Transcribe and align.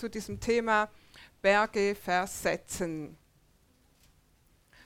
zu 0.00 0.08
diesem 0.08 0.40
Thema 0.40 0.88
Berge 1.42 1.94
versetzen. 1.94 3.16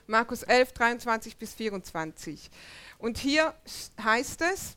Markus 0.07 0.43
11, 0.43 0.73
23 0.73 1.37
bis 1.37 1.53
24. 1.53 2.51
Und 2.99 3.17
hier 3.17 3.55
heißt 4.03 4.41
es, 4.41 4.75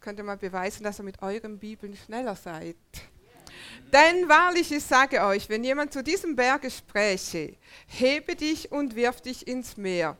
könnt 0.00 0.18
ihr 0.18 0.24
mal 0.24 0.36
beweisen, 0.36 0.82
dass 0.82 0.98
ihr 0.98 1.04
mit 1.04 1.22
euren 1.22 1.58
Bibeln 1.58 1.96
schneller 1.96 2.34
seid. 2.34 2.76
Denn 3.92 4.28
wahrlich, 4.28 4.72
ich 4.72 4.84
sage 4.84 5.22
euch, 5.22 5.48
wenn 5.48 5.62
jemand 5.62 5.92
zu 5.92 6.02
diesem 6.02 6.34
Berge 6.34 6.70
spräche, 6.70 7.56
hebe 7.86 8.34
dich 8.34 8.72
und 8.72 8.96
wirf 8.96 9.20
dich 9.20 9.46
ins 9.46 9.76
Meer, 9.76 10.18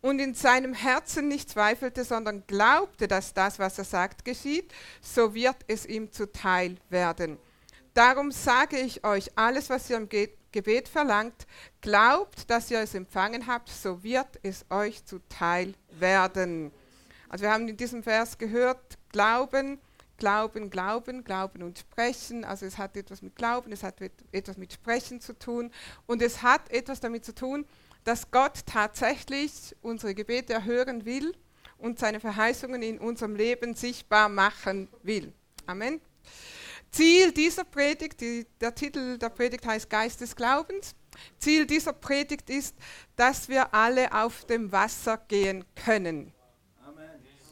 und 0.00 0.20
in 0.20 0.34
seinem 0.34 0.74
Herzen 0.74 1.28
nicht 1.28 1.50
zweifelte, 1.50 2.04
sondern 2.04 2.44
glaubte, 2.46 3.08
dass 3.08 3.34
das, 3.34 3.58
was 3.58 3.78
er 3.78 3.84
sagt, 3.84 4.24
geschieht, 4.24 4.72
so 5.00 5.34
wird 5.34 5.56
es 5.66 5.86
ihm 5.86 6.12
zuteil 6.12 6.76
werden. 6.88 7.38
Darum 7.94 8.30
sage 8.30 8.78
ich 8.78 9.04
euch, 9.04 9.36
alles, 9.36 9.70
was 9.70 9.90
ihr 9.90 9.96
im 9.96 10.08
Gebet 10.08 10.88
verlangt, 10.88 11.46
glaubt, 11.80 12.48
dass 12.48 12.70
ihr 12.70 12.80
es 12.80 12.94
empfangen 12.94 13.46
habt, 13.46 13.68
so 13.68 14.02
wird 14.02 14.38
es 14.42 14.64
euch 14.70 15.04
zuteil 15.04 15.74
werden. 15.90 16.70
Also 17.28 17.42
wir 17.42 17.52
haben 17.52 17.68
in 17.68 17.76
diesem 17.76 18.02
Vers 18.02 18.38
gehört, 18.38 18.98
Glauben, 19.10 19.80
Glauben, 20.16 20.70
Glauben, 20.70 21.24
Glauben 21.24 21.62
und 21.62 21.78
Sprechen. 21.78 22.44
Also 22.44 22.66
es 22.66 22.78
hat 22.78 22.96
etwas 22.96 23.20
mit 23.22 23.36
Glauben, 23.36 23.72
es 23.72 23.82
hat 23.82 23.96
etwas 24.32 24.56
mit 24.56 24.72
Sprechen 24.72 25.20
zu 25.20 25.38
tun 25.38 25.70
und 26.06 26.22
es 26.22 26.42
hat 26.42 26.70
etwas 26.70 27.00
damit 27.00 27.24
zu 27.24 27.34
tun, 27.34 27.66
dass 28.08 28.30
Gott 28.30 28.64
tatsächlich 28.64 29.76
unsere 29.82 30.14
Gebete 30.14 30.54
erhören 30.54 31.04
will 31.04 31.36
und 31.76 31.98
seine 31.98 32.20
Verheißungen 32.20 32.80
in 32.80 32.98
unserem 32.98 33.36
Leben 33.36 33.74
sichtbar 33.74 34.30
machen 34.30 34.88
will. 35.02 35.30
Amen. 35.66 36.00
Ziel 36.90 37.32
dieser 37.32 37.64
Predigt, 37.64 38.22
die, 38.22 38.46
der 38.62 38.74
Titel 38.74 39.18
der 39.18 39.28
Predigt 39.28 39.66
heißt 39.66 39.90
Geist 39.90 40.22
des 40.22 40.34
Glaubens. 40.34 40.94
Ziel 41.38 41.66
dieser 41.66 41.92
Predigt 41.92 42.48
ist, 42.48 42.74
dass 43.14 43.46
wir 43.50 43.74
alle 43.74 44.10
auf 44.10 44.46
dem 44.46 44.72
Wasser 44.72 45.18
gehen 45.28 45.66
können. 45.74 46.32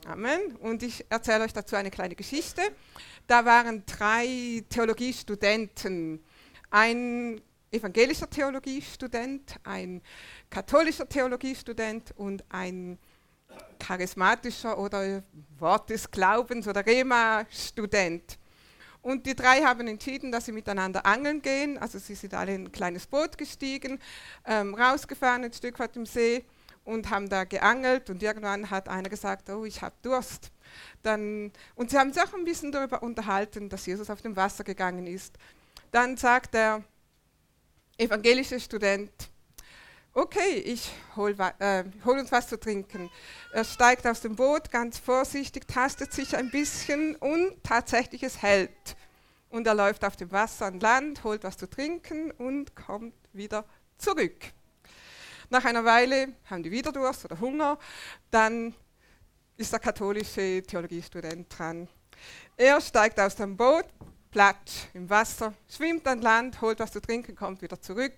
Amen. 0.06 0.56
Und 0.60 0.82
ich 0.82 1.04
erzähle 1.10 1.44
euch 1.44 1.52
dazu 1.52 1.76
eine 1.76 1.90
kleine 1.90 2.14
Geschichte. 2.14 2.62
Da 3.26 3.44
waren 3.44 3.84
drei 3.84 4.64
Theologiestudenten. 4.70 6.24
Ein 6.70 7.42
evangelischer 7.70 8.28
Theologiestudent, 8.28 9.56
ein 9.64 10.02
katholischer 10.50 11.08
Theologiestudent 11.08 12.12
und 12.16 12.44
ein 12.48 12.98
charismatischer 13.78 14.78
oder 14.78 15.22
Wort 15.58 15.90
des 15.90 16.10
Glaubens 16.10 16.66
oder 16.68 16.84
Rema-Student. 16.84 18.38
Und 19.02 19.24
die 19.24 19.36
drei 19.36 19.62
haben 19.62 19.86
entschieden, 19.86 20.32
dass 20.32 20.46
sie 20.46 20.52
miteinander 20.52 21.06
angeln 21.06 21.40
gehen. 21.40 21.78
Also 21.78 21.98
sie 21.98 22.16
sind 22.16 22.34
alle 22.34 22.54
in 22.54 22.64
ein 22.64 22.72
kleines 22.72 23.06
Boot 23.06 23.38
gestiegen, 23.38 24.00
ähm, 24.44 24.74
rausgefahren 24.74 25.44
ein 25.44 25.52
Stück 25.52 25.78
weit 25.78 25.96
im 25.96 26.06
See 26.06 26.44
und 26.82 27.10
haben 27.10 27.28
da 27.28 27.44
geangelt 27.44 28.10
und 28.10 28.22
irgendwann 28.22 28.70
hat 28.70 28.88
einer 28.88 29.08
gesagt, 29.08 29.48
oh, 29.50 29.64
ich 29.64 29.82
habe 29.82 29.94
Durst. 30.02 30.50
Dann, 31.02 31.52
und 31.74 31.90
sie 31.90 31.98
haben 31.98 32.12
sich 32.12 32.22
auch 32.22 32.34
ein 32.34 32.44
bisschen 32.44 32.72
darüber 32.72 33.02
unterhalten, 33.02 33.68
dass 33.68 33.86
Jesus 33.86 34.10
auf 34.10 34.22
dem 34.22 34.34
Wasser 34.34 34.64
gegangen 34.64 35.06
ist. 35.06 35.36
Dann 35.92 36.16
sagt 36.16 36.54
der 36.54 36.82
evangelische 37.98 38.60
Student, 38.60 39.10
okay, 40.12 40.58
ich 40.64 40.90
hole 41.14 41.34
äh, 41.58 41.84
hol 42.04 42.18
uns 42.18 42.32
was 42.32 42.48
zu 42.48 42.58
trinken. 42.58 43.10
Er 43.52 43.64
steigt 43.64 44.06
aus 44.06 44.20
dem 44.20 44.36
Boot, 44.36 44.70
ganz 44.70 44.98
vorsichtig, 44.98 45.66
tastet 45.68 46.12
sich 46.12 46.36
ein 46.36 46.50
bisschen 46.50 47.16
und 47.16 47.62
tatsächlich 47.62 48.22
es 48.22 48.42
hält. 48.42 48.96
Und 49.48 49.66
er 49.66 49.74
läuft 49.74 50.04
auf 50.04 50.16
dem 50.16 50.32
Wasser 50.32 50.66
an 50.66 50.80
Land, 50.80 51.24
holt 51.24 51.44
was 51.44 51.56
zu 51.56 51.68
trinken 51.68 52.30
und 52.32 52.74
kommt 52.74 53.14
wieder 53.32 53.64
zurück. 53.98 54.52
Nach 55.48 55.64
einer 55.64 55.84
Weile 55.84 56.32
haben 56.50 56.62
die 56.62 56.70
wieder 56.70 56.92
Durst 56.92 57.24
oder 57.24 57.38
Hunger. 57.38 57.78
Dann 58.30 58.74
ist 59.56 59.72
der 59.72 59.78
katholische 59.78 60.62
Theologiestudent 60.62 61.46
dran. 61.56 61.88
Er 62.56 62.80
steigt 62.80 63.20
aus 63.20 63.36
dem 63.36 63.56
Boot, 63.56 63.86
platsch 64.30 64.86
im 64.94 65.08
Wasser, 65.08 65.54
schwimmt 65.68 66.06
an 66.06 66.20
Land, 66.20 66.60
holt 66.60 66.78
was 66.80 66.92
zu 66.92 67.00
trinken, 67.00 67.34
kommt 67.34 67.62
wieder 67.62 67.80
zurück. 67.80 68.14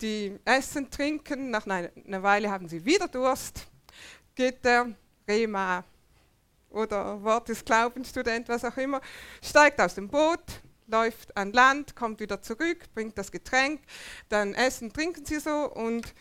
Die 0.00 0.38
essen, 0.44 0.90
trinken, 0.90 1.50
nach 1.50 1.66
einer 1.66 2.22
Weile 2.22 2.50
haben 2.50 2.68
sie 2.68 2.84
wieder 2.84 3.08
Durst. 3.08 3.66
Geht 4.34 4.64
der 4.64 4.94
Rema 5.26 5.84
oder 6.70 7.22
Wort 7.22 7.48
des 7.48 7.64
Glaubensstudent, 7.64 8.48
was 8.48 8.64
auch 8.64 8.76
immer, 8.76 9.00
steigt 9.42 9.80
aus 9.80 9.94
dem 9.94 10.08
Boot, 10.08 10.42
läuft 10.86 11.36
an 11.36 11.52
Land, 11.52 11.96
kommt 11.96 12.20
wieder 12.20 12.42
zurück, 12.42 12.84
bringt 12.94 13.16
das 13.16 13.32
Getränk, 13.32 13.80
dann 14.28 14.54
essen, 14.54 14.92
trinken 14.92 15.24
sie 15.24 15.40
so 15.40 15.72
und 15.72 16.12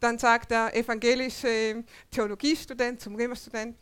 dann 0.00 0.18
sagt 0.18 0.50
der 0.50 0.74
evangelische 0.76 1.84
Theologiestudent 2.10 3.00
zum 3.00 3.16
Römerstudent, 3.16 3.76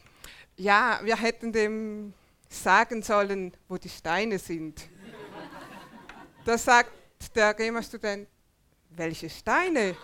ja, 0.57 1.01
wir 1.03 1.17
hätten 1.17 1.53
dem 1.53 2.15
sagen 2.55 3.03
sollen, 3.03 3.53
wo 3.69 3.77
die 3.77 3.89
Steine 3.89 4.39
sind. 4.39 4.89
da 6.45 6.59
sagt 6.59 6.93
der 7.35 7.59
Römerstudent, 7.59 8.29
welche 8.91 9.29
Steine? 9.29 9.97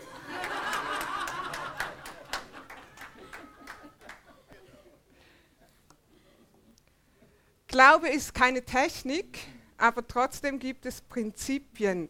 Glaube 7.68 8.08
ist 8.08 8.34
keine 8.34 8.64
Technik, 8.64 9.38
aber 9.76 10.06
trotzdem 10.06 10.58
gibt 10.58 10.86
es 10.86 11.00
Prinzipien. 11.00 12.08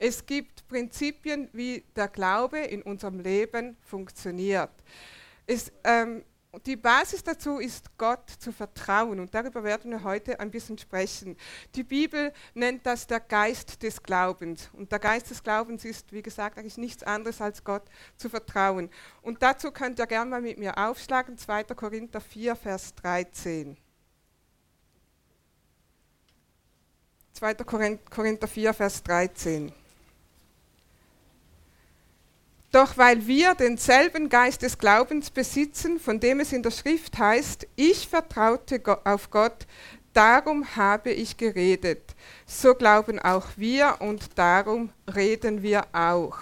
Es 0.00 0.26
gibt 0.26 0.66
Prinzipien, 0.66 1.48
wie 1.52 1.84
der 1.94 2.08
Glaube 2.08 2.58
in 2.58 2.82
unserem 2.82 3.20
Leben 3.20 3.76
funktioniert. 3.80 4.70
Es, 5.46 5.72
ähm, 5.84 6.24
die 6.66 6.76
Basis 6.76 7.22
dazu 7.22 7.58
ist, 7.58 7.96
Gott 7.98 8.30
zu 8.38 8.52
vertrauen. 8.52 9.20
Und 9.20 9.34
darüber 9.34 9.64
werden 9.64 9.90
wir 9.90 10.02
heute 10.02 10.40
ein 10.40 10.50
bisschen 10.50 10.78
sprechen. 10.78 11.36
Die 11.74 11.84
Bibel 11.84 12.32
nennt 12.54 12.86
das 12.86 13.06
der 13.06 13.20
Geist 13.20 13.82
des 13.82 14.02
Glaubens. 14.02 14.70
Und 14.72 14.92
der 14.92 14.98
Geist 14.98 15.30
des 15.30 15.42
Glaubens 15.42 15.84
ist, 15.84 16.12
wie 16.12 16.22
gesagt, 16.22 16.58
eigentlich 16.58 16.78
nichts 16.78 17.02
anderes 17.02 17.40
als 17.40 17.64
Gott 17.64 17.84
zu 18.16 18.28
vertrauen. 18.28 18.90
Und 19.22 19.42
dazu 19.42 19.70
könnt 19.70 19.98
ihr 19.98 20.06
gerne 20.06 20.30
mal 20.30 20.42
mit 20.42 20.58
mir 20.58 20.76
aufschlagen, 20.78 21.36
2. 21.36 21.64
Korinther 21.64 22.20
4, 22.20 22.56
Vers 22.56 22.94
13. 22.94 23.76
2. 27.32 27.54
Korinther 27.54 28.48
4, 28.48 28.74
Vers 28.74 29.02
13. 29.02 29.72
Doch 32.70 32.98
weil 32.98 33.26
wir 33.26 33.54
denselben 33.54 34.28
Geist 34.28 34.62
des 34.62 34.76
Glaubens 34.76 35.30
besitzen, 35.30 35.98
von 35.98 36.20
dem 36.20 36.40
es 36.40 36.52
in 36.52 36.62
der 36.62 36.70
Schrift 36.70 37.16
heißt, 37.16 37.66
ich 37.76 38.08
vertraute 38.08 38.82
auf 39.04 39.30
Gott, 39.30 39.66
darum 40.12 40.76
habe 40.76 41.10
ich 41.10 41.38
geredet. 41.38 42.14
So 42.46 42.74
glauben 42.74 43.18
auch 43.18 43.46
wir 43.56 43.96
und 44.00 44.38
darum 44.38 44.90
reden 45.14 45.62
wir 45.62 45.86
auch. 45.92 46.36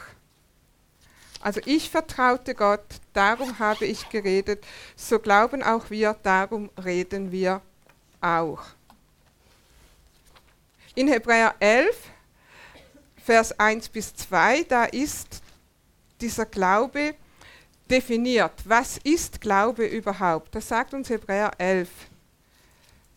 Also 1.41 1.61
ich 1.65 1.91
vertraute 1.91 2.57
Gott, 2.57 2.85
darum 3.13 3.61
habe 3.61 3.85
ich 3.85 4.09
geredet. 4.09 4.65
So 4.97 5.21
glauben 5.21 5.63
auch 5.63 5.91
wir, 5.91 6.17
darum 6.25 6.71
reden 6.83 7.31
wir 7.31 7.61
auch. 8.21 8.63
In 10.97 11.07
Hebräer 11.07 11.55
11, 11.61 11.97
Vers 13.23 13.61
1 13.61 13.91
bis 13.91 14.13
2, 14.17 14.65
da 14.65 14.85
ist 14.87 15.43
dieser 16.21 16.47
Glaube 16.47 17.15
definiert. 17.91 18.53
Was 18.65 18.99
ist 18.99 19.41
Glaube 19.41 19.87
überhaupt? 19.87 20.55
Das 20.55 20.69
sagt 20.69 20.95
uns 20.95 21.11
Hebräer 21.11 21.53
11, 21.59 21.89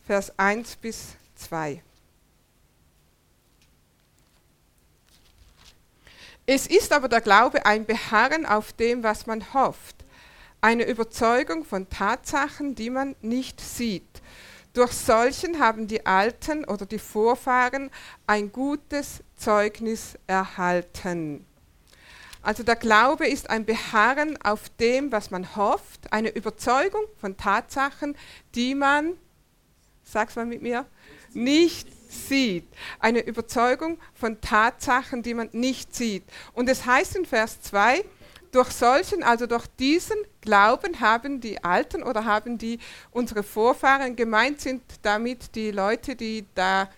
Vers 0.06 0.38
1 0.38 0.76
bis 0.76 1.16
2. 1.36 1.82
Es 6.46 6.66
ist 6.66 6.92
aber 6.92 7.08
der 7.08 7.20
Glaube 7.20 7.64
ein 7.64 7.84
Beharren 7.84 8.44
auf 8.44 8.72
dem, 8.72 9.02
was 9.04 9.26
man 9.26 9.54
hofft, 9.54 9.96
eine 10.60 10.84
Überzeugung 10.84 11.64
von 11.64 11.88
Tatsachen, 11.88 12.74
die 12.74 12.90
man 12.90 13.14
nicht 13.20 13.60
sieht. 13.60 14.20
Durch 14.72 14.92
solchen 14.92 15.58
haben 15.58 15.86
die 15.86 16.06
Alten 16.06 16.64
oder 16.64 16.86
die 16.86 16.98
Vorfahren 16.98 17.90
ein 18.26 18.52
gutes 18.52 19.22
Zeugnis 19.36 20.18
erhalten. 20.26 21.46
Also 22.42 22.62
der 22.62 22.76
Glaube 22.76 23.26
ist 23.26 23.50
ein 23.50 23.64
Beharren 23.66 24.40
auf 24.42 24.70
dem, 24.80 25.12
was 25.12 25.30
man 25.30 25.56
hofft, 25.56 26.12
eine 26.12 26.30
Überzeugung 26.30 27.04
von 27.20 27.36
Tatsachen, 27.36 28.16
die 28.54 28.74
man, 28.74 29.12
sag's 30.04 30.36
mal 30.36 30.46
mit 30.46 30.62
mir, 30.62 30.86
nicht 31.32 31.88
sieht. 32.10 32.66
Eine 32.98 33.20
Überzeugung 33.20 33.98
von 34.14 34.40
Tatsachen, 34.40 35.22
die 35.22 35.34
man 35.34 35.50
nicht 35.52 35.94
sieht. 35.94 36.24
Und 36.54 36.68
es 36.68 36.86
heißt 36.86 37.16
in 37.16 37.26
Vers 37.26 37.60
2, 37.62 38.04
durch 38.52 38.70
solchen, 38.70 39.22
also 39.22 39.46
durch 39.46 39.66
diesen 39.78 40.16
Glauben 40.40 41.00
haben 41.00 41.40
die 41.40 41.62
Alten 41.62 42.02
oder 42.02 42.24
haben 42.24 42.58
die 42.58 42.78
unsere 43.12 43.42
Vorfahren 43.42 44.16
gemeint 44.16 44.60
sind 44.60 44.82
damit 45.02 45.54
die 45.54 45.70
Leute, 45.70 46.16
die 46.16 46.46
da 46.54 46.88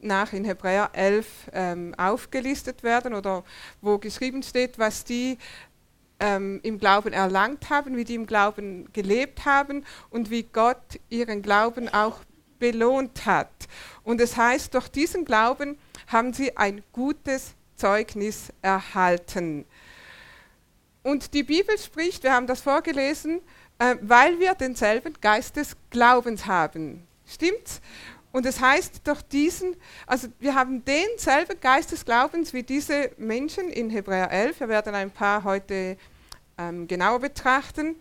nach 0.00 0.32
in 0.32 0.44
Hebräer 0.44 0.90
11 0.92 1.26
ähm, 1.52 1.94
aufgelistet 1.96 2.82
werden 2.82 3.14
oder 3.14 3.44
wo 3.80 3.98
geschrieben 3.98 4.42
steht, 4.42 4.78
was 4.78 5.04
die 5.04 5.38
ähm, 6.20 6.60
im 6.62 6.78
Glauben 6.78 7.12
erlangt 7.12 7.70
haben, 7.70 7.96
wie 7.96 8.04
die 8.04 8.14
im 8.14 8.26
Glauben 8.26 8.92
gelebt 8.92 9.44
haben 9.44 9.84
und 10.10 10.30
wie 10.30 10.42
Gott 10.42 11.00
ihren 11.08 11.42
Glauben 11.42 11.88
auch 11.88 12.20
belohnt 12.58 13.26
hat. 13.26 13.50
Und 14.02 14.20
es 14.20 14.36
heißt, 14.36 14.74
durch 14.74 14.88
diesen 14.88 15.24
Glauben 15.24 15.78
haben 16.06 16.32
sie 16.32 16.56
ein 16.56 16.82
gutes 16.92 17.54
Zeugnis 17.76 18.52
erhalten. 18.62 19.64
Und 21.02 21.32
die 21.34 21.44
Bibel 21.44 21.78
spricht, 21.78 22.22
wir 22.24 22.32
haben 22.32 22.46
das 22.46 22.60
vorgelesen, 22.60 23.40
äh, 23.78 23.96
weil 24.02 24.38
wir 24.40 24.54
denselben 24.54 25.14
Geist 25.20 25.56
des 25.56 25.76
Glaubens 25.90 26.46
haben. 26.46 27.06
Stimmt's? 27.26 27.80
Und 28.30 28.44
es 28.44 28.60
heißt 28.60 29.06
durch 29.06 29.22
diesen, 29.22 29.74
also 30.06 30.28
wir 30.38 30.54
haben 30.54 30.84
denselben 30.84 31.58
Geist 31.60 31.92
des 31.92 32.04
Glaubens 32.04 32.52
wie 32.52 32.62
diese 32.62 33.10
Menschen 33.16 33.68
in 33.68 33.90
Hebräer 33.90 34.30
11. 34.30 34.60
Wir 34.60 34.68
werden 34.68 34.94
ein 34.94 35.10
paar 35.10 35.44
heute 35.44 35.96
ähm, 36.58 36.86
genauer 36.86 37.20
betrachten. 37.20 37.96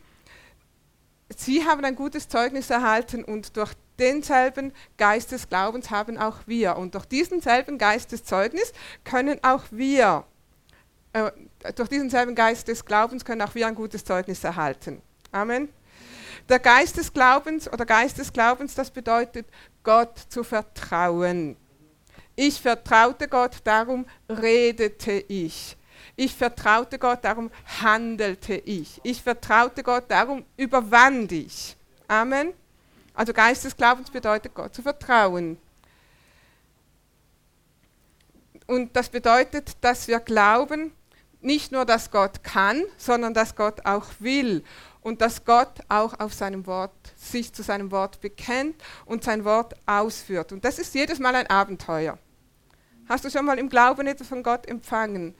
Sie 1.36 1.66
haben 1.66 1.84
ein 1.86 1.96
gutes 1.96 2.28
Zeugnis 2.28 2.70
erhalten 2.70 3.24
und 3.24 3.56
durch 3.56 3.74
denselben 4.00 4.74
Geist 4.98 5.32
des 5.32 5.50
Glaubens 5.50 5.90
haben 5.90 6.18
auch 6.18 6.40
wir. 6.46 6.78
Und 6.78 6.96
durch 6.96 7.06
diesen 7.06 7.42
selben 7.42 7.78
Geist 7.78 8.12
des 8.12 8.24
Zeugnis 8.24 8.74
können 9.04 9.40
auch 9.44 9.64
wir, 9.72 10.26
äh, 11.14 11.32
durch 11.76 11.90
diesen 11.90 12.10
selben 12.10 12.36
Geist 12.36 12.68
des 12.68 12.86
Glaubens 12.86 13.26
können 13.26 13.42
auch 13.42 13.56
wir 13.56 13.68
ein 13.68 13.76
gutes 13.76 14.04
Zeugnis 14.04 14.44
erhalten. 14.44 15.02
Amen. 15.32 15.70
Der 16.50 16.60
Geist 16.60 16.96
des 16.96 17.12
Glaubens 17.12 17.72
oder 17.72 17.86
Geist 17.86 18.18
des 18.20 18.32
Glaubens, 18.32 18.74
das 18.74 18.92
bedeutet, 18.92 19.48
Gott 19.88 20.20
zu 20.28 20.44
vertrauen. 20.44 21.56
Ich 22.36 22.60
vertraute 22.60 23.30
Gott, 23.30 23.54
darum 23.64 24.06
redete 24.28 25.14
ich. 25.14 25.78
Ich 26.18 26.36
vertraute 26.36 27.00
Gott, 27.00 27.24
darum 27.24 27.50
handelte 27.82 28.56
ich. 28.56 29.00
Ich 29.04 29.24
vertraute 29.24 29.84
Gott, 29.84 30.04
darum 30.10 30.44
überwand 30.58 31.32
ich. 31.32 31.78
Amen. 32.06 32.52
Also 33.14 33.32
Geist 33.32 33.64
des 33.64 33.78
Glaubens 33.78 34.12
bedeutet 34.12 34.54
Gott 34.54 34.76
zu 34.76 34.82
vertrauen. 34.82 35.58
Und 38.66 38.94
das 38.94 39.08
bedeutet, 39.08 39.78
dass 39.80 40.10
wir 40.10 40.20
glauben, 40.20 40.92
nicht 41.40 41.72
nur, 41.72 41.86
dass 41.86 42.12
Gott 42.12 42.44
kann, 42.44 42.84
sondern 42.98 43.34
dass 43.34 43.56
Gott 43.56 43.86
auch 43.86 44.08
will 44.20 44.66
und 45.08 45.22
dass 45.22 45.46
Gott 45.46 45.80
auch 45.88 46.20
auf 46.20 46.34
seinem 46.34 46.68
Wort 46.68 46.92
sich 47.16 47.54
zu 47.54 47.64
seinem 47.64 47.92
Wort 47.92 48.20
bekennt 48.20 48.76
und 49.06 49.24
sein 49.24 49.46
Wort 49.46 49.74
ausführt. 49.86 50.52
Und 50.52 50.66
das 50.66 50.80
ist 50.80 50.94
jedes 50.96 51.18
Mal 51.20 51.34
ein 51.34 51.48
Abenteuer. 51.48 52.18
Hast 53.08 53.24
du 53.24 53.30
schon 53.30 53.46
mal 53.46 53.58
im 53.58 53.70
Glauben 53.70 54.06
etwas 54.06 54.28
von 54.28 54.44
Gott 54.44 54.68
empfangen? 54.68 55.34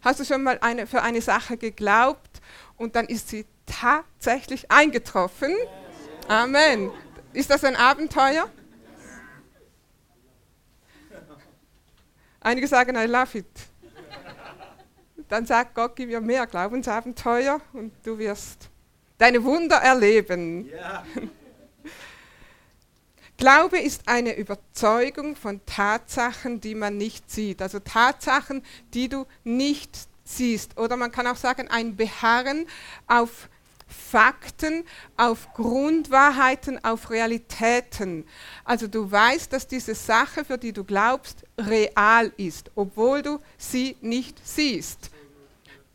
Hast 0.00 0.18
du 0.18 0.24
schon 0.24 0.42
mal 0.42 0.58
eine, 0.60 0.88
für 0.88 1.02
eine 1.02 1.22
Sache 1.22 1.56
geglaubt 1.56 2.40
und 2.76 2.96
dann 2.96 3.06
ist 3.06 3.28
sie 3.28 3.46
tatsächlich 3.64 4.68
eingetroffen? 4.72 5.54
Amen. 6.26 6.90
Ist 7.32 7.48
das 7.48 7.62
ein 7.62 7.76
Abenteuer? 7.76 8.50
Einige 12.40 12.66
sagen, 12.66 12.96
I 12.96 13.06
love 13.06 13.38
it. 13.38 13.46
Dann 15.28 15.46
sagt 15.46 15.76
Gott, 15.76 15.94
gib 15.94 16.08
mir 16.08 16.20
mehr 16.20 16.44
Glaubensabenteuer 16.48 17.60
und 17.72 17.92
du 18.02 18.18
wirst 18.18 18.71
deine 19.22 19.44
Wunder 19.44 19.76
erleben. 19.76 20.68
Ja. 20.68 21.04
Glaube 23.36 23.78
ist 23.78 24.08
eine 24.08 24.36
Überzeugung 24.36 25.36
von 25.36 25.60
Tatsachen, 25.64 26.60
die 26.60 26.74
man 26.74 26.96
nicht 26.96 27.30
sieht. 27.30 27.62
Also 27.62 27.78
Tatsachen, 27.78 28.64
die 28.94 29.08
du 29.08 29.26
nicht 29.44 29.96
siehst. 30.24 30.76
Oder 30.76 30.96
man 30.96 31.12
kann 31.12 31.28
auch 31.28 31.36
sagen, 31.36 31.68
ein 31.68 31.94
Beharren 31.94 32.66
auf 33.06 33.48
Fakten, 33.86 34.84
auf 35.16 35.52
Grundwahrheiten, 35.54 36.84
auf 36.84 37.10
Realitäten. 37.10 38.26
Also 38.64 38.88
du 38.88 39.08
weißt, 39.08 39.52
dass 39.52 39.68
diese 39.68 39.94
Sache, 39.94 40.44
für 40.44 40.58
die 40.58 40.72
du 40.72 40.82
glaubst, 40.82 41.44
real 41.58 42.32
ist, 42.36 42.72
obwohl 42.74 43.22
du 43.22 43.38
sie 43.56 43.96
nicht 44.00 44.44
siehst. 44.44 45.10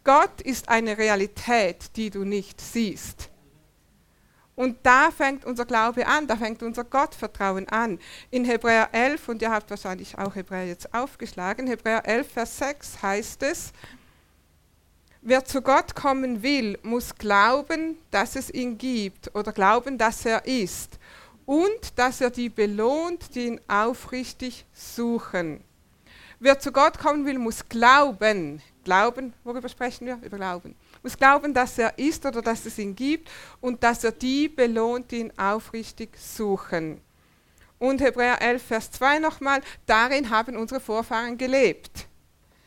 Gott 0.08 0.40
ist 0.40 0.70
eine 0.70 0.98
Realität, 0.98 1.98
die 1.98 2.10
du 2.10 2.24
nicht 2.24 2.62
siehst. 2.62 3.30
Und 4.56 4.78
da 4.84 5.12
fängt 5.12 5.44
unser 5.44 5.66
Glaube 5.66 6.08
an, 6.08 6.28
da 6.28 6.38
fängt 6.38 6.64
unser 6.64 6.86
Gottvertrauen 6.86 7.68
an. 7.68 8.00
In 8.32 8.46
Hebräer 8.46 8.88
11, 8.94 9.28
und 9.28 9.42
ihr 9.42 9.52
habt 9.52 9.70
wahrscheinlich 9.70 10.18
auch 10.18 10.34
Hebräer 10.34 10.66
jetzt 10.66 10.94
aufgeschlagen, 10.94 11.68
Hebräer 11.68 12.08
11, 12.08 12.32
Vers 12.32 12.58
6 12.58 13.02
heißt 13.02 13.44
es, 13.44 13.74
wer 15.22 15.44
zu 15.44 15.62
Gott 15.62 15.94
kommen 15.94 16.42
will, 16.42 16.80
muss 16.84 17.14
glauben, 17.14 17.98
dass 18.10 18.38
es 18.38 18.50
ihn 18.50 18.78
gibt 18.78 19.36
oder 19.36 19.52
glauben, 19.52 19.98
dass 19.98 20.26
er 20.26 20.46
ist 20.46 21.00
und 21.46 22.00
dass 22.00 22.22
er 22.22 22.30
die 22.30 22.48
belohnt, 22.48 23.36
die 23.36 23.48
ihn 23.48 23.62
aufrichtig 23.68 24.66
suchen. 24.72 25.67
Wer 26.40 26.60
zu 26.60 26.72
Gott 26.72 27.00
kommen 27.00 27.26
will, 27.26 27.40
muss 27.40 27.68
glauben. 27.68 28.62
Glauben, 28.84 29.34
worüber 29.44 29.68
sprechen 29.70 30.06
wir? 30.06 30.20
Über 30.22 30.38
Glauben. 30.38 30.76
Muss 31.02 31.18
glauben, 31.18 31.54
dass 31.54 31.78
er 31.80 31.98
ist 31.98 32.26
oder 32.26 32.44
dass 32.44 32.66
es 32.66 32.78
ihn 32.78 32.96
gibt 32.96 33.30
und 33.60 33.84
dass 33.84 34.04
er 34.04 34.12
die 34.12 34.48
belohnt, 34.48 35.10
die 35.10 35.22
ihn 35.22 35.34
aufrichtig 35.38 36.16
suchen. 36.16 37.02
Und 37.80 38.02
Hebräer 38.02 38.42
11, 38.42 38.64
Vers 38.64 38.92
2 38.92 39.20
nochmal, 39.20 39.62
darin 39.88 40.30
haben 40.30 40.58
unsere 40.58 40.80
Vorfahren 40.80 41.38
gelebt. 41.38 42.08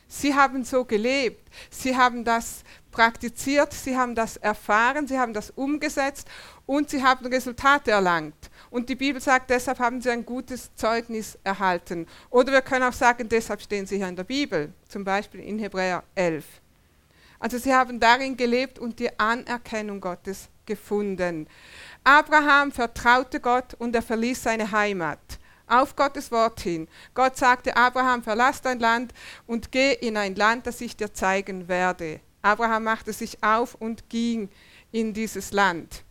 Sie 0.08 0.34
haben 0.34 0.64
so 0.64 0.84
gelebt, 0.84 1.48
sie 1.70 1.96
haben 1.96 2.24
das 2.24 2.64
praktiziert, 2.90 3.72
sie 3.72 3.96
haben 3.96 4.16
das 4.16 4.36
erfahren, 4.36 5.06
sie 5.06 5.16
haben 5.16 5.32
das 5.32 5.50
umgesetzt 5.50 6.26
und 6.66 6.90
sie 6.90 7.04
haben 7.04 7.26
Resultate 7.26 7.92
erlangt. 7.92 8.49
Und 8.70 8.88
die 8.88 8.94
Bibel 8.94 9.20
sagt, 9.20 9.50
deshalb 9.50 9.80
haben 9.80 10.00
sie 10.00 10.10
ein 10.10 10.24
gutes 10.24 10.74
Zeugnis 10.76 11.36
erhalten. 11.42 12.06
Oder 12.30 12.52
wir 12.52 12.62
können 12.62 12.84
auch 12.84 12.92
sagen, 12.92 13.28
deshalb 13.28 13.60
stehen 13.60 13.86
sie 13.86 13.96
hier 13.96 14.08
in 14.08 14.16
der 14.16 14.24
Bibel, 14.24 14.72
zum 14.88 15.02
Beispiel 15.02 15.40
in 15.40 15.58
Hebräer 15.58 16.04
11. 16.14 16.44
Also 17.40 17.58
sie 17.58 17.74
haben 17.74 17.98
darin 17.98 18.36
gelebt 18.36 18.78
und 18.78 18.98
die 18.98 19.18
Anerkennung 19.18 20.00
Gottes 20.00 20.48
gefunden. 20.66 21.48
Abraham 22.04 22.70
vertraute 22.70 23.40
Gott 23.40 23.74
und 23.74 23.94
er 23.94 24.02
verließ 24.02 24.42
seine 24.42 24.70
Heimat. 24.70 25.18
Auf 25.66 25.96
Gottes 25.96 26.30
Wort 26.30 26.60
hin. 26.60 26.86
Gott 27.14 27.36
sagte, 27.36 27.76
Abraham, 27.76 28.22
verlass 28.22 28.60
dein 28.60 28.78
Land 28.78 29.12
und 29.46 29.72
geh 29.72 29.92
in 29.92 30.16
ein 30.16 30.34
Land, 30.34 30.66
das 30.66 30.80
ich 30.80 30.96
dir 30.96 31.12
zeigen 31.12 31.66
werde. 31.68 32.20
Abraham 32.42 32.84
machte 32.84 33.12
sich 33.12 33.42
auf 33.42 33.74
und 33.74 34.08
ging 34.08 34.48
in 34.92 35.12
dieses 35.12 35.52
Land 35.52 36.04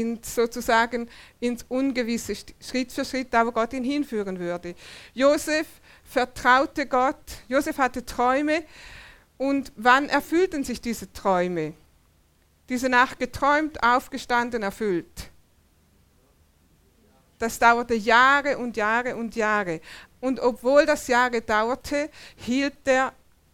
in 0.00 0.20
sozusagen 0.22 1.08
ins 1.40 1.64
Ungewisse, 1.68 2.34
Schritt 2.60 2.92
für 2.92 3.04
Schritt, 3.04 3.32
da 3.32 3.46
wo 3.46 3.52
Gott 3.52 3.72
ihn 3.72 3.84
hinführen 3.84 4.38
würde. 4.38 4.74
Josef 5.14 5.66
vertraute 6.04 6.86
Gott, 6.86 7.38
Josef 7.48 7.78
hatte 7.78 8.04
Träume 8.04 8.64
und 9.38 9.72
wann 9.76 10.08
erfüllten 10.08 10.64
sich 10.64 10.80
diese 10.80 11.12
Träume? 11.12 11.74
Diese 12.68 12.88
Nacht 12.88 13.18
geträumt, 13.18 13.82
aufgestanden, 13.82 14.62
erfüllt. 14.62 15.30
Das 17.38 17.58
dauerte 17.58 17.94
Jahre 17.94 18.58
und 18.58 18.76
Jahre 18.76 19.16
und 19.16 19.36
Jahre. 19.36 19.80
Und 20.20 20.40
obwohl 20.40 20.84
das 20.84 21.06
Jahre 21.06 21.42
dauerte, 21.42 22.10
hielt 22.36 22.76
er 22.86 23.12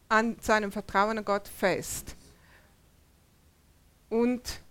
an 0.09 0.37
seinem 0.41 0.73
Vertrauen 0.73 1.19
an 1.19 1.25
Gott 1.25 1.49
fest. 1.49 2.15
Und 4.09 4.62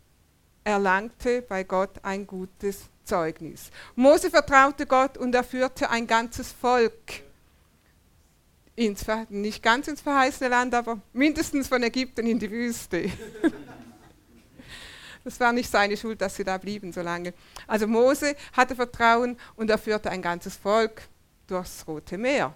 erlangte 0.64 1.42
bei 1.42 1.64
Gott 1.64 2.04
ein 2.04 2.28
gutes 2.28 2.90
Zeugnis. 3.04 3.72
Mose 3.96 4.30
vertraute 4.30 4.86
Gott 4.86 5.18
und 5.18 5.34
er 5.34 5.44
führte 5.44 5.90
ein 5.90 6.08
ganzes 6.08 6.52
Volk 6.52 7.24
ins, 8.76 9.06
nicht 9.30 9.64
ganz 9.64 9.88
ins 9.88 10.02
verheißene 10.02 10.50
Land, 10.50 10.74
aber 10.74 11.00
mindestens 11.14 11.68
von 11.68 11.84
Ägypten 11.84 12.26
in 12.28 12.40
die 12.40 12.52
Wüste. 12.52 13.12
Das 15.24 15.40
war 15.40 15.54
nicht 15.54 15.70
seine 15.70 15.96
Schuld, 15.98 16.20
dass 16.20 16.36
sie 16.36 16.44
da 16.44 16.58
blieben 16.58 16.92
so 16.92 17.02
lange. 17.02 17.36
Also 17.68 17.86
Mose 17.86 18.36
hatte 18.54 18.76
Vertrauen 18.76 19.38
und 19.56 19.70
er 19.70 19.78
führte 19.78 20.10
ein 20.10 20.24
ganzes 20.24 20.56
Volk 20.56 21.04
durchs 21.46 21.86
Rote 21.88 22.18
Meer. 22.18 22.56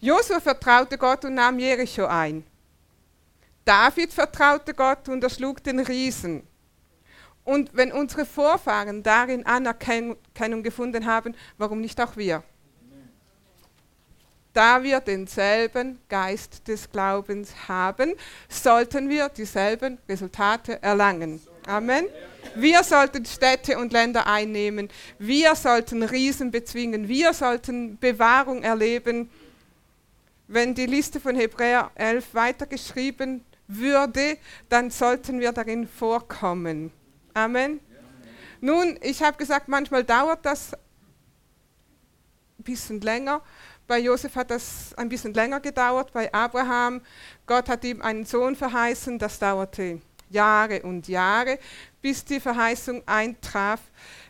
Josua 0.00 0.38
vertraute 0.40 0.98
Gott 0.98 1.24
und 1.24 1.32
nahm 1.34 1.58
Jericho 1.58 2.04
ein. 2.04 2.44
David 3.66 4.12
vertraute 4.12 4.74
Gott 4.74 5.08
und 5.08 5.24
erschlug 5.24 5.60
den 5.60 5.80
Riesen. 5.80 6.46
Und 7.42 7.70
wenn 7.72 7.90
unsere 7.90 8.24
Vorfahren 8.24 9.02
darin 9.02 9.44
Anerkennung 9.44 10.62
gefunden 10.62 11.04
haben, 11.04 11.34
warum 11.58 11.80
nicht 11.80 12.00
auch 12.00 12.16
wir? 12.16 12.44
Da 14.52 14.84
wir 14.84 15.00
denselben 15.00 15.98
Geist 16.08 16.66
des 16.68 16.88
Glaubens 16.90 17.68
haben, 17.68 18.14
sollten 18.48 19.08
wir 19.08 19.28
dieselben 19.30 19.98
Resultate 20.08 20.80
erlangen. 20.80 21.42
Amen. 21.66 22.06
Wir 22.54 22.84
sollten 22.84 23.24
Städte 23.24 23.78
und 23.78 23.92
Länder 23.92 24.28
einnehmen. 24.28 24.88
Wir 25.18 25.56
sollten 25.56 26.04
Riesen 26.04 26.52
bezwingen. 26.52 27.08
Wir 27.08 27.34
sollten 27.34 27.98
Bewahrung 27.98 28.62
erleben. 28.62 29.28
Wenn 30.46 30.72
die 30.72 30.86
Liste 30.86 31.18
von 31.18 31.34
Hebräer 31.34 31.90
11 31.96 32.32
weitergeschrieben 32.32 33.44
würde, 33.68 34.38
dann 34.68 34.90
sollten 34.90 35.40
wir 35.40 35.52
darin 35.52 35.86
vorkommen. 35.88 36.92
Amen. 37.34 37.80
Nun, 38.60 38.98
ich 39.02 39.22
habe 39.22 39.36
gesagt, 39.36 39.68
manchmal 39.68 40.04
dauert 40.04 40.44
das 40.44 40.72
ein 40.74 42.64
bisschen 42.64 43.00
länger. 43.00 43.42
Bei 43.86 43.98
Josef 43.98 44.34
hat 44.34 44.50
das 44.50 44.94
ein 44.96 45.08
bisschen 45.08 45.34
länger 45.34 45.60
gedauert, 45.60 46.12
bei 46.12 46.32
Abraham. 46.32 47.02
Gott 47.46 47.68
hat 47.68 47.84
ihm 47.84 48.02
einen 48.02 48.24
Sohn 48.24 48.56
verheißen, 48.56 49.18
das 49.18 49.38
dauerte 49.38 50.00
Jahre 50.28 50.82
und 50.82 51.06
Jahre, 51.06 51.58
bis 52.02 52.24
die 52.24 52.40
Verheißung 52.40 53.02
eintraf. 53.06 53.80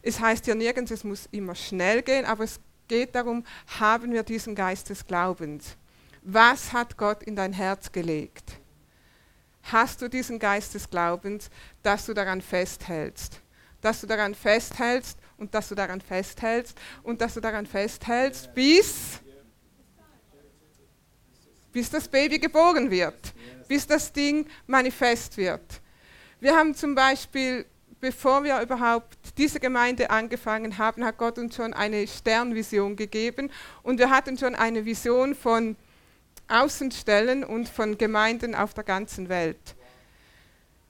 Es 0.02 0.20
heißt 0.20 0.46
ja 0.46 0.54
nirgends, 0.54 0.90
es 0.90 1.04
muss 1.04 1.26
immer 1.30 1.54
schnell 1.54 2.02
gehen, 2.02 2.26
aber 2.26 2.44
es 2.44 2.60
geht 2.88 3.14
darum, 3.14 3.44
haben 3.80 4.12
wir 4.12 4.22
diesen 4.22 4.54
Geist 4.54 4.90
des 4.90 5.06
Glaubens? 5.06 5.76
Was 6.22 6.72
hat 6.72 6.96
Gott 6.96 7.22
in 7.22 7.36
dein 7.36 7.52
Herz 7.52 7.90
gelegt? 7.90 8.60
Hast 9.73 10.00
du 10.00 10.08
diesen 10.08 10.38
Geist 10.38 10.75
des 10.75 10.88
Glaubens, 10.88 11.50
dass 11.82 12.06
du 12.06 12.14
daran 12.14 12.40
festhältst? 12.40 13.40
Dass 13.80 14.00
du 14.00 14.06
daran 14.06 14.35
festhältst 14.35 15.18
und 15.38 15.54
dass 15.54 15.68
du 15.68 15.75
daran 15.75 16.00
festhältst 16.00 16.78
und 17.02 17.20
dass 17.20 17.35
du 17.35 17.40
daran 17.40 17.66
festhältst, 17.66 18.54
bis 18.54 19.20
bis 21.76 21.90
das 21.90 22.08
Baby 22.08 22.38
geboren 22.38 22.90
wird, 22.90 23.35
bis 23.68 23.87
das 23.87 24.11
Ding 24.11 24.46
manifest 24.66 25.37
wird. 25.37 25.82
Wir 26.40 26.56
haben 26.56 26.75
zum 26.75 26.94
Beispiel, 26.94 27.66
bevor 28.00 28.42
wir 28.44 28.58
überhaupt 28.62 29.18
diese 29.37 29.61
Gemeinde 29.61 30.08
angefangen 30.08 30.78
haben, 30.78 31.04
hat 31.04 31.18
Gott 31.18 31.38
uns 31.38 31.54
schon 31.54 31.75
eine 31.75 32.06
Sternvision 32.06 32.96
gegeben 32.96 33.50
und 33.82 33.99
wir 33.99 34.08
hatten 34.08 34.38
schon 34.38 34.54
eine 34.54 34.87
Vision 34.87 35.35
von 35.35 35.76
Außenstellen 36.48 37.44
und 37.44 37.68
von 37.68 37.98
Gemeinden 37.98 38.54
auf 38.54 38.74
der 38.74 38.84
ganzen 38.84 39.28
Welt. 39.28 39.74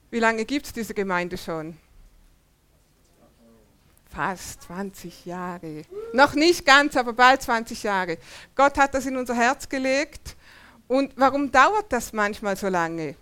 Wie 0.09 0.19
lange 0.19 0.45
gibt 0.45 0.67
es 0.67 0.73
diese 0.73 0.93
Gemeinde 0.93 1.37
schon? 1.37 1.77
Fast 4.09 4.63
20 4.63 5.25
Jahre. 5.25 5.83
Noch 6.13 6.33
nicht 6.33 6.65
ganz, 6.65 6.95
aber 6.95 7.13
bald 7.13 7.41
20 7.41 7.83
Jahre. 7.83 8.17
Gott 8.55 8.77
hat 8.77 8.93
das 8.93 9.05
in 9.05 9.17
unser 9.17 9.35
Herz 9.35 9.67
gelegt 9.67 10.35
und 10.87 11.13
warum 11.17 11.51
dauert 11.51 11.91
das 11.91 12.13
manchmal 12.13 12.55
so 12.55 12.69
lange, 12.69 13.15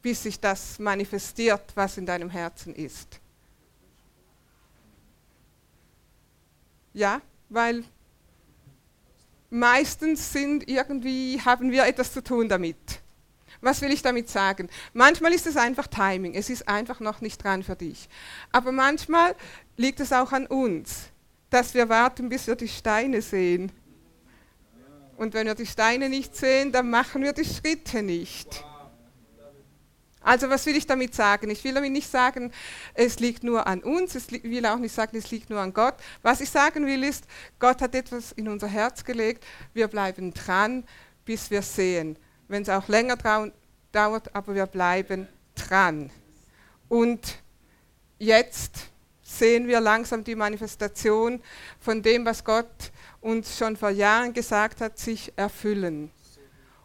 bis 0.00 0.22
sich 0.22 0.40
das 0.40 0.78
manifestiert, 0.78 1.72
was 1.74 1.98
in 1.98 2.06
deinem 2.06 2.30
Herzen 2.30 2.74
ist? 2.74 3.20
Ja, 6.92 7.20
weil 7.48 7.84
meistens 9.50 10.32
sind 10.32 10.68
irgendwie, 10.68 11.40
haben 11.44 11.70
wir 11.70 11.84
etwas 11.86 12.12
zu 12.12 12.22
tun 12.22 12.48
damit. 12.48 12.76
Was 13.60 13.82
will 13.82 13.92
ich 13.92 14.00
damit 14.00 14.28
sagen? 14.30 14.70
Manchmal 14.94 15.34
ist 15.34 15.46
es 15.46 15.56
einfach 15.56 15.86
Timing, 15.86 16.34
es 16.34 16.48
ist 16.48 16.66
einfach 16.66 17.00
noch 17.00 17.20
nicht 17.20 17.42
dran 17.44 17.62
für 17.62 17.76
dich. 17.76 18.08
Aber 18.52 18.72
manchmal 18.72 19.34
liegt 19.76 20.00
es 20.00 20.12
auch 20.12 20.32
an 20.32 20.46
uns, 20.46 21.10
dass 21.50 21.74
wir 21.74 21.88
warten, 21.88 22.28
bis 22.28 22.46
wir 22.46 22.56
die 22.56 22.68
Steine 22.68 23.20
sehen 23.20 23.70
und 25.20 25.34
wenn 25.34 25.46
wir 25.46 25.54
die 25.54 25.66
Steine 25.66 26.08
nicht 26.08 26.34
sehen, 26.34 26.72
dann 26.72 26.88
machen 26.88 27.22
wir 27.22 27.34
die 27.34 27.44
Schritte 27.44 28.02
nicht. 28.02 28.64
Also 30.22 30.50
was 30.50 30.66
will 30.66 30.76
ich 30.76 30.86
damit 30.86 31.14
sagen? 31.14 31.48
Ich 31.50 31.64
will 31.64 31.74
damit 31.74 31.92
nicht 31.92 32.10
sagen, 32.10 32.52
es 32.94 33.20
liegt 33.20 33.42
nur 33.42 33.66
an 33.66 33.82
uns, 33.82 34.14
ich 34.14 34.42
will 34.44 34.66
auch 34.66 34.78
nicht 34.78 34.94
sagen, 34.94 35.16
es 35.16 35.30
liegt 35.30 35.48
nur 35.48 35.60
an 35.60 35.72
Gott. 35.72 35.94
Was 36.22 36.40
ich 36.40 36.50
sagen 36.50 36.86
will 36.86 37.02
ist, 37.04 37.24
Gott 37.58 37.80
hat 37.80 37.94
etwas 37.94 38.32
in 38.32 38.48
unser 38.48 38.68
Herz 38.68 39.04
gelegt, 39.04 39.44
wir 39.72 39.88
bleiben 39.88 40.34
dran, 40.34 40.84
bis 41.24 41.50
wir 41.50 41.62
sehen. 41.62 42.16
Wenn 42.48 42.62
es 42.62 42.68
auch 42.68 42.88
länger 42.88 43.16
dauert, 43.92 44.34
aber 44.34 44.54
wir 44.54 44.66
bleiben 44.66 45.26
dran. 45.54 46.10
Und 46.88 47.38
jetzt 48.18 48.88
sehen 49.22 49.68
wir 49.68 49.80
langsam 49.80 50.24
die 50.24 50.34
Manifestation 50.34 51.40
von 51.78 52.02
dem, 52.02 52.26
was 52.26 52.44
Gott 52.44 52.92
uns 53.20 53.56
schon 53.56 53.76
vor 53.76 53.90
Jahren 53.90 54.32
gesagt 54.32 54.80
hat, 54.80 54.98
sich 54.98 55.32
erfüllen. 55.36 56.10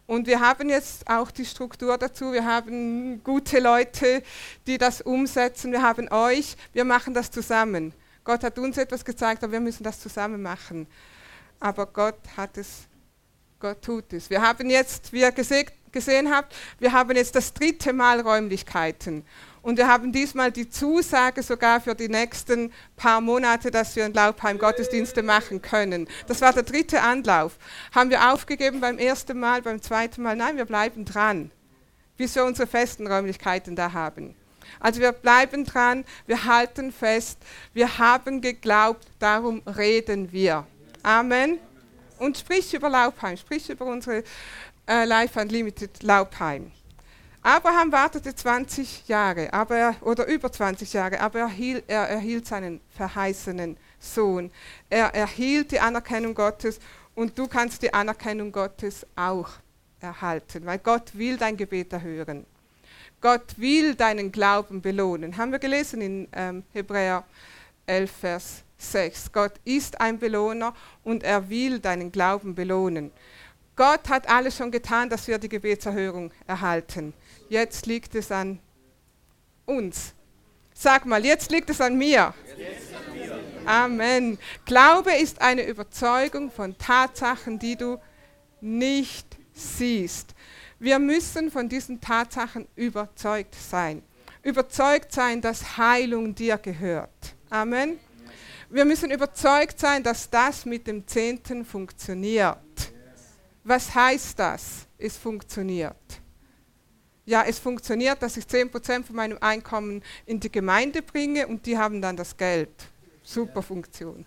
Und 0.07 0.27
wir 0.27 0.39
haben 0.39 0.69
jetzt 0.69 1.07
auch 1.09 1.31
die 1.31 1.45
Struktur 1.45 1.97
dazu. 1.97 2.31
Wir 2.31 2.45
haben 2.45 3.23
gute 3.23 3.59
Leute, 3.59 4.21
die 4.67 4.77
das 4.77 5.01
umsetzen. 5.01 5.71
Wir 5.71 5.81
haben 5.81 6.09
euch. 6.11 6.55
Wir 6.73 6.85
machen 6.85 7.13
das 7.13 7.31
zusammen. 7.31 7.93
Gott 8.23 8.43
hat 8.43 8.57
uns 8.59 8.77
etwas 8.77 9.03
gezeigt, 9.03 9.43
aber 9.43 9.53
wir 9.53 9.59
müssen 9.59 9.83
das 9.83 9.99
zusammen 9.99 10.41
machen. 10.41 10.87
Aber 11.59 11.85
Gott 11.87 12.19
hat 12.37 12.57
es, 12.57 12.87
Gott 13.59 13.81
tut 13.81 14.13
es. 14.13 14.29
Wir 14.29 14.41
haben 14.41 14.69
jetzt, 14.69 15.11
wie 15.13 15.21
ihr 15.21 15.31
gesehen 15.31 16.31
habt, 16.31 16.55
wir 16.79 16.91
haben 16.91 17.15
jetzt 17.15 17.35
das 17.35 17.53
dritte 17.53 17.93
Mal 17.93 18.21
Räumlichkeiten. 18.21 19.23
Und 19.65 19.79
wir 19.79 19.87
haben 19.87 20.11
diesmal 20.11 20.51
die 20.51 20.69
Zusage 20.69 21.41
sogar 21.41 21.81
für 21.81 21.95
die 21.95 22.07
nächsten 22.07 22.71
paar 22.95 23.19
Monate, 23.19 23.71
dass 23.71 23.95
wir 23.95 24.05
in 24.05 24.13
Laubheim 24.13 24.59
Gottesdienste 24.59 25.23
machen 25.23 25.59
können. 25.59 26.07
Das 26.27 26.41
war 26.41 26.53
der 26.53 26.61
dritte 26.61 27.01
Anlauf. 27.01 27.57
Haben 27.91 28.11
wir 28.11 28.31
aufgegeben 28.31 28.79
beim 28.79 28.99
ersten 28.99 29.39
Mal, 29.39 29.63
beim 29.63 29.81
zweiten 29.81 30.21
Mal? 30.21 30.35
Nein, 30.35 30.57
wir 30.57 30.65
bleiben 30.65 31.03
dran, 31.03 31.49
bis 32.15 32.35
wir 32.35 32.45
unsere 32.45 32.67
festen 32.67 33.07
Räumlichkeiten 33.07 33.75
da 33.75 33.91
haben. 33.91 34.35
Also 34.79 35.01
wir 35.01 35.11
bleiben 35.13 35.65
dran, 35.65 36.05
wir 36.27 36.45
halten 36.45 36.91
fest, 36.91 37.39
wir 37.73 37.97
haben 37.97 38.41
geglaubt, 38.41 39.07
darum 39.17 39.63
reden 39.65 40.31
wir. 40.31 40.67
Amen. 41.01 41.57
Und 42.19 42.37
sprich 42.37 42.71
über 42.75 42.89
Laubheim, 42.89 43.35
sprich 43.35 43.67
über 43.71 43.87
unsere 43.87 44.23
äh, 44.87 45.05
Life 45.05 45.39
Unlimited 45.41 46.03
Laubheim. 46.03 46.71
Abraham 47.47 47.91
wartete 47.91 48.33
20 48.33 49.07
Jahre 49.07 49.53
aber 49.53 49.75
er, 49.77 49.95
oder 50.01 50.25
über 50.25 50.51
20 50.51 50.91
Jahre, 50.93 51.19
aber 51.19 51.41
er, 51.41 51.47
hielt, 51.47 51.83
er 51.85 52.09
erhielt 52.09 52.47
seinen 52.47 52.81
verheißenen 52.97 53.77
Sohn. 53.99 54.49
Er 54.89 55.13
erhielt 55.13 55.69
die 55.69 55.79
Anerkennung 55.79 56.33
Gottes 56.33 56.79
und 57.13 57.37
du 57.37 57.45
kannst 57.45 57.83
die 57.83 57.93
Anerkennung 57.93 58.51
Gottes 58.51 59.05
auch 59.15 59.47
erhalten, 59.99 60.65
weil 60.65 60.79
Gott 60.79 61.15
will 61.15 61.37
dein 61.37 61.55
Gebet 61.55 61.93
erhören. 61.93 62.47
Gott 63.21 63.59
will 63.59 63.93
deinen 63.93 64.31
Glauben 64.31 64.81
belohnen. 64.81 65.37
Haben 65.37 65.51
wir 65.51 65.59
gelesen 65.59 66.01
in 66.01 66.27
ähm, 66.33 66.63
Hebräer 66.73 67.23
11, 67.85 68.11
Vers 68.11 68.63
6. 68.79 69.31
Gott 69.31 69.53
ist 69.63 70.01
ein 70.01 70.17
Belohner 70.17 70.73
und 71.03 71.21
er 71.21 71.47
will 71.47 71.77
deinen 71.77 72.11
Glauben 72.11 72.55
belohnen. 72.55 73.11
Gott 73.75 74.07
hat 74.07 74.29
alles 74.29 74.55
schon 74.55 74.71
getan, 74.71 75.09
dass 75.09 75.27
wir 75.27 75.37
die 75.37 75.49
Gebetserhörung 75.49 76.31
erhalten. 76.47 77.13
Jetzt 77.49 77.85
liegt 77.85 78.15
es 78.15 78.31
an 78.31 78.59
uns. 79.65 80.13
Sag 80.73 81.05
mal, 81.05 81.23
jetzt 81.23 81.51
liegt 81.51 81.69
es 81.69 81.79
an 81.79 81.97
mir. 81.97 82.33
Amen. 83.65 84.37
Glaube 84.65 85.13
ist 85.13 85.41
eine 85.41 85.65
Überzeugung 85.65 86.51
von 86.51 86.77
Tatsachen, 86.77 87.59
die 87.59 87.75
du 87.75 87.99
nicht 88.61 89.37
siehst. 89.53 90.35
Wir 90.79 90.99
müssen 90.99 91.49
von 91.51 91.69
diesen 91.69 92.01
Tatsachen 92.01 92.67
überzeugt 92.75 93.55
sein. 93.55 94.03
Überzeugt 94.43 95.13
sein, 95.13 95.41
dass 95.41 95.77
Heilung 95.77 96.35
dir 96.35 96.57
gehört. 96.57 97.35
Amen. 97.49 97.99
Wir 98.69 98.85
müssen 98.85 99.11
überzeugt 99.11 99.79
sein, 99.79 100.03
dass 100.03 100.29
das 100.29 100.65
mit 100.65 100.87
dem 100.87 101.07
Zehnten 101.07 101.63
funktioniert. 101.63 102.57
Was 103.63 103.95
heißt 103.95 104.37
das? 104.37 104.87
Es 104.97 105.17
funktioniert 105.17 105.95
ja, 107.25 107.43
es 107.43 107.59
funktioniert, 107.59 108.21
dass 108.21 108.37
ich 108.37 108.45
10% 108.45 109.03
von 109.03 109.15
meinem 109.15 109.37
Einkommen 109.41 110.03
in 110.25 110.39
die 110.39 110.51
Gemeinde 110.51 111.01
bringe 111.01 111.47
und 111.47 111.65
die 111.65 111.77
haben 111.77 112.01
dann 112.01 112.15
das 112.15 112.37
Geld. 112.37 112.69
Super 113.23 113.63
Funktion. 113.63 114.25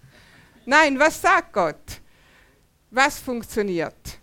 Nein, 0.67 0.99
was 0.99 1.23
sagt 1.23 1.53
Gott? 1.53 2.01
Was 2.91 3.19
funktioniert? 3.19 4.19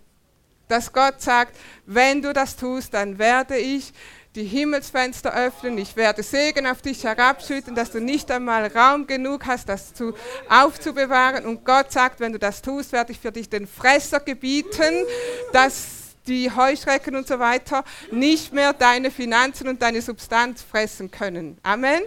Dass 0.68 0.92
Gott 0.92 1.22
sagt, 1.22 1.56
wenn 1.86 2.22
du 2.22 2.34
das 2.34 2.56
tust, 2.56 2.94
dann 2.94 3.18
werde 3.18 3.58
ich 3.58 3.94
die 4.36 4.44
Himmelsfenster 4.44 5.34
öffnen, 5.34 5.78
ich 5.78 5.96
werde 5.96 6.22
Segen 6.22 6.68
auf 6.68 6.82
dich 6.82 7.04
herabschütten, 7.06 7.74
dass 7.74 7.92
du 7.92 8.02
nicht 8.02 8.30
einmal 8.30 8.68
Raum 8.68 9.08
genug 9.08 9.46
hast, 9.46 9.70
das 9.70 9.94
zu, 9.94 10.14
aufzubewahren. 10.50 11.46
Und 11.46 11.64
Gott 11.64 11.92
sagt, 11.94 12.20
wenn 12.20 12.34
du 12.34 12.40
das 12.40 12.62
tust, 12.62 12.92
werde 12.92 13.14
ich 13.14 13.20
für 13.20 13.32
dich 13.32 13.50
den 13.50 13.66
Fresser 13.66 14.20
gebieten, 14.20 15.06
dass 15.54 15.95
die 16.28 16.52
Heuschrecken 16.52 17.16
und 17.16 17.28
so 17.28 17.40
weiter 17.40 17.84
nicht 18.12 18.54
mehr 18.54 18.74
deine 18.74 19.12
Finanzen 19.12 19.68
und 19.68 19.82
deine 19.82 20.02
Substanz 20.02 20.62
fressen 20.62 21.12
können. 21.12 21.58
Amen. 21.64 22.02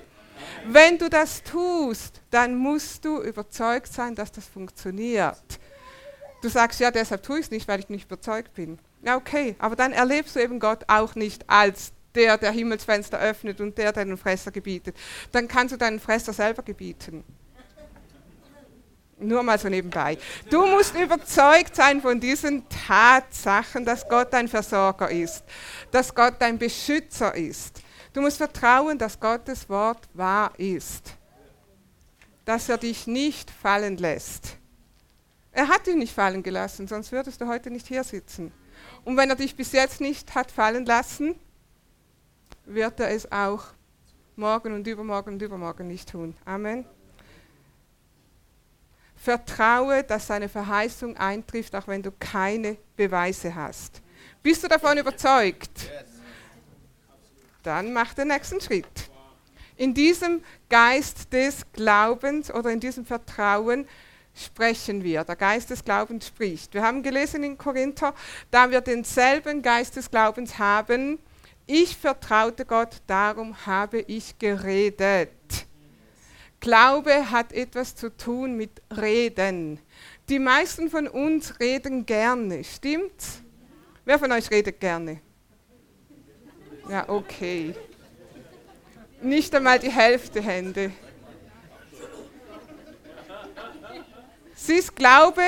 Wenn 0.67 0.99
du 0.99 1.09
das 1.09 1.43
tust, 1.43 2.21
dann 2.31 2.55
musst 2.57 3.05
du 3.05 3.23
überzeugt 3.23 3.93
sein, 3.93 4.15
dass 4.15 4.33
das 4.33 4.47
funktioniert. 4.47 5.43
Du 6.43 6.49
sagst, 6.49 6.79
ja, 6.81 6.91
deshalb 6.91 7.23
tue 7.23 7.41
ich 7.41 7.47
es 7.47 7.51
nicht, 7.51 7.67
weil 7.67 7.81
ich 7.81 7.89
nicht 7.89 8.05
überzeugt 8.05 8.55
bin. 8.55 8.79
Ja, 9.03 9.17
okay, 9.17 9.57
aber 9.59 9.77
dann 9.77 9.93
erlebst 9.93 10.37
du 10.37 10.41
eben 10.41 10.61
Gott 10.61 10.85
auch 10.87 11.15
nicht 11.15 11.49
als 11.49 11.93
der, 12.15 12.39
der 12.39 12.51
Himmelsfenster 12.51 13.19
öffnet 13.19 13.61
und 13.61 13.79
der, 13.79 13.93
den 13.93 14.17
Fresser 14.17 14.51
gebietet. 14.51 14.97
Dann 15.33 15.49
kannst 15.49 15.73
du 15.73 15.79
deinen 15.79 16.01
Fresser 16.01 16.33
selber 16.33 16.63
gebieten. 16.63 17.25
Nur 19.21 19.43
mal 19.43 19.59
so 19.59 19.69
nebenbei. 19.69 20.17
Du 20.49 20.65
musst 20.67 20.95
überzeugt 20.95 21.75
sein 21.75 22.01
von 22.01 22.21
diesen 22.21 22.65
Tatsachen, 22.69 23.85
dass 23.85 24.09
Gott 24.09 24.33
dein 24.33 24.47
Versorger 24.47 25.11
ist, 25.11 25.45
dass 25.91 26.15
Gott 26.15 26.35
dein 26.39 26.59
Beschützer 26.59 27.35
ist. 27.35 27.83
Du 28.13 28.21
musst 28.21 28.37
vertrauen, 28.37 28.97
dass 28.97 29.19
Gottes 29.19 29.69
Wort 29.69 30.09
wahr 30.15 30.53
ist, 30.57 31.15
dass 32.45 32.69
er 32.69 32.79
dich 32.79 33.07
nicht 33.07 33.51
fallen 33.51 33.97
lässt. 33.97 34.57
Er 35.53 35.69
hat 35.69 35.87
dich 35.87 35.97
nicht 35.97 36.15
fallen 36.15 36.43
gelassen, 36.43 36.87
sonst 36.87 37.11
würdest 37.11 37.41
du 37.41 37.49
heute 37.49 37.71
nicht 37.71 37.89
hier 37.89 38.05
sitzen. 38.05 38.53
Und 39.05 39.17
wenn 39.17 39.31
er 39.31 39.37
dich 39.37 39.57
bis 39.57 39.73
jetzt 39.73 40.01
nicht 40.01 40.35
hat 40.35 40.51
fallen 40.53 40.87
lassen, 40.87 41.35
wird 42.65 43.01
er 43.01 43.11
es 43.11 43.31
auch 43.33 43.65
morgen 44.37 44.75
und 44.75 44.87
übermorgen 44.87 45.35
und 45.35 45.43
übermorgen 45.43 45.89
nicht 45.89 46.11
tun. 46.11 46.37
Amen. 46.45 46.85
Vertraue, 49.21 50.05
dass 50.05 50.27
seine 50.29 50.49
Verheißung 50.49 51.17
eintrifft, 51.17 51.75
auch 51.75 51.89
wenn 51.89 52.03
du 52.03 52.13
keine 52.13 52.77
Beweise 52.97 53.55
hast. 53.55 54.01
Bist 54.43 54.63
du 54.63 54.69
davon 54.69 54.97
überzeugt? 54.99 55.91
Dann 57.63 57.93
mach 57.93 58.15
den 58.15 58.29
nächsten 58.29 58.61
Schritt. 58.61 59.11
In 59.77 59.93
diesem 59.93 60.43
Geist 60.69 61.33
des 61.33 61.65
Glaubens 61.73 62.53
oder 62.53 62.71
in 62.71 62.81
diesem 62.81 63.05
Vertrauen 63.05 63.87
sprechen 64.35 65.03
wir. 65.03 65.25
Der 65.25 65.37
Geist 65.37 65.71
des 65.71 65.85
Glaubens 65.85 66.29
spricht. 66.29 66.75
Wir 66.75 66.83
haben 66.83 67.03
gelesen 67.03 67.43
in 67.43 67.59
Korinther, 67.59 68.15
da 68.51 68.71
wir 68.71 68.81
denselben 68.81 69.63
Geist 69.63 69.97
des 69.97 70.11
Glaubens 70.11 70.59
haben, 70.59 71.19
ich 71.67 71.97
vertraute 71.97 72.65
Gott, 72.65 73.03
darum 73.07 73.67
habe 73.67 74.01
ich 74.01 74.39
geredet. 74.39 75.31
Glaube 76.61 77.31
hat 77.31 77.53
etwas 77.53 77.95
zu 77.95 78.15
tun 78.17 78.57
mit 78.57 78.83
Reden. 78.97 79.81
Die 80.29 80.39
meisten 80.39 80.91
von 80.91 81.07
uns 81.07 81.59
reden 81.61 82.05
gerne, 82.05 82.65
stimmt's? 82.65 83.43
Wer 84.05 84.19
von 84.19 84.33
euch 84.33 84.51
redet 84.51 84.81
gerne? 84.81 85.21
Ja, 86.89 87.09
okay. 87.09 87.75
Nicht 89.21 89.55
einmal 89.55 89.79
die 89.79 89.91
Hälfte 89.91 90.41
Hände. 90.41 90.91
Siehst, 94.55 94.97
Glaube 94.97 95.43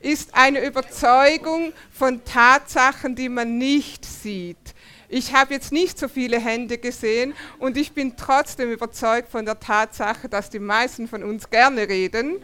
ist 0.00 0.34
eine 0.34 0.64
Überzeugung 0.64 1.72
von 1.92 2.24
Tatsachen, 2.24 3.14
die 3.14 3.28
man 3.28 3.58
nicht 3.58 4.04
sieht. 4.04 4.73
Ich 5.08 5.34
habe 5.34 5.54
jetzt 5.54 5.72
nicht 5.72 5.98
so 5.98 6.08
viele 6.08 6.38
Hände 6.38 6.78
gesehen 6.78 7.34
und 7.58 7.76
ich 7.76 7.92
bin 7.92 8.16
trotzdem 8.16 8.70
überzeugt 8.70 9.30
von 9.30 9.44
der 9.44 9.60
Tatsache, 9.60 10.28
dass 10.28 10.50
die 10.50 10.58
meisten 10.58 11.08
von 11.08 11.22
uns 11.22 11.50
gerne 11.50 11.88
reden. 11.88 12.42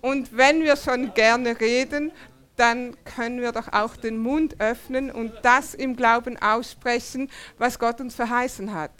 Und 0.00 0.36
wenn 0.36 0.62
wir 0.62 0.76
schon 0.76 1.12
gerne 1.14 1.60
reden, 1.60 2.10
dann 2.60 2.94
können 3.04 3.40
wir 3.40 3.52
doch 3.52 3.72
auch 3.72 3.96
den 3.96 4.18
Mund 4.18 4.60
öffnen 4.60 5.10
und 5.10 5.32
das 5.40 5.72
im 5.72 5.96
Glauben 5.96 6.36
aussprechen, 6.36 7.30
was 7.56 7.78
Gott 7.78 8.02
uns 8.02 8.14
verheißen 8.14 8.74
hat. 8.74 8.90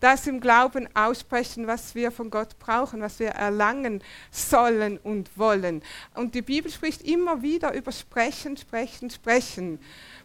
Das 0.00 0.26
im 0.26 0.40
Glauben 0.40 0.88
aussprechen, 0.94 1.68
was 1.68 1.94
wir 1.94 2.10
von 2.10 2.28
Gott 2.28 2.58
brauchen, 2.58 3.00
was 3.00 3.20
wir 3.20 3.28
erlangen 3.28 4.02
sollen 4.32 4.98
und 4.98 5.38
wollen. 5.38 5.82
Und 6.14 6.34
die 6.34 6.42
Bibel 6.42 6.68
spricht 6.72 7.02
immer 7.02 7.40
wieder 7.40 7.72
über 7.72 7.92
Sprechen, 7.92 8.56
Sprechen, 8.56 9.08
Sprechen. 9.10 9.78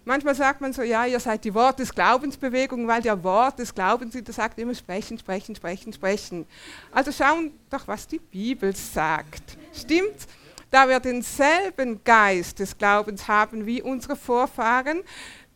Manchmal 0.04 0.34
sagt 0.34 0.60
man 0.60 0.74
so, 0.74 0.82
ja, 0.82 1.06
ihr 1.06 1.20
seid 1.20 1.44
die 1.44 1.54
Wort 1.54 1.78
des 1.78 1.94
Glaubensbewegung, 1.94 2.88
weil 2.88 3.04
der 3.04 3.24
Wort 3.24 3.60
des 3.60 3.76
Glaubens, 3.76 4.16
der 4.16 4.34
sagt 4.34 4.58
immer 4.58 4.74
sprechen, 4.74 5.20
sprechen, 5.20 5.56
sprechen, 5.56 5.94
sprechen. 5.94 6.48
Also 6.92 7.12
schauen 7.12 7.52
doch, 7.70 7.88
was 7.88 8.08
die 8.08 8.18
Bibel 8.18 8.76
sagt. 8.76 9.60
Stimmt? 9.74 10.28
Da 10.72 10.88
wir 10.88 11.00
denselben 11.00 12.04
Geist 12.04 12.60
des 12.60 12.78
Glaubens 12.78 13.28
haben 13.28 13.66
wie 13.66 13.82
unsere 13.82 14.16
Vorfahren, 14.16 15.02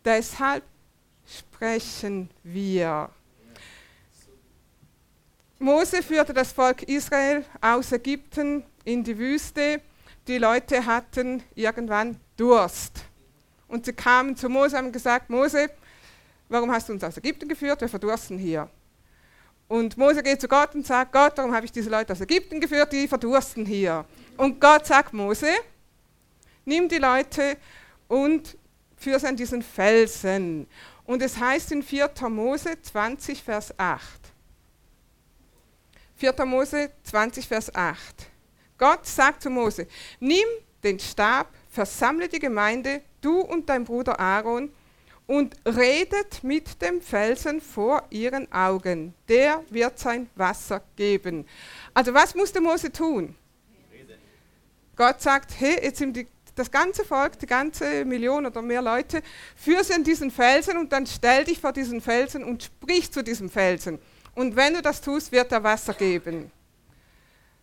deshalb 0.04 0.64
sprechen 1.26 2.30
wir. 2.42 3.10
Mose 5.58 6.02
führte 6.02 6.34
das 6.34 6.52
Volk 6.52 6.82
Israel 6.82 7.44
aus 7.60 7.92
Ägypten 7.92 8.64
in 8.84 9.04
die 9.04 9.16
Wüste. 9.16 9.80
Die 10.26 10.38
Leute 10.38 10.84
hatten 10.84 11.42
irgendwann 11.54 12.18
Durst. 12.36 13.04
Und 13.68 13.86
sie 13.86 13.92
kamen 13.92 14.36
zu 14.36 14.48
Mose 14.48 14.76
und 14.76 14.84
haben 14.84 14.92
gesagt, 14.92 15.30
Mose, 15.30 15.70
warum 16.48 16.70
hast 16.72 16.88
du 16.88 16.92
uns 16.92 17.04
aus 17.04 17.16
Ägypten 17.16 17.48
geführt? 17.48 17.80
Wir 17.80 17.88
verdursten 17.88 18.36
hier. 18.36 18.68
Und 19.68 19.96
Mose 19.96 20.22
geht 20.22 20.40
zu 20.40 20.48
Gott 20.48 20.74
und 20.74 20.86
sagt, 20.86 21.12
Gott, 21.12 21.32
warum 21.36 21.54
habe 21.54 21.64
ich 21.64 21.72
diese 21.72 21.88
Leute 21.88 22.12
aus 22.12 22.20
Ägypten 22.20 22.60
geführt? 22.60 22.92
Die 22.92 23.08
verdursten 23.08 23.64
hier. 23.64 24.04
Und 24.36 24.60
Gott 24.60 24.86
sagt 24.86 25.12
Mose, 25.12 25.52
nimm 26.64 26.88
die 26.88 26.98
Leute 26.98 27.56
und 28.08 28.56
führe 28.96 29.20
sie 29.20 29.28
an 29.28 29.36
diesen 29.36 29.62
Felsen. 29.62 30.66
Und 31.04 31.22
es 31.22 31.38
heißt 31.38 31.72
in 31.72 31.82
4. 31.82 32.10
Mose 32.28 32.80
20, 32.80 33.42
Vers 33.42 33.78
8. 33.78 34.02
4. 36.16 36.44
Mose 36.46 36.90
20, 37.04 37.46
Vers 37.46 37.74
8. 37.74 37.98
Gott 38.78 39.06
sagt 39.06 39.42
zu 39.42 39.50
Mose, 39.50 39.86
nimm 40.20 40.46
den 40.82 40.98
Stab, 40.98 41.48
versammle 41.70 42.28
die 42.28 42.38
Gemeinde, 42.38 43.02
du 43.20 43.40
und 43.40 43.68
dein 43.68 43.84
Bruder 43.84 44.18
Aaron, 44.18 44.72
und 45.26 45.56
redet 45.64 46.44
mit 46.44 46.82
dem 46.82 47.00
Felsen 47.00 47.60
vor 47.60 48.02
ihren 48.10 48.50
Augen. 48.52 49.14
Der 49.28 49.62
wird 49.70 49.98
sein 49.98 50.28
Wasser 50.34 50.82
geben. 50.96 51.46
Also 51.94 52.12
was 52.12 52.34
musste 52.34 52.60
Mose 52.60 52.92
tun? 52.92 53.34
Gott 54.96 55.20
sagt, 55.20 55.52
hey, 55.58 55.78
jetzt 55.82 55.98
sind 55.98 56.16
die, 56.16 56.26
das 56.54 56.70
ganze 56.70 57.04
Volk, 57.04 57.38
die 57.38 57.46
ganze 57.46 58.04
Million 58.04 58.46
oder 58.46 58.62
mehr 58.62 58.82
Leute, 58.82 59.22
führ 59.56 59.82
sie 59.82 59.94
an 59.94 60.04
diesen 60.04 60.30
Felsen 60.30 60.78
und 60.78 60.92
dann 60.92 61.06
stell 61.06 61.44
dich 61.44 61.60
vor 61.60 61.72
diesen 61.72 62.00
Felsen 62.00 62.44
und 62.44 62.62
sprich 62.64 63.10
zu 63.10 63.22
diesem 63.22 63.50
Felsen. 63.50 63.98
Und 64.34 64.56
wenn 64.56 64.74
du 64.74 64.82
das 64.82 65.00
tust, 65.00 65.32
wird 65.32 65.52
er 65.52 65.62
Wasser 65.62 65.94
geben. 65.94 66.50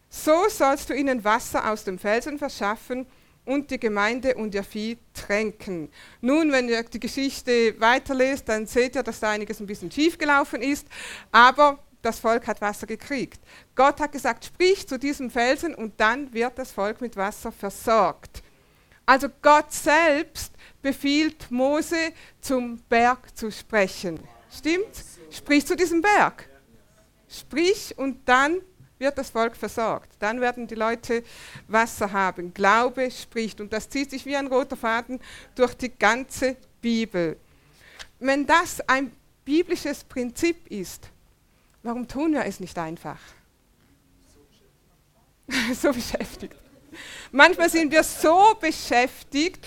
So 0.10 0.50
sollst 0.50 0.90
du 0.90 0.94
ihnen 0.94 1.24
Wasser 1.24 1.72
aus 1.72 1.84
dem 1.86 1.98
Felsen 1.98 2.38
verschaffen 2.38 3.06
und 3.46 3.72
die 3.72 3.80
Gemeinde 3.80 4.36
und 4.36 4.54
ihr 4.54 4.64
Vieh 4.64 4.98
tränken. 5.14 5.90
Nun, 6.20 6.52
wenn 6.52 6.70
ihr 6.70 6.84
die 6.84 7.00
Geschichte 7.00 7.80
weiterlest, 7.80 8.48
dann 8.48 8.68
seht 8.68 8.96
ihr, 8.96 9.04
dass 9.04 9.20
da 9.20 9.32
einiges 9.32 9.60
ein 9.60 9.68
bisschen 9.68 9.92
schief 9.92 10.18
gelaufen 10.18 10.62
ist, 10.62 10.88
aber 11.32 11.80
das 12.02 12.20
Volk 12.20 12.48
hat 12.48 12.62
Wasser 12.62 12.88
gekriegt. 12.88 13.40
Gott 13.76 14.00
hat 14.00 14.12
gesagt, 14.12 14.46
sprich 14.46 14.88
zu 14.88 14.98
diesem 14.98 15.30
Felsen 15.30 15.76
und 15.76 16.00
dann 16.00 16.34
wird 16.34 16.58
das 16.58 16.72
Volk 16.72 17.02
mit 17.02 17.16
Wasser 17.16 17.52
versorgt. 17.52 18.42
Also 19.06 19.28
Gott 19.42 19.72
selbst 19.72 20.54
befiehlt 20.82 21.52
Mose 21.52 22.14
zum 22.40 22.78
Berg 22.90 23.36
zu 23.38 23.52
sprechen. 23.52 24.20
Stimmt? 24.52 25.04
Sprich 25.30 25.66
zu 25.66 25.76
diesem 25.76 26.02
Berg. 26.02 26.48
Sprich 27.30 27.98
und 27.98 28.28
dann 28.28 28.62
wird 28.98 29.18
das 29.18 29.32
Volk 29.32 29.56
versorgt. 29.56 30.12
Dann 30.20 30.40
werden 30.42 30.68
die 30.68 30.76
Leute 30.76 31.24
Wasser 31.68 32.12
haben. 32.12 32.54
Glaube 32.54 33.10
spricht 33.12 33.60
und 33.60 33.74
das 33.74 33.90
zieht 33.90 34.12
sich 34.12 34.26
wie 34.26 34.36
ein 34.36 34.48
roter 34.48 34.78
Faden 34.78 35.20
durch 35.56 35.74
die 35.74 35.90
ganze 35.90 36.56
Bibel. 36.82 37.38
Wenn 38.20 38.46
das 38.46 38.80
ein 38.88 39.12
biblisches 39.44 40.04
Prinzip 40.04 40.68
ist, 40.68 41.10
Warum 41.84 42.08
tun 42.08 42.34
wir 42.34 42.46
es 42.46 42.60
nicht 42.60 42.78
einfach? 42.78 43.20
so 45.74 45.92
beschäftigt. 45.92 46.56
Manchmal 47.32 47.70
sind 47.70 47.92
wir 47.92 48.04
so 48.04 48.56
beschäftigt, 48.60 49.66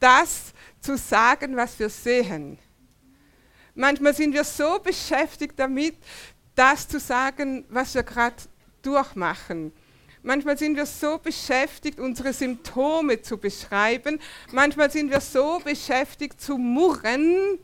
das 0.00 0.52
zu 0.80 0.96
sagen, 0.96 1.56
was 1.56 1.78
wir 1.78 1.88
sehen. 1.88 2.58
Manchmal 3.74 4.14
sind 4.14 4.34
wir 4.34 4.44
so 4.44 4.78
beschäftigt 4.78 5.54
damit, 5.56 5.96
das 6.54 6.88
zu 6.88 6.98
sagen, 6.98 7.64
was 7.68 7.94
wir 7.94 8.02
gerade 8.02 8.36
durchmachen. 8.82 9.72
Manchmal 10.22 10.56
sind 10.56 10.76
wir 10.76 10.86
so 10.86 11.18
beschäftigt, 11.18 11.98
unsere 11.98 12.32
Symptome 12.32 13.22
zu 13.22 13.38
beschreiben. 13.38 14.20
Manchmal 14.52 14.90
sind 14.90 15.10
wir 15.10 15.20
so 15.20 15.60
beschäftigt 15.64 16.40
zu 16.40 16.58
murren, 16.58 17.58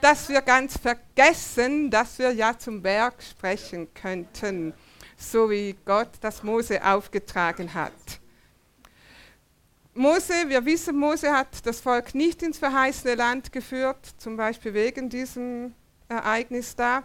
dass 0.00 0.28
wir 0.28 0.40
ganz 0.40 0.78
vergessen, 0.78 1.90
dass 1.90 2.18
wir 2.18 2.32
ja 2.32 2.58
zum 2.58 2.82
Berg 2.82 3.22
sprechen 3.22 3.88
könnten, 3.94 4.72
so 5.16 5.50
wie 5.50 5.76
Gott 5.84 6.10
das 6.20 6.42
Mose 6.42 6.84
aufgetragen 6.84 7.72
hat. 7.74 7.92
Mose, 9.94 10.48
wir 10.48 10.64
wissen, 10.64 10.96
Mose 10.96 11.32
hat 11.32 11.66
das 11.66 11.80
Volk 11.80 12.14
nicht 12.14 12.42
ins 12.42 12.58
verheißene 12.58 13.16
Land 13.16 13.52
geführt, 13.52 13.98
zum 14.18 14.36
Beispiel 14.36 14.72
wegen 14.72 15.10
diesem 15.10 15.74
Ereignis 16.08 16.76
da, 16.76 17.02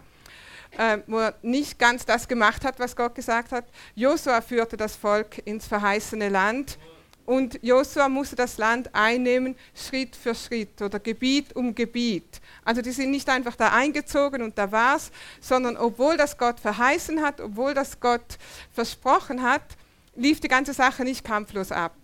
äh, 0.78 0.98
wo 1.06 1.18
er 1.18 1.34
nicht 1.42 1.78
ganz 1.78 2.06
das 2.06 2.26
gemacht 2.26 2.64
hat, 2.64 2.78
was 2.78 2.94
Gott 2.94 3.14
gesagt 3.14 3.52
hat. 3.52 3.66
Josua 3.94 4.40
führte 4.40 4.76
das 4.76 4.96
Volk 4.96 5.42
ins 5.46 5.66
verheißene 5.66 6.28
Land 6.28 6.78
Und 7.26 7.58
Josua 7.60 8.08
musste 8.08 8.36
das 8.36 8.56
Land 8.56 8.94
einnehmen, 8.94 9.56
Schritt 9.74 10.14
für 10.14 10.32
Schritt 10.32 10.80
oder 10.80 11.00
Gebiet 11.00 11.54
um 11.56 11.74
Gebiet. 11.74 12.40
Also 12.64 12.80
die 12.82 12.92
sind 12.92 13.10
nicht 13.10 13.28
einfach 13.28 13.56
da 13.56 13.72
eingezogen 13.72 14.42
und 14.42 14.56
da 14.56 14.70
war's, 14.70 15.10
sondern 15.40 15.76
obwohl 15.76 16.16
das 16.16 16.38
Gott 16.38 16.60
verheißen 16.60 17.20
hat, 17.20 17.40
obwohl 17.40 17.74
das 17.74 17.98
Gott 17.98 18.38
versprochen 18.72 19.42
hat, 19.42 19.76
lief 20.14 20.38
die 20.38 20.46
ganze 20.46 20.72
Sache 20.72 21.02
nicht 21.02 21.24
kampflos 21.24 21.72
ab. 21.72 21.96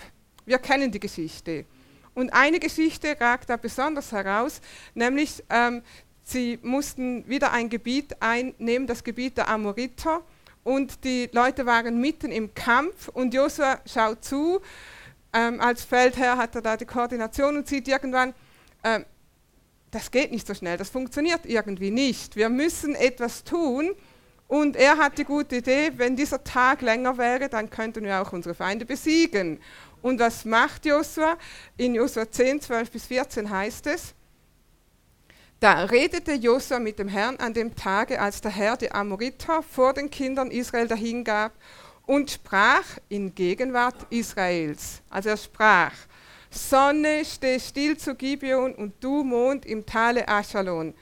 Wir 0.44 0.58
kennen 0.58 0.90
die 0.90 1.00
Geschichte. 1.00 1.66
Und 2.14 2.32
eine 2.32 2.58
Geschichte 2.58 3.16
ragt 3.20 3.48
da 3.48 3.56
besonders 3.56 4.10
heraus, 4.10 4.60
nämlich 4.94 5.42
ähm, 5.48 5.82
sie 6.24 6.58
mussten 6.62 7.26
wieder 7.28 7.52
ein 7.52 7.68
Gebiet 7.68 8.20
einnehmen, 8.20 8.88
das 8.88 9.04
Gebiet 9.04 9.36
der 9.36 9.48
Amoriter. 9.48 10.22
Und 10.64 11.04
die 11.04 11.28
Leute 11.32 11.64
waren 11.64 12.00
mitten 12.00 12.30
im 12.30 12.54
Kampf 12.54 13.08
und 13.08 13.34
Josua 13.34 13.80
schaut 13.86 14.24
zu 14.24 14.60
ähm, 15.32 15.60
als 15.60 15.84
Feldherr 15.84 16.36
hat 16.36 16.54
er 16.54 16.62
da 16.62 16.76
die 16.76 16.84
Koordination 16.84 17.56
und 17.56 17.68
sieht 17.68 17.88
irgendwann, 17.88 18.34
ähm, 18.84 19.04
das 19.90 20.10
geht 20.10 20.30
nicht 20.32 20.46
so 20.46 20.54
schnell, 20.54 20.76
das 20.76 20.90
funktioniert 20.90 21.44
irgendwie 21.44 21.90
nicht. 21.90 22.36
Wir 22.36 22.48
müssen 22.48 22.94
etwas 22.94 23.44
tun. 23.44 23.94
Und 24.48 24.76
er 24.76 24.98
hat 24.98 25.16
die 25.16 25.24
gute 25.24 25.56
Idee, 25.56 25.92
wenn 25.96 26.14
dieser 26.14 26.44
Tag 26.44 26.82
länger 26.82 27.16
wäre, 27.16 27.48
dann 27.48 27.70
könnten 27.70 28.04
wir 28.04 28.20
auch 28.20 28.32
unsere 28.34 28.54
Feinde 28.54 28.84
besiegen. 28.84 29.58
Und 30.02 30.20
was 30.20 30.44
macht 30.44 30.84
Josua? 30.84 31.38
In 31.78 31.94
Josua 31.94 32.30
10, 32.30 32.60
12 32.60 32.90
bis 32.90 33.06
14 33.06 33.48
heißt 33.48 33.86
es, 33.86 34.14
da 35.60 35.84
redete 35.84 36.32
Josua 36.32 36.80
mit 36.80 36.98
dem 36.98 37.08
Herrn 37.08 37.36
an 37.36 37.54
dem 37.54 37.74
Tage, 37.76 38.20
als 38.20 38.40
der 38.40 38.50
Herr 38.50 38.76
die 38.76 38.92
Amoriter 38.92 39.62
vor 39.62 39.94
den 39.94 40.10
Kindern 40.10 40.50
Israel 40.50 40.88
dahingab 40.88 41.52
und 42.06 42.30
sprach 42.30 42.84
in 43.08 43.34
Gegenwart 43.34 44.06
Israels. 44.10 45.02
Also 45.10 45.30
er 45.30 45.36
sprach, 45.36 45.92
Sonne, 46.50 47.24
steh 47.24 47.58
still 47.58 47.96
zu 47.96 48.14
Gibeon 48.14 48.74
und 48.74 49.02
du 49.02 49.24
Mond 49.24 49.64
im 49.64 49.86
Tale 49.86 50.28
Aschalon. 50.28 50.94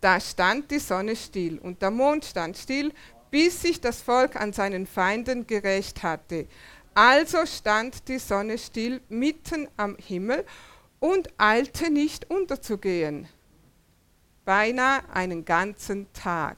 Da 0.00 0.18
stand 0.18 0.70
die 0.70 0.78
Sonne 0.78 1.14
still 1.14 1.58
und 1.58 1.80
der 1.82 1.90
Mond 1.90 2.24
stand 2.24 2.56
still, 2.56 2.92
bis 3.30 3.62
sich 3.62 3.80
das 3.80 4.00
Volk 4.00 4.34
an 4.34 4.52
seinen 4.52 4.86
Feinden 4.86 5.46
gerecht 5.46 6.02
hatte. 6.02 6.48
Also 6.94 7.46
stand 7.46 8.08
die 8.08 8.18
Sonne 8.18 8.58
still 8.58 9.00
mitten 9.08 9.68
am 9.76 9.96
Himmel 9.96 10.44
und 10.98 11.28
eilte 11.38 11.90
nicht 11.90 12.28
unterzugehen. 12.28 13.28
Beinahe 14.44 15.02
einen 15.12 15.44
ganzen 15.44 16.12
Tag. 16.12 16.56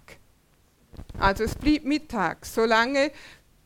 Also 1.19 1.45
es 1.45 1.55
blieb 1.55 1.85
Mittag, 1.85 2.47
solange 2.47 3.11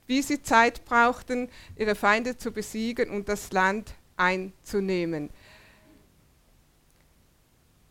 wie 0.06 0.22
sie 0.22 0.42
Zeit 0.42 0.84
brauchten, 0.84 1.48
ihre 1.76 1.94
Feinde 1.94 2.36
zu 2.36 2.52
besiegen 2.52 3.10
und 3.10 3.28
das 3.28 3.52
Land 3.52 3.94
einzunehmen. 4.16 5.30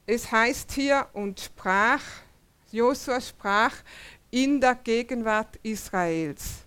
Es 0.05 0.31
heißt 0.31 0.71
hier 0.71 1.07
und 1.13 1.39
sprach, 1.39 2.01
Josua 2.71 3.19
sprach 3.21 3.75
in 4.29 4.61
der 4.61 4.75
Gegenwart 4.75 5.57
Israels. 5.63 6.65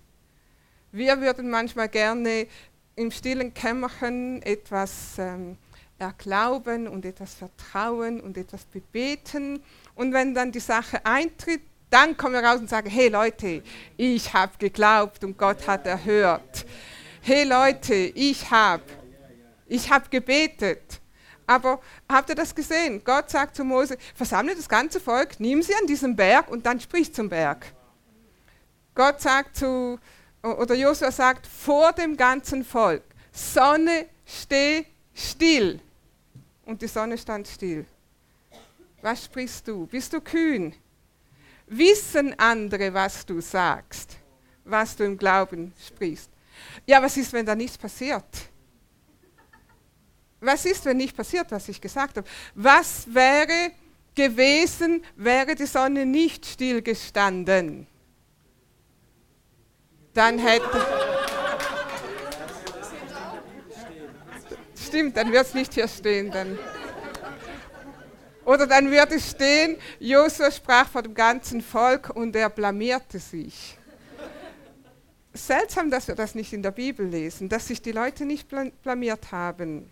Wir 0.91 1.21
würden 1.21 1.49
manchmal 1.49 1.87
gerne 1.87 2.47
im 2.95 3.11
stillen 3.11 3.53
Kämmerchen 3.53 4.41
etwas 4.41 5.17
ähm, 5.19 5.57
erglauben 5.99 6.87
und 6.87 7.05
etwas 7.05 7.35
vertrauen 7.35 8.19
und 8.19 8.37
etwas 8.37 8.65
bebeten. 8.65 9.61
Und 9.95 10.13
wenn 10.13 10.33
dann 10.33 10.51
die 10.51 10.59
Sache 10.59 11.05
eintritt, 11.05 11.61
dann 11.89 12.15
kommen 12.15 12.33
wir 12.33 12.43
raus 12.43 12.59
und 12.59 12.69
sagen, 12.69 12.89
hey 12.89 13.09
Leute, 13.09 13.63
ich 13.97 14.33
habe 14.33 14.53
geglaubt 14.59 15.23
und 15.23 15.37
Gott 15.37 15.67
hat 15.67 15.85
erhört. 15.85 16.65
Hey 17.21 17.43
Leute, 17.43 17.95
ich 17.95 18.49
habe, 18.51 18.83
ich 19.67 19.91
habe 19.91 20.09
gebetet. 20.09 20.99
Aber 21.47 21.81
habt 22.07 22.29
ihr 22.29 22.35
das 22.35 22.53
gesehen? 22.53 23.01
Gott 23.03 23.31
sagt 23.31 23.55
zu 23.55 23.63
Mose, 23.63 23.97
versammle 24.13 24.55
das 24.55 24.69
ganze 24.69 24.99
Volk, 24.99 25.39
nimm 25.39 25.63
sie 25.63 25.73
an 25.73 25.87
diesem 25.87 26.15
Berg 26.15 26.49
und 26.49 26.65
dann 26.65 26.79
sprich 26.79 27.11
zum 27.11 27.27
Berg. 27.27 27.65
Gott 28.93 29.19
sagt 29.19 29.57
zu, 29.57 29.99
oder 30.43 30.75
Josua 30.75 31.11
sagt 31.11 31.47
vor 31.47 31.91
dem 31.93 32.15
ganzen 32.15 32.63
Volk, 32.63 33.01
Sonne, 33.31 34.05
steh 34.25 34.85
still. 35.15 35.79
Und 36.65 36.81
die 36.83 36.87
Sonne 36.87 37.17
stand 37.17 37.47
still. 37.47 37.85
Was 39.01 39.25
sprichst 39.25 39.67
du? 39.67 39.87
Bist 39.87 40.13
du 40.13 40.21
kühn? 40.21 40.75
Wissen 41.69 42.37
andere, 42.39 42.91
was 42.93 43.25
du 43.25 43.39
sagst, 43.41 44.17
was 44.65 44.95
du 44.95 45.03
im 45.03 45.17
Glauben 45.17 45.71
sprichst? 45.85 46.29
Ja, 46.85 47.01
was 47.01 47.15
ist, 47.15 47.31
wenn 47.31 47.45
da 47.45 47.55
nichts 47.55 47.77
passiert? 47.77 48.25
Was 50.41 50.65
ist, 50.65 50.83
wenn 50.85 50.97
nicht 50.97 51.15
passiert, 51.15 51.51
was 51.51 51.69
ich 51.69 51.79
gesagt 51.79 52.17
habe? 52.17 52.27
Was 52.55 53.13
wäre 53.13 53.71
gewesen, 54.15 55.03
wäre 55.15 55.53
die 55.53 55.65
Sonne 55.65 56.05
nicht 56.05 56.45
stillgestanden? 56.45 57.85
Dann 60.13 60.39
hätte. 60.39 60.85
Stimmt, 64.75 65.17
dann 65.17 65.31
wird 65.31 65.45
es 65.45 65.53
nicht 65.53 65.73
hier 65.75 65.87
stehen. 65.87 66.31
Dann. 66.31 66.57
Oder 68.49 68.65
dann 68.65 68.89
würde 68.89 69.19
stehen, 69.19 69.77
Josua 69.99 70.49
sprach 70.49 70.89
vor 70.89 71.03
dem 71.03 71.13
ganzen 71.13 71.61
Volk 71.61 72.09
und 72.09 72.35
er 72.35 72.49
blamierte 72.49 73.19
sich. 73.19 73.77
Seltsam, 75.31 75.91
dass 75.91 76.07
wir 76.07 76.15
das 76.15 76.33
nicht 76.33 76.51
in 76.51 76.63
der 76.63 76.71
Bibel 76.71 77.05
lesen, 77.05 77.47
dass 77.47 77.67
sich 77.67 77.79
die 77.79 77.91
Leute 77.91 78.25
nicht 78.25 78.47
blamiert 78.81 79.31
haben. 79.31 79.87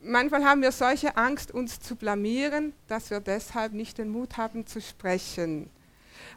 Manchmal 0.00 0.44
haben 0.44 0.62
wir 0.62 0.70
solche 0.70 1.16
Angst, 1.16 1.50
uns 1.50 1.80
zu 1.80 1.96
blamieren, 1.96 2.72
dass 2.86 3.10
wir 3.10 3.18
deshalb 3.18 3.72
nicht 3.72 3.98
den 3.98 4.10
Mut 4.10 4.36
haben 4.36 4.64
zu 4.64 4.80
sprechen. 4.80 5.68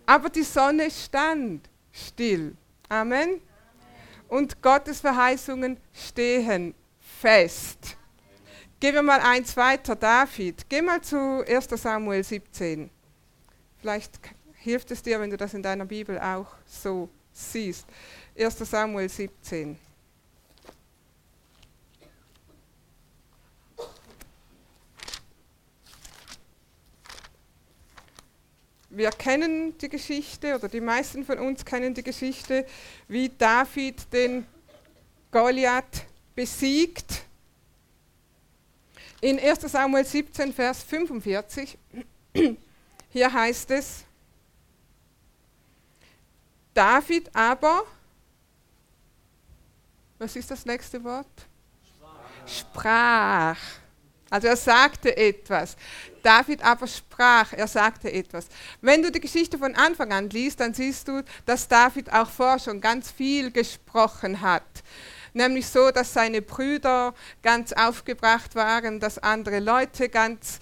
Aber 0.07 0.31
die 0.31 0.41
Sonne 0.41 0.89
stand 0.89 1.69
still. 1.91 2.55
Amen. 2.89 3.39
Und 4.29 4.63
Gottes 4.63 4.99
Verheißungen 5.01 5.77
stehen 5.93 6.73
fest. 7.21 7.97
Gehen 8.85 8.93
wir 8.93 9.01
mal 9.01 9.19
eins 9.19 9.57
weiter, 9.57 9.95
David. 9.95 10.69
Geh 10.69 10.79
mal 10.79 11.01
zu 11.01 11.43
1 11.47 11.69
Samuel 11.71 12.23
17. 12.23 12.91
Vielleicht 13.79 14.19
hilft 14.53 14.91
es 14.91 15.01
dir, 15.01 15.19
wenn 15.19 15.31
du 15.31 15.37
das 15.37 15.55
in 15.55 15.63
deiner 15.63 15.85
Bibel 15.85 16.19
auch 16.19 16.45
so 16.67 17.09
siehst. 17.33 17.87
1 18.37 18.59
Samuel 18.59 19.09
17. 19.09 19.79
Wir 28.91 29.09
kennen 29.09 29.75
die 29.79 29.89
Geschichte, 29.89 30.53
oder 30.53 30.69
die 30.69 30.79
meisten 30.79 31.25
von 31.25 31.39
uns 31.39 31.65
kennen 31.65 31.95
die 31.95 32.03
Geschichte, 32.03 32.67
wie 33.07 33.29
David 33.29 34.13
den 34.13 34.45
Goliath 35.31 36.05
besiegt 36.35 37.24
in 39.25 39.39
1 39.39 39.61
Samuel 39.61 40.05
17, 40.05 40.53
Vers 40.53 40.83
45, 40.83 41.79
hier 43.09 43.33
heißt 43.33 43.71
es, 43.71 44.03
David 46.75 47.35
aber, 47.35 47.85
was 50.19 50.35
ist 50.35 50.51
das 50.51 50.63
nächste 50.63 51.03
Wort? 51.03 51.25
Sprach. 52.45 53.57
Also 54.29 54.47
er 54.47 54.57
sagte 54.57 55.17
etwas. 55.17 55.75
David 56.21 56.63
aber 56.63 56.85
sprach, 56.85 57.53
er 57.53 57.67
sagte 57.67 58.11
etwas. 58.11 58.47
Wenn 58.81 59.01
du 59.01 59.11
die 59.11 59.21
Geschichte 59.21 59.57
von 59.57 59.73
Anfang 59.73 60.13
an 60.13 60.29
liest, 60.29 60.59
dann 60.59 60.75
siehst 60.75 61.07
du, 61.07 61.23
dass 61.47 61.67
David 61.67 62.13
auch 62.13 62.29
vorher 62.29 62.59
schon 62.59 62.79
ganz 62.79 63.09
viel 63.09 63.49
gesprochen 63.49 64.41
hat 64.41 64.83
nämlich 65.35 65.67
so, 65.67 65.91
dass 65.91 66.13
seine 66.13 66.41
Brüder 66.41 67.13
ganz 67.43 67.73
aufgebracht 67.73 68.55
waren, 68.55 68.99
dass 68.99 69.19
andere 69.19 69.59
Leute 69.59 70.09
ganz 70.09 70.59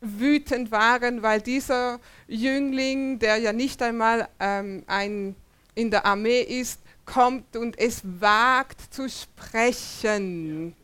wütend 0.00 0.70
waren, 0.70 1.22
weil 1.22 1.40
dieser 1.40 1.98
Jüngling, 2.28 3.18
der 3.18 3.38
ja 3.38 3.52
nicht 3.52 3.82
einmal 3.82 4.28
ähm, 4.38 4.84
ein, 4.86 5.34
in 5.74 5.90
der 5.90 6.04
Armee 6.04 6.42
ist, 6.42 6.80
kommt 7.04 7.56
und 7.56 7.78
es 7.78 8.02
wagt 8.04 8.94
zu 8.94 9.08
sprechen. 9.08 10.76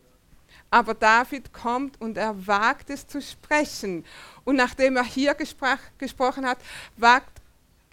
Aber 0.71 0.95
David 0.95 1.53
kommt 1.53 2.01
und 2.01 2.17
er 2.17 2.47
wagt 2.47 2.91
es 2.91 3.07
zu 3.07 3.21
sprechen. 3.21 4.05
Und 4.45 4.57
nachdem 4.57 4.97
er 4.97 5.05
hier 5.05 5.35
gesprach, 5.35 5.81
gesprochen 5.99 6.47
hat, 6.47 6.59
wagt, 6.97 7.41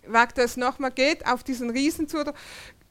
wagt 0.06 0.38
er 0.38 0.46
es 0.46 0.58
nochmal, 0.58 0.92
geht 0.92 1.26
auf 1.26 1.44
diesen 1.44 1.72
Riesen 1.72 2.08
zu. 2.08 2.24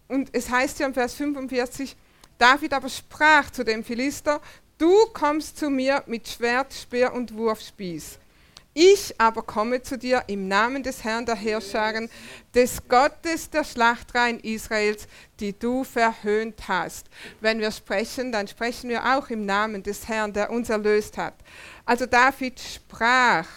Und 0.08 0.30
es 0.32 0.50
heißt 0.50 0.80
ja 0.80 0.86
im 0.86 0.94
Vers 0.94 1.14
45, 1.14 1.96
David 2.38 2.72
aber 2.72 2.88
sprach 2.88 3.50
zu 3.50 3.64
dem 3.64 3.82
Philister, 3.82 4.40
du 4.78 4.92
kommst 5.12 5.58
zu 5.58 5.70
mir 5.70 6.02
mit 6.06 6.28
Schwert, 6.28 6.74
Speer 6.74 7.14
und 7.14 7.34
Wurfspieß. 7.34 8.18
Ich 8.78 9.18
aber 9.18 9.42
komme 9.42 9.80
zu 9.80 9.96
dir 9.96 10.24
im 10.26 10.48
Namen 10.48 10.82
des 10.82 11.02
Herrn 11.02 11.24
der 11.24 11.34
Herrscharen, 11.34 12.10
des 12.54 12.86
Gottes 12.86 13.48
der 13.48 13.64
Schlachtreihen 13.64 14.38
Israels, 14.40 15.08
die 15.40 15.58
du 15.58 15.82
verhöhnt 15.82 16.68
hast. 16.68 17.06
Wenn 17.40 17.58
wir 17.58 17.70
sprechen, 17.70 18.32
dann 18.32 18.46
sprechen 18.46 18.90
wir 18.90 19.16
auch 19.16 19.30
im 19.30 19.46
Namen 19.46 19.82
des 19.82 20.06
Herrn, 20.08 20.34
der 20.34 20.50
uns 20.50 20.68
erlöst 20.68 21.16
hat. 21.16 21.32
Also 21.86 22.04
David 22.04 22.60
sprach 22.60 23.48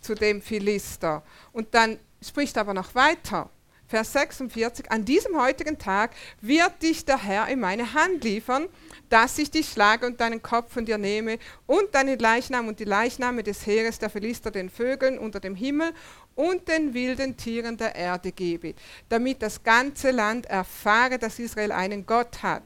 zu 0.00 0.16
dem 0.16 0.42
Philister 0.42 1.22
und 1.52 1.72
dann 1.72 2.00
spricht 2.20 2.58
aber 2.58 2.74
noch 2.74 2.92
weiter. 2.96 3.48
Vers 3.86 4.14
46, 4.14 4.90
an 4.90 5.04
diesem 5.04 5.38
heutigen 5.38 5.78
Tag 5.78 6.12
wird 6.40 6.82
dich 6.82 7.04
der 7.04 7.22
Herr 7.22 7.48
in 7.48 7.60
meine 7.60 7.92
Hand 7.92 8.24
liefern, 8.24 8.66
dass 9.10 9.36
ich 9.36 9.50
dich 9.50 9.68
schlage 9.68 10.06
und 10.06 10.20
deinen 10.20 10.42
Kopf 10.42 10.72
von 10.72 10.86
dir 10.86 10.96
nehme 10.96 11.38
und 11.66 11.94
deinen 11.94 12.18
Leichnam 12.18 12.66
und 12.68 12.80
die 12.80 12.84
Leichname 12.84 13.42
des 13.42 13.66
Heeres 13.66 13.98
der 13.98 14.08
Philister 14.08 14.50
den 14.50 14.70
Vögeln 14.70 15.18
unter 15.18 15.38
dem 15.38 15.54
Himmel 15.54 15.92
und 16.34 16.66
den 16.66 16.94
wilden 16.94 17.36
Tieren 17.36 17.76
der 17.76 17.94
Erde 17.94 18.32
gebe, 18.32 18.74
damit 19.10 19.42
das 19.42 19.62
ganze 19.62 20.12
Land 20.12 20.46
erfahre, 20.46 21.18
dass 21.18 21.38
Israel 21.38 21.70
einen 21.70 22.06
Gott 22.06 22.42
hat. 22.42 22.64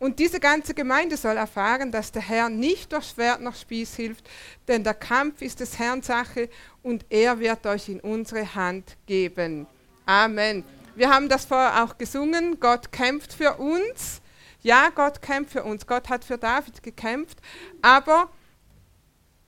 Und 0.00 0.18
diese 0.18 0.40
ganze 0.40 0.74
Gemeinde 0.74 1.16
soll 1.16 1.36
erfahren, 1.36 1.92
dass 1.92 2.10
der 2.10 2.22
Herr 2.22 2.48
nicht 2.48 2.90
durch 2.90 3.04
Schwert 3.10 3.40
noch 3.40 3.54
Spieß 3.54 3.94
hilft, 3.94 4.28
denn 4.66 4.82
der 4.82 4.94
Kampf 4.94 5.42
ist 5.42 5.60
des 5.60 5.78
Herrn 5.78 6.02
Sache 6.02 6.48
und 6.82 7.04
er 7.08 7.38
wird 7.38 7.66
euch 7.66 7.88
in 7.88 8.00
unsere 8.00 8.54
Hand 8.54 8.96
geben. 9.06 9.66
Amen. 10.10 10.64
Wir 10.96 11.08
haben 11.08 11.28
das 11.28 11.44
vorher 11.44 11.84
auch 11.84 11.96
gesungen. 11.96 12.58
Gott 12.58 12.90
kämpft 12.90 13.32
für 13.32 13.54
uns. 13.58 14.20
Ja, 14.60 14.88
Gott 14.92 15.22
kämpft 15.22 15.52
für 15.52 15.62
uns. 15.62 15.86
Gott 15.86 16.08
hat 16.08 16.24
für 16.24 16.36
David 16.36 16.82
gekämpft. 16.82 17.38
Aber 17.80 18.28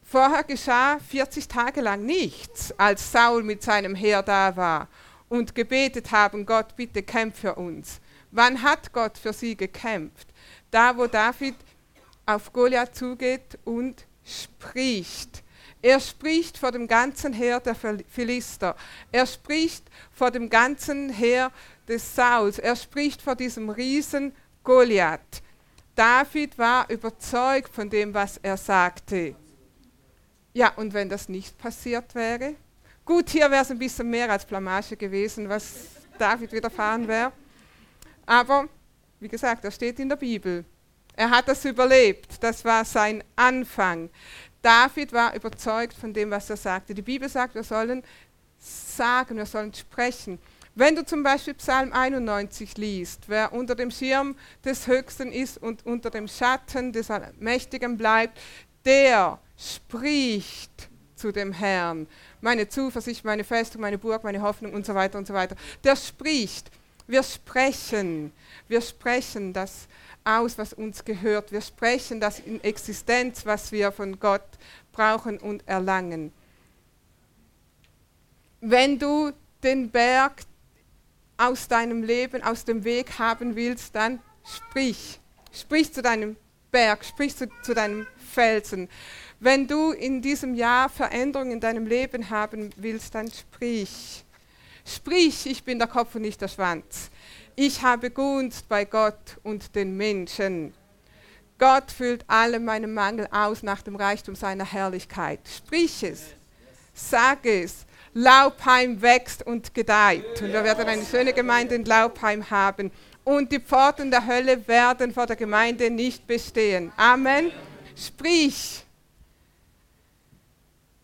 vorher 0.05 0.45
geschah 0.45 1.01
40 1.01 1.49
Tage 1.49 1.81
lang 1.81 2.07
nichts, 2.07 2.73
als 2.79 3.11
Saul 3.11 3.43
mit 3.43 3.65
seinem 3.65 3.97
Heer 3.97 4.23
da 4.23 4.55
war 4.55 4.87
und 5.29 5.57
gebetet 5.57 6.13
haben, 6.13 6.47
Gott, 6.47 6.77
bitte 6.77 7.03
kämpf 7.03 7.41
für 7.41 7.57
uns. 7.57 8.01
Wann 8.31 8.63
hat 8.63 8.93
Gott 8.93 9.19
für 9.19 9.33
sie 9.33 9.57
gekämpft? 9.57 10.29
Da, 10.71 10.97
wo 10.97 11.09
David 11.09 11.57
auf 12.25 12.53
Goliath 12.53 12.95
zugeht 12.95 13.59
und 13.65 14.07
spricht. 14.25 15.42
Er 15.83 15.99
spricht 15.99 16.57
vor 16.57 16.71
dem 16.71 16.87
ganzen 16.87 17.33
Heer 17.33 17.59
der 17.59 17.75
Philister. 17.75 18.77
Er 19.11 19.27
spricht 19.27 19.85
vor 20.13 20.31
dem 20.31 20.49
ganzen 20.49 21.11
Heer 21.11 21.51
des 21.89 22.15
Sauls. 22.15 22.61
Er 22.61 22.77
spricht 22.77 23.21
vor 23.21 23.35
diesem 23.35 23.69
Riesen 23.69 24.33
Goliath. 24.63 25.43
David 25.97 26.57
war 26.57 26.89
überzeugt 26.89 27.75
von 27.75 27.91
dem, 27.91 28.15
was 28.15 28.39
er 28.39 28.57
sagte. 28.57 29.35
Ja, 30.55 30.73
und 30.77 30.95
wenn 30.95 31.09
das 31.09 31.29
nicht 31.29 31.59
passiert 31.59 32.15
wäre? 32.15 32.55
Gut, 33.05 33.31
hier 33.31 33.51
wäre 33.51 33.63
es 33.63 33.71
ein 33.71 33.79
bisschen 33.79 34.09
mehr 34.09 34.31
als 34.31 34.45
Blamage 34.45 34.97
gewesen, 34.97 35.49
was 35.49 35.87
David 36.17 36.53
widerfahren 36.53 37.09
wäre. 37.09 37.33
Aber, 38.25 38.69
wie 39.19 39.29
gesagt, 39.29 39.65
das 39.65 39.75
steht 39.75 39.99
in 39.99 40.09
der 40.09 40.17
Bibel. 40.17 40.65
Er 41.15 41.31
hat 41.31 41.49
das 41.49 41.65
überlebt. 41.65 42.43
Das 42.43 42.65
war 42.65 42.85
sein 42.85 43.25
Anfang. 43.35 44.09
David 44.63 45.13
war 45.13 45.35
überzeugt 45.35 45.95
von 45.95 46.13
dem, 46.13 46.31
was 46.31 46.49
er 46.49 46.57
sagte. 46.57 46.95
Die 46.95 47.03
Bibel 47.03 47.29
sagt, 47.29 47.55
wir 47.55 47.65
sollen 47.65 48.03
sagen, 48.59 49.37
wir 49.37 49.47
sollen 49.47 49.75
sprechen. 49.75 50.39
Wenn 50.75 50.97
du 50.97 51.05
zum 51.05 51.23
Beispiel 51.23 51.55
Psalm 51.55 51.93
91 51.93 52.79
liest, 52.79 53.25
wer 53.27 53.53
unter 53.53 53.75
dem 53.75 53.91
Schirm 53.91 54.37
des 54.65 54.87
Höchsten 54.87 55.31
ist 55.31 55.59
und 55.59 55.85
unter 55.85 56.09
dem 56.09 56.29
Schatten 56.29 56.93
des 56.93 57.09
Mächtigen 57.41 57.99
bleibt, 57.99 58.39
der 58.85 59.39
spricht 59.59 60.89
zu 61.15 61.31
dem 61.31 61.53
Herrn. 61.53 62.07
Meine 62.41 62.69
Zuversicht, 62.69 63.25
meine 63.25 63.45
Festung, 63.45 63.83
meine 63.83 63.99
Burg, 63.99 64.25
meine 64.25 64.41
Hoffnung 64.41 64.73
und 64.73 64.87
so 64.87 64.95
weiter 64.95 65.19
und 65.19 65.27
so 65.27 65.35
weiter. 65.35 65.57
Der 65.85 65.95
spricht. 65.95 66.71
Wir 67.07 67.23
sprechen. 67.23 68.33
Wir 68.67 68.81
sprechen 68.81 69.53
das 69.53 69.89
aus, 70.25 70.59
was 70.59 70.73
uns 70.73 71.05
gehört. 71.05 71.53
Wir 71.53 71.61
sprechen 71.61 72.21
das 72.21 72.39
in 72.39 72.63
Existenz, 72.63 73.45
was 73.47 73.73
wir 73.73 73.93
von 73.93 74.19
Gott 74.19 74.47
brauchen 74.93 75.39
und 75.39 75.67
erlangen. 75.67 76.33
Wenn 78.61 78.99
du 78.99 79.33
den 79.63 79.91
Berg 79.91 80.43
aus 81.37 81.67
deinem 81.67 82.03
Leben, 82.03 82.43
aus 82.43 82.65
dem 82.65 82.85
Weg 82.85 83.19
haben 83.19 83.57
willst, 83.57 83.95
dann 83.95 84.21
sprich. 84.45 85.19
Sprich 85.53 85.93
zu 85.93 86.03
deinem 86.03 86.37
Berg, 86.71 87.05
sprich 87.05 87.37
zu, 87.37 87.49
zu 87.63 87.75
deinem 87.75 88.07
Felsen. 88.33 88.89
Wenn 89.41 89.67
du 89.67 89.91
in 89.91 90.23
diesem 90.23 90.55
Jahr 90.55 90.89
Veränderungen 90.89 91.53
in 91.53 91.61
deinem 91.61 91.87
Leben 91.87 92.31
haben 92.31 92.71
willst, 92.77 93.15
dann 93.15 93.31
sprich. 93.31 94.25
Sprich, 94.85 95.47
ich 95.47 95.65
bin 95.65 95.79
der 95.79 95.89
Kopf 95.89 96.15
und 96.15 96.23
nicht 96.23 96.41
der 96.41 96.49
Schwanz. 96.49 97.11
Ich 97.55 97.83
habe 97.83 98.11
Gunst 98.11 98.69
bei 98.69 98.85
Gott 98.85 99.39
und 99.43 99.75
den 99.75 99.97
Menschen. 99.97 100.73
Gott 101.59 101.91
füllt 101.93 102.25
alle 102.27 102.59
meine 102.59 102.87
Mangel 102.87 103.29
aus 103.31 103.63
nach 103.63 103.83
dem 103.83 103.97
Reichtum 103.97 104.35
seiner 104.35 104.65
Herrlichkeit. 104.65 105.41
Sprich 105.47 106.03
es, 106.03 106.23
sag 106.95 107.45
es. 107.47 107.87
Laubheim 108.15 109.01
wächst 109.01 109.47
und 109.47 109.73
gedeiht. 109.73 110.43
Und 110.43 110.53
wir 110.53 110.65
werden 110.65 110.87
eine 110.87 111.05
schöne 111.05 111.33
Gemeinde 111.33 111.75
in 111.75 111.85
Laubheim 111.85 112.51
haben. 112.51 112.91
Und 113.25 113.51
die 113.53 113.61
Pforten 113.61 114.11
der 114.11 114.27
Hölle 114.27 114.67
werden 114.69 115.15
vor 115.15 115.27
der 115.27 115.37
Gemeinde 115.37 115.91
nicht 115.91 116.27
bestehen. 116.27 116.93
Amen. 116.97 117.53
Sprich. 117.97 118.85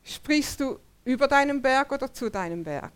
Sprichst 0.04 0.60
du 0.60 0.78
über 1.04 1.28
deinen 1.28 1.62
Berg 1.62 1.92
oder 1.92 2.12
zu 2.12 2.30
deinem 2.30 2.64
Berg? 2.64 2.92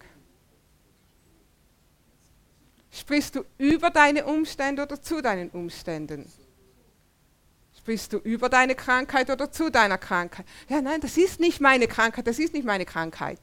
Sprichst 2.92 3.34
du 3.34 3.44
über 3.56 3.90
deine 3.90 4.26
Umstände 4.26 4.82
oder 4.82 5.00
zu 5.00 5.22
deinen 5.22 5.48
Umständen? 5.50 6.30
Sprichst 7.78 8.12
du 8.12 8.18
über 8.18 8.50
deine 8.50 8.74
Krankheit 8.74 9.30
oder 9.30 9.50
zu 9.50 9.70
deiner 9.70 9.98
Krankheit? 9.98 10.46
Ja, 10.68 10.82
nein, 10.82 11.00
das 11.00 11.16
ist 11.16 11.40
nicht 11.40 11.60
meine 11.60 11.88
Krankheit, 11.88 12.26
das 12.26 12.38
ist 12.38 12.52
nicht 12.52 12.66
meine 12.66 12.84
Krankheit. 12.84 13.40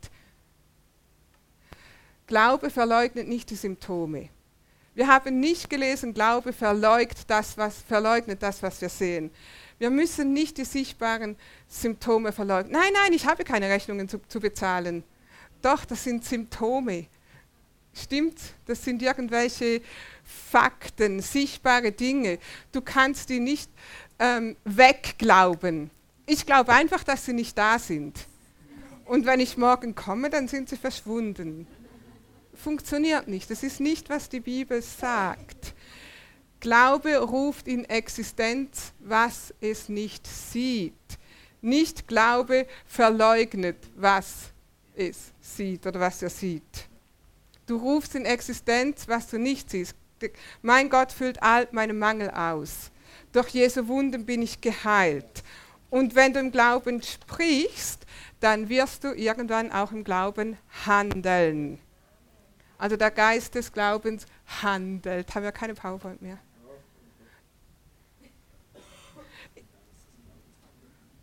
Glaube 2.27 2.69
verleugnet 2.69 3.27
nicht 3.27 3.49
die 3.49 3.55
Symptome. 3.55 4.29
Wir 4.93 5.07
haben 5.07 5.39
nicht 5.39 5.69
gelesen, 5.69 6.13
Glaube 6.13 6.53
verleugnet 6.53 7.17
das, 7.27 7.57
was, 7.57 7.81
verleugnet 7.81 8.43
das, 8.43 8.61
was 8.61 8.79
wir 8.81 8.89
sehen. 8.89 9.31
Wir 9.79 9.89
müssen 9.89 10.31
nicht 10.31 10.57
die 10.57 10.65
sichtbaren 10.65 11.35
Symptome 11.67 12.31
verleugnen. 12.31 12.73
Nein, 12.73 12.93
nein, 12.93 13.13
ich 13.13 13.25
habe 13.25 13.43
keine 13.43 13.67
Rechnungen 13.69 14.07
zu, 14.07 14.19
zu 14.27 14.39
bezahlen. 14.39 15.03
Doch, 15.61 15.85
das 15.85 16.03
sind 16.03 16.23
Symptome. 16.23 17.07
Stimmt, 17.93 18.39
das 18.65 18.83
sind 18.83 19.01
irgendwelche 19.01 19.81
Fakten, 20.23 21.21
sichtbare 21.21 21.91
Dinge. 21.91 22.39
Du 22.71 22.81
kannst 22.81 23.29
die 23.29 23.39
nicht 23.39 23.69
ähm, 24.19 24.55
wegglauben. 24.63 25.89
Ich 26.25 26.45
glaube 26.45 26.73
einfach, 26.73 27.03
dass 27.03 27.25
sie 27.25 27.33
nicht 27.33 27.57
da 27.57 27.79
sind. 27.79 28.19
Und 29.05 29.25
wenn 29.25 29.39
ich 29.39 29.57
morgen 29.57 29.95
komme, 29.95 30.29
dann 30.29 30.47
sind 30.47 30.69
sie 30.69 30.77
verschwunden. 30.77 31.65
Funktioniert 32.53 33.27
nicht. 33.27 33.49
Das 33.49 33.63
ist 33.63 33.79
nicht, 33.79 34.09
was 34.09 34.29
die 34.29 34.39
Bibel 34.39 34.81
sagt. 34.81 35.73
Glaube 36.59 37.17
ruft 37.17 37.67
in 37.67 37.85
Existenz, 37.85 38.91
was 38.99 39.53
es 39.61 39.89
nicht 39.89 40.27
sieht. 40.27 40.93
Nicht 41.61 42.07
Glaube 42.07 42.67
verleugnet, 42.85 43.77
was 43.95 44.51
es 44.95 45.31
sieht 45.41 45.87
oder 45.87 45.99
was 45.99 46.21
er 46.21 46.29
sieht. 46.29 46.88
Du 47.69 47.77
rufst 47.77 48.15
in 48.15 48.25
Existenz, 48.25 49.07
was 49.07 49.27
du 49.27 49.37
nicht 49.37 49.69
siehst. 49.69 49.93
Mein 50.63 50.89
Gott 50.89 51.11
füllt 51.11 51.43
all 51.43 51.67
meine 51.71 51.93
Mangel 51.93 52.31
aus. 52.31 52.89
Durch 53.31 53.49
Jesu 53.49 53.87
Wunden 53.87 54.25
bin 54.25 54.41
ich 54.41 54.59
geheilt. 54.59 55.43
Und 55.91 56.15
wenn 56.15 56.33
du 56.33 56.39
im 56.39 56.51
Glauben 56.51 57.03
sprichst, 57.03 58.07
dann 58.39 58.69
wirst 58.69 59.03
du 59.03 59.13
irgendwann 59.13 59.71
auch 59.71 59.91
im 59.91 60.03
Glauben 60.03 60.57
handeln. 60.83 61.79
Also 62.79 62.97
der 62.97 63.11
Geist 63.11 63.53
des 63.53 63.71
Glaubens 63.71 64.25
handelt. 64.63 65.35
Haben 65.35 65.43
wir 65.43 65.51
keine 65.51 65.75
PowerPoint 65.75 66.23
mehr? 66.23 66.39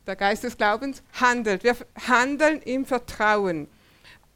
Der 0.07 0.15
Geist 0.15 0.45
des 0.45 0.57
Glaubens 0.57 1.03
handelt. 1.13 1.65
Wir 1.65 1.77
handeln 2.07 2.63
im 2.63 2.87
Vertrauen 2.87 3.67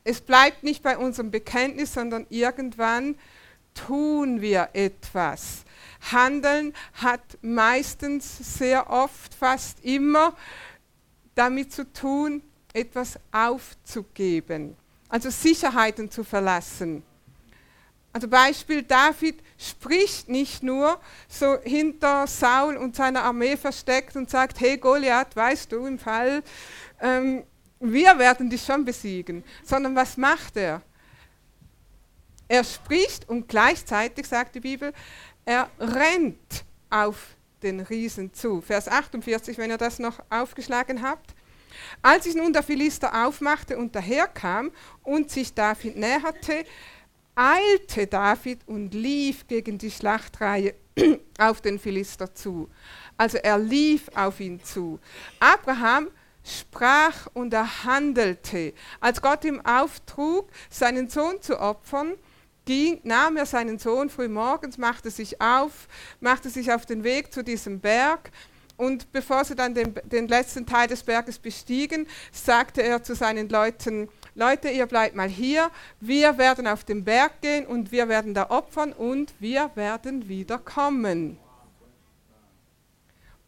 es 0.04 0.20
bleibt 0.20 0.62
nicht 0.62 0.82
bei 0.82 0.96
unserem 0.96 1.30
Bekenntnis, 1.30 1.94
sondern 1.94 2.26
irgendwann 2.30 3.16
tun 3.74 4.40
wir 4.40 4.70
etwas. 4.72 5.64
Handeln 6.12 6.74
hat 6.94 7.38
meistens 7.42 8.58
sehr 8.58 8.90
oft, 8.90 9.34
fast 9.34 9.84
immer 9.84 10.34
damit 11.34 11.72
zu 11.72 11.90
tun, 11.92 12.42
etwas 12.72 13.18
aufzugeben, 13.32 14.76
also 15.08 15.30
Sicherheiten 15.30 16.10
zu 16.10 16.24
verlassen. 16.24 17.02
Also 18.12 18.26
Beispiel, 18.26 18.82
David 18.82 19.40
spricht 19.56 20.28
nicht 20.28 20.64
nur 20.64 21.00
so 21.28 21.58
hinter 21.62 22.26
Saul 22.26 22.76
und 22.76 22.96
seiner 22.96 23.22
Armee 23.22 23.56
versteckt 23.56 24.16
und 24.16 24.28
sagt, 24.28 24.58
hey 24.58 24.78
Goliath, 24.78 25.36
weißt 25.36 25.70
du, 25.70 25.86
im 25.86 25.98
Fall 25.98 26.42
ähm, 27.00 27.44
wir 27.80 28.18
werden 28.18 28.50
dich 28.50 28.62
schon 28.62 28.84
besiegen, 28.84 29.42
sondern 29.64 29.96
was 29.96 30.16
macht 30.16 30.56
er? 30.56 30.82
Er 32.46 32.64
spricht 32.64 33.28
und 33.28 33.48
gleichzeitig, 33.48 34.26
sagt 34.26 34.54
die 34.54 34.60
Bibel, 34.60 34.92
er 35.44 35.70
rennt 35.78 36.64
auf 36.90 37.36
den 37.62 37.80
Riesen 37.80 38.32
zu. 38.34 38.60
Vers 38.60 38.88
48, 38.88 39.56
wenn 39.58 39.70
ihr 39.70 39.78
das 39.78 39.98
noch 39.98 40.20
aufgeschlagen 40.30 41.02
habt. 41.02 41.34
Als 42.02 42.24
sich 42.24 42.34
nun 42.34 42.52
der 42.52 42.62
Philister 42.62 43.26
aufmachte 43.26 43.78
und 43.78 43.94
daherkam 43.94 44.72
und 45.02 45.30
sich 45.30 45.54
David 45.54 45.96
näherte, 45.96 46.64
eilte 47.34 48.06
David 48.06 48.60
und 48.66 48.92
lief 48.92 49.46
gegen 49.46 49.78
die 49.78 49.90
Schlachtreihe 49.90 50.74
auf 51.38 51.60
den 51.60 51.78
Philister 51.78 52.34
zu. 52.34 52.68
Also 53.16 53.38
er 53.38 53.58
lief 53.58 54.08
auf 54.14 54.40
ihn 54.40 54.62
zu. 54.62 54.98
Abraham 55.38 56.08
sprach 56.50 57.28
und 57.32 57.54
er 57.54 57.84
handelte. 57.84 58.74
Als 59.00 59.22
Gott 59.22 59.44
ihm 59.44 59.64
auftrug, 59.64 60.48
seinen 60.68 61.08
Sohn 61.08 61.40
zu 61.40 61.60
opfern, 61.60 62.14
ging, 62.64 63.00
nahm 63.02 63.36
er 63.36 63.46
seinen 63.46 63.78
Sohn 63.78 64.10
früh 64.10 64.28
morgens, 64.28 64.78
machte 64.78 65.10
sich 65.10 65.40
auf, 65.40 65.88
machte 66.20 66.50
sich 66.50 66.72
auf 66.72 66.86
den 66.86 67.04
Weg 67.04 67.32
zu 67.32 67.42
diesem 67.42 67.80
Berg. 67.80 68.30
Und 68.76 69.12
bevor 69.12 69.44
sie 69.44 69.54
dann 69.54 69.74
den, 69.74 69.94
den 70.04 70.26
letzten 70.26 70.64
Teil 70.64 70.88
des 70.88 71.02
Berges 71.02 71.38
bestiegen, 71.38 72.06
sagte 72.32 72.82
er 72.82 73.02
zu 73.02 73.14
seinen 73.14 73.48
Leuten, 73.48 74.08
Leute, 74.34 74.70
ihr 74.70 74.86
bleibt 74.86 75.14
mal 75.14 75.28
hier, 75.28 75.70
wir 76.00 76.38
werden 76.38 76.66
auf 76.66 76.84
den 76.84 77.04
Berg 77.04 77.42
gehen 77.42 77.66
und 77.66 77.92
wir 77.92 78.08
werden 78.08 78.32
da 78.32 78.48
opfern 78.48 78.92
und 78.92 79.34
wir 79.38 79.70
werden 79.74 80.28
wieder 80.28 80.58
kommen. 80.58 81.38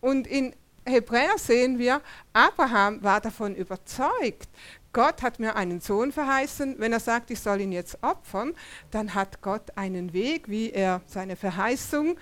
Und 0.03 0.27
in 0.27 0.55
Hebräer 0.85 1.39
sehen 1.39 1.79
wir, 1.79 2.01
Abraham 2.33 3.03
war 3.03 3.21
davon 3.21 3.55
überzeugt. 3.55 4.49
Gott 4.93 5.23
hat 5.23 5.39
mir 5.39 5.57
einen 5.57 5.81
Sohn 5.81 6.13
verheißen. 6.13 6.77
Wenn 6.79 6.93
er 6.93 7.01
sagt, 7.01 7.31
ich 7.31 7.41
soll 7.41 7.61
ihn 7.61 7.73
jetzt 7.73 8.03
opfern, 8.03 8.55
dann 8.91 9.15
hat 9.15 9.41
Gott 9.41 9.77
einen 9.77 10.13
Weg, 10.13 10.49
wie 10.49 10.71
er 10.71 11.01
seine 11.07 11.37
Verheißung 11.37 12.19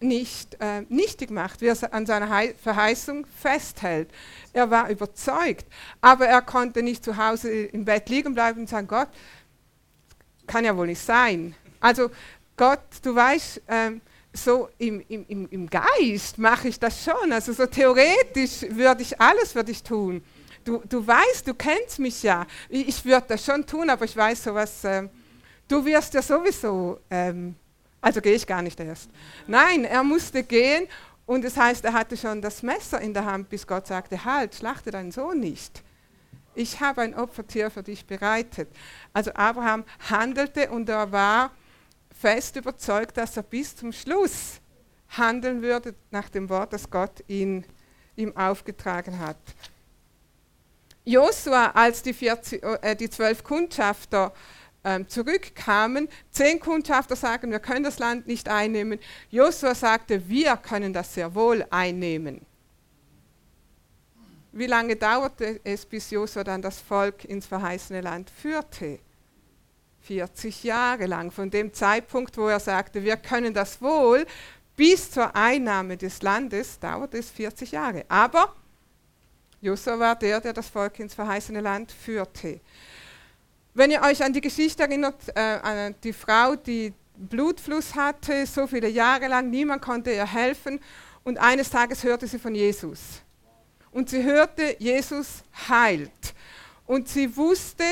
nicht 0.00 0.56
äh, 0.60 0.82
nichtig 0.88 1.30
macht, 1.30 1.60
wie 1.62 1.66
er 1.66 1.94
an 1.94 2.04
seiner 2.04 2.38
He 2.38 2.54
Verheißung 2.62 3.26
festhält. 3.26 4.10
Er 4.52 4.70
war 4.70 4.90
überzeugt, 4.90 5.66
aber 6.00 6.26
er 6.26 6.42
konnte 6.42 6.82
nicht 6.82 7.04
zu 7.04 7.16
Hause 7.16 7.50
im 7.50 7.84
Bett 7.84 8.08
liegen 8.08 8.34
bleiben 8.34 8.60
und 8.60 8.68
sagen, 8.68 8.86
Gott, 8.86 9.08
kann 10.46 10.64
ja 10.64 10.76
wohl 10.76 10.88
nicht 10.88 11.00
sein. 11.00 11.54
Also 11.80 12.10
Gott, 12.56 12.80
du 13.02 13.14
weißt, 13.14 13.62
ähm, 13.68 14.00
so 14.34 14.68
im, 14.78 15.00
im, 15.08 15.48
im 15.48 15.70
Geist 15.70 16.38
mache 16.38 16.68
ich 16.68 16.78
das 16.78 17.04
schon. 17.04 17.32
Also 17.32 17.52
so 17.52 17.66
theoretisch 17.66 18.62
würde 18.68 19.02
ich 19.02 19.18
alles 19.20 19.54
würde 19.54 19.70
ich 19.70 19.82
tun. 19.82 20.22
Du, 20.64 20.82
du 20.88 21.06
weißt, 21.06 21.46
du 21.46 21.54
kennst 21.54 21.98
mich 21.98 22.22
ja. 22.22 22.46
Ich, 22.68 23.04
würde 23.04 23.26
das 23.28 23.44
schon 23.44 23.64
tun, 23.64 23.88
aber 23.88 24.04
ich 24.04 24.16
weiß 24.16 24.44
sowas. 24.44 24.82
Äh, 24.84 25.08
du 25.68 25.84
wirst 25.84 26.14
ja 26.14 26.22
sowieso. 26.22 26.98
Ähm, 27.10 27.54
also 28.00 28.20
gehe 28.20 28.34
ich 28.34 28.46
gar 28.46 28.60
nicht 28.60 28.78
erst. 28.80 29.08
Nein, 29.46 29.84
er 29.84 30.02
musste 30.02 30.42
gehen 30.42 30.88
und 31.26 31.44
das 31.44 31.56
heißt, 31.56 31.84
er 31.84 31.92
hatte 31.92 32.16
schon 32.16 32.42
das 32.42 32.62
Messer 32.62 33.00
in 33.00 33.14
der 33.14 33.24
Hand, 33.24 33.48
bis 33.48 33.66
Gott 33.66 33.86
sagte: 33.86 34.24
Halt, 34.24 34.54
schlachte 34.54 34.90
deinen 34.90 35.12
Sohn 35.12 35.38
nicht. 35.38 35.82
Ich 36.54 36.80
habe 36.80 37.02
ein 37.02 37.14
Opfertier 37.14 37.70
für 37.70 37.82
dich 37.82 38.06
bereitet. 38.06 38.68
Also 39.12 39.32
Abraham 39.34 39.84
handelte 40.08 40.70
und 40.70 40.88
er 40.88 41.10
war 41.10 41.50
fest 42.24 42.56
überzeugt, 42.56 43.18
dass 43.18 43.36
er 43.36 43.42
bis 43.42 43.76
zum 43.76 43.92
Schluss 43.92 44.58
handeln 45.10 45.60
würde 45.60 45.94
nach 46.10 46.30
dem 46.30 46.48
Wort, 46.48 46.72
das 46.72 46.88
Gott 46.88 47.22
ihn, 47.28 47.66
ihm 48.16 48.34
aufgetragen 48.34 49.18
hat. 49.18 49.36
Josua, 51.04 51.72
als 51.72 52.00
die, 52.00 52.14
40, 52.14 52.62
äh, 52.62 52.96
die 52.96 53.10
zwölf 53.10 53.44
Kundschafter 53.44 54.32
ähm, 54.84 55.06
zurückkamen, 55.06 56.08
zehn 56.30 56.58
Kundschafter 56.60 57.14
sagen, 57.14 57.50
wir 57.50 57.58
können 57.58 57.84
das 57.84 57.98
Land 57.98 58.26
nicht 58.26 58.48
einnehmen. 58.48 58.98
Josua 59.28 59.74
sagte, 59.74 60.26
wir 60.26 60.56
können 60.56 60.94
das 60.94 61.12
sehr 61.12 61.34
wohl 61.34 61.66
einnehmen. 61.68 62.40
Wie 64.50 64.66
lange 64.66 64.96
dauerte 64.96 65.60
es, 65.62 65.84
bis 65.84 66.10
Josua 66.10 66.42
dann 66.42 66.62
das 66.62 66.80
Volk 66.80 67.26
ins 67.26 67.44
verheißene 67.44 68.00
Land 68.00 68.30
führte? 68.30 69.00
40 70.04 70.64
Jahre 70.64 71.06
lang, 71.06 71.30
von 71.30 71.50
dem 71.50 71.72
Zeitpunkt, 71.72 72.36
wo 72.36 72.48
er 72.48 72.60
sagte, 72.60 73.02
wir 73.02 73.16
können 73.16 73.54
das 73.54 73.80
wohl, 73.80 74.26
bis 74.76 75.10
zur 75.10 75.34
Einnahme 75.34 75.96
des 75.96 76.20
Landes 76.22 76.78
dauert 76.78 77.14
es 77.14 77.30
40 77.30 77.72
Jahre. 77.72 78.04
Aber 78.08 78.54
Josua 79.60 79.98
war 79.98 80.16
der, 80.16 80.40
der 80.40 80.52
das 80.52 80.68
Volk 80.68 80.98
ins 80.98 81.14
verheißene 81.14 81.60
Land 81.60 81.90
führte. 81.90 82.60
Wenn 83.72 83.90
ihr 83.90 84.02
euch 84.02 84.22
an 84.22 84.32
die 84.32 84.40
Geschichte 84.40 84.82
erinnert, 84.82 85.14
äh, 85.34 85.40
an 85.40 85.94
die 86.02 86.12
Frau, 86.12 86.54
die 86.54 86.92
Blutfluss 87.16 87.94
hatte, 87.94 88.46
so 88.46 88.66
viele 88.66 88.88
Jahre 88.88 89.28
lang, 89.28 89.48
niemand 89.48 89.80
konnte 89.80 90.12
ihr 90.12 90.26
helfen 90.26 90.80
und 91.22 91.38
eines 91.38 91.70
Tages 91.70 92.04
hörte 92.04 92.26
sie 92.26 92.38
von 92.38 92.54
Jesus. 92.54 93.22
Und 93.90 94.10
sie 94.10 94.22
hörte, 94.22 94.76
Jesus 94.78 95.44
heilt. 95.68 96.34
Und 96.86 97.08
sie 97.08 97.36
wusste, 97.36 97.84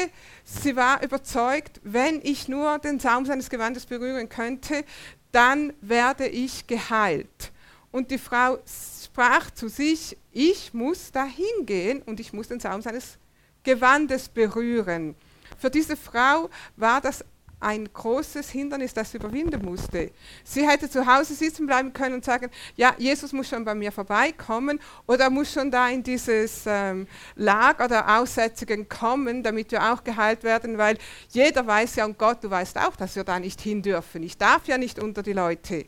sie 0.44 0.76
war 0.76 1.02
überzeugt, 1.02 1.80
wenn 1.82 2.20
ich 2.22 2.48
nur 2.48 2.78
den 2.78 3.00
Saum 3.00 3.24
seines 3.24 3.48
Gewandes 3.48 3.86
berühren 3.86 4.28
könnte, 4.28 4.84
dann 5.30 5.72
werde 5.80 6.28
ich 6.28 6.66
geheilt. 6.66 7.52
Und 7.90 8.10
die 8.10 8.18
Frau 8.18 8.58
sprach 9.02 9.50
zu 9.50 9.68
sich, 9.68 10.16
ich 10.32 10.74
muss 10.74 11.10
da 11.12 11.24
hingehen 11.24 12.02
und 12.02 12.20
ich 12.20 12.32
muss 12.32 12.48
den 12.48 12.60
Saum 12.60 12.82
seines 12.82 13.18
Gewandes 13.62 14.28
berühren. 14.28 15.14
Für 15.58 15.70
diese 15.70 15.96
Frau 15.96 16.50
war 16.76 17.00
das 17.00 17.24
ein 17.62 17.88
großes 17.92 18.50
Hindernis, 18.50 18.92
das 18.92 19.12
sie 19.12 19.18
überwinden 19.18 19.64
musste. 19.64 20.10
Sie 20.44 20.68
hätte 20.68 20.90
zu 20.90 21.06
Hause 21.06 21.34
sitzen 21.34 21.66
bleiben 21.66 21.92
können 21.92 22.16
und 22.16 22.24
sagen, 22.24 22.50
ja, 22.76 22.94
Jesus 22.98 23.32
muss 23.32 23.48
schon 23.48 23.64
bei 23.64 23.74
mir 23.74 23.92
vorbeikommen 23.92 24.80
oder 25.06 25.30
muss 25.30 25.52
schon 25.52 25.70
da 25.70 25.88
in 25.88 26.02
dieses 26.02 26.64
ähm, 26.66 27.06
Lager 27.36 27.88
der 27.88 28.18
Aussätzigen 28.18 28.88
kommen, 28.88 29.42
damit 29.42 29.70
wir 29.70 29.92
auch 29.92 30.02
geheilt 30.02 30.42
werden, 30.42 30.76
weil 30.76 30.98
jeder 31.30 31.66
weiß 31.66 31.96
ja 31.96 32.04
und 32.04 32.18
Gott, 32.18 32.42
du 32.42 32.50
weißt 32.50 32.78
auch, 32.78 32.96
dass 32.96 33.14
wir 33.16 33.24
da 33.24 33.38
nicht 33.38 33.60
hin 33.60 33.80
dürfen. 33.80 34.22
Ich 34.22 34.36
darf 34.36 34.66
ja 34.66 34.76
nicht 34.76 34.98
unter 34.98 35.22
die 35.22 35.32
Leute. 35.32 35.86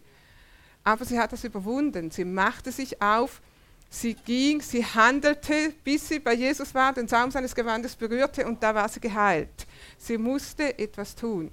Aber 0.84 1.04
sie 1.04 1.18
hat 1.18 1.32
das 1.32 1.44
überwunden. 1.44 2.10
Sie 2.10 2.24
machte 2.24 2.70
sich 2.70 3.00
auf, 3.00 3.40
sie 3.88 4.14
ging, 4.14 4.60
sie 4.60 4.84
handelte, 4.84 5.72
bis 5.82 6.08
sie 6.08 6.18
bei 6.18 6.34
Jesus 6.34 6.74
war, 6.74 6.92
den 6.92 7.08
Saum 7.08 7.30
seines 7.30 7.54
Gewandes 7.54 7.96
berührte 7.96 8.46
und 8.46 8.62
da 8.62 8.74
war 8.74 8.88
sie 8.88 9.00
geheilt. 9.00 9.66
Sie 9.98 10.18
musste 10.18 10.78
etwas 10.78 11.14
tun 11.14 11.50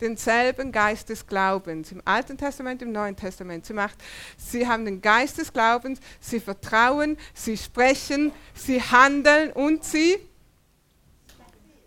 denselben 0.00 0.72
Geist 0.72 1.08
des 1.08 1.26
Glaubens. 1.26 1.92
Im 1.92 2.02
Alten 2.04 2.36
Testament, 2.36 2.82
im 2.82 2.92
Neuen 2.92 3.16
Testament. 3.16 3.66
Sie, 3.66 3.72
macht, 3.72 3.96
sie 4.36 4.66
haben 4.66 4.84
den 4.84 5.00
Geist 5.00 5.38
des 5.38 5.52
Glaubens, 5.52 6.00
sie 6.20 6.40
vertrauen, 6.40 7.16
sie 7.34 7.56
sprechen, 7.56 8.32
sie 8.54 8.80
handeln 8.80 9.52
und 9.52 9.84
sie 9.84 10.18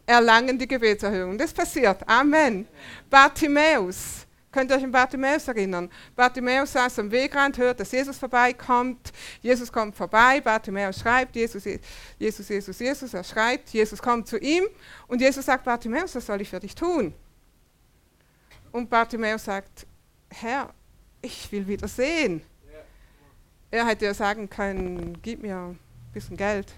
erlangen 0.05 0.57
die 0.57 0.67
Gebetserhörung. 0.67 1.37
Das 1.37 1.53
passiert. 1.53 2.07
Amen. 2.07 2.67
Bartimäus. 3.09 4.23
Könnt 4.53 4.69
ihr 4.69 4.77
euch 4.77 4.83
an 4.83 4.91
Bartimäus 4.91 5.47
erinnern? 5.47 5.89
Bartimäus 6.15 6.73
saß 6.73 6.99
am 6.99 7.09
Wegrand, 7.09 7.57
hört, 7.57 7.79
dass 7.79 7.91
Jesus 7.91 8.19
vorbeikommt. 8.19 9.11
Jesus 9.41 9.71
kommt 9.71 9.95
vorbei, 9.95 10.41
Bartimäus 10.41 10.99
schreibt, 10.99 11.35
Jesus, 11.35 11.63
Jesus, 12.19 12.49
Jesus, 12.49 12.77
Jesus, 12.79 13.13
er 13.15 13.23
schreibt, 13.23 13.69
Jesus 13.69 13.99
kommt 13.99 14.27
zu 14.27 14.37
ihm 14.37 14.65
und 15.07 15.21
Jesus 15.21 15.43
sagt, 15.43 15.63
Bartimäus, 15.63 16.13
was 16.13 16.27
soll 16.27 16.39
ich 16.41 16.49
für 16.49 16.59
dich 16.59 16.75
tun? 16.75 17.15
Und 18.73 18.89
Bartimäus 18.89 19.45
sagt, 19.45 19.85
Herr, 20.29 20.73
ich 21.21 21.51
will 21.51 21.67
wieder 21.67 21.87
sehen. 21.87 22.41
Er 23.69 23.85
hätte 23.85 24.05
ja 24.05 24.13
sagen 24.15 24.49
können, 24.49 25.21
gib 25.21 25.43
mir 25.43 25.57
ein 25.57 25.79
bisschen 26.11 26.35
Geld. 26.35 26.73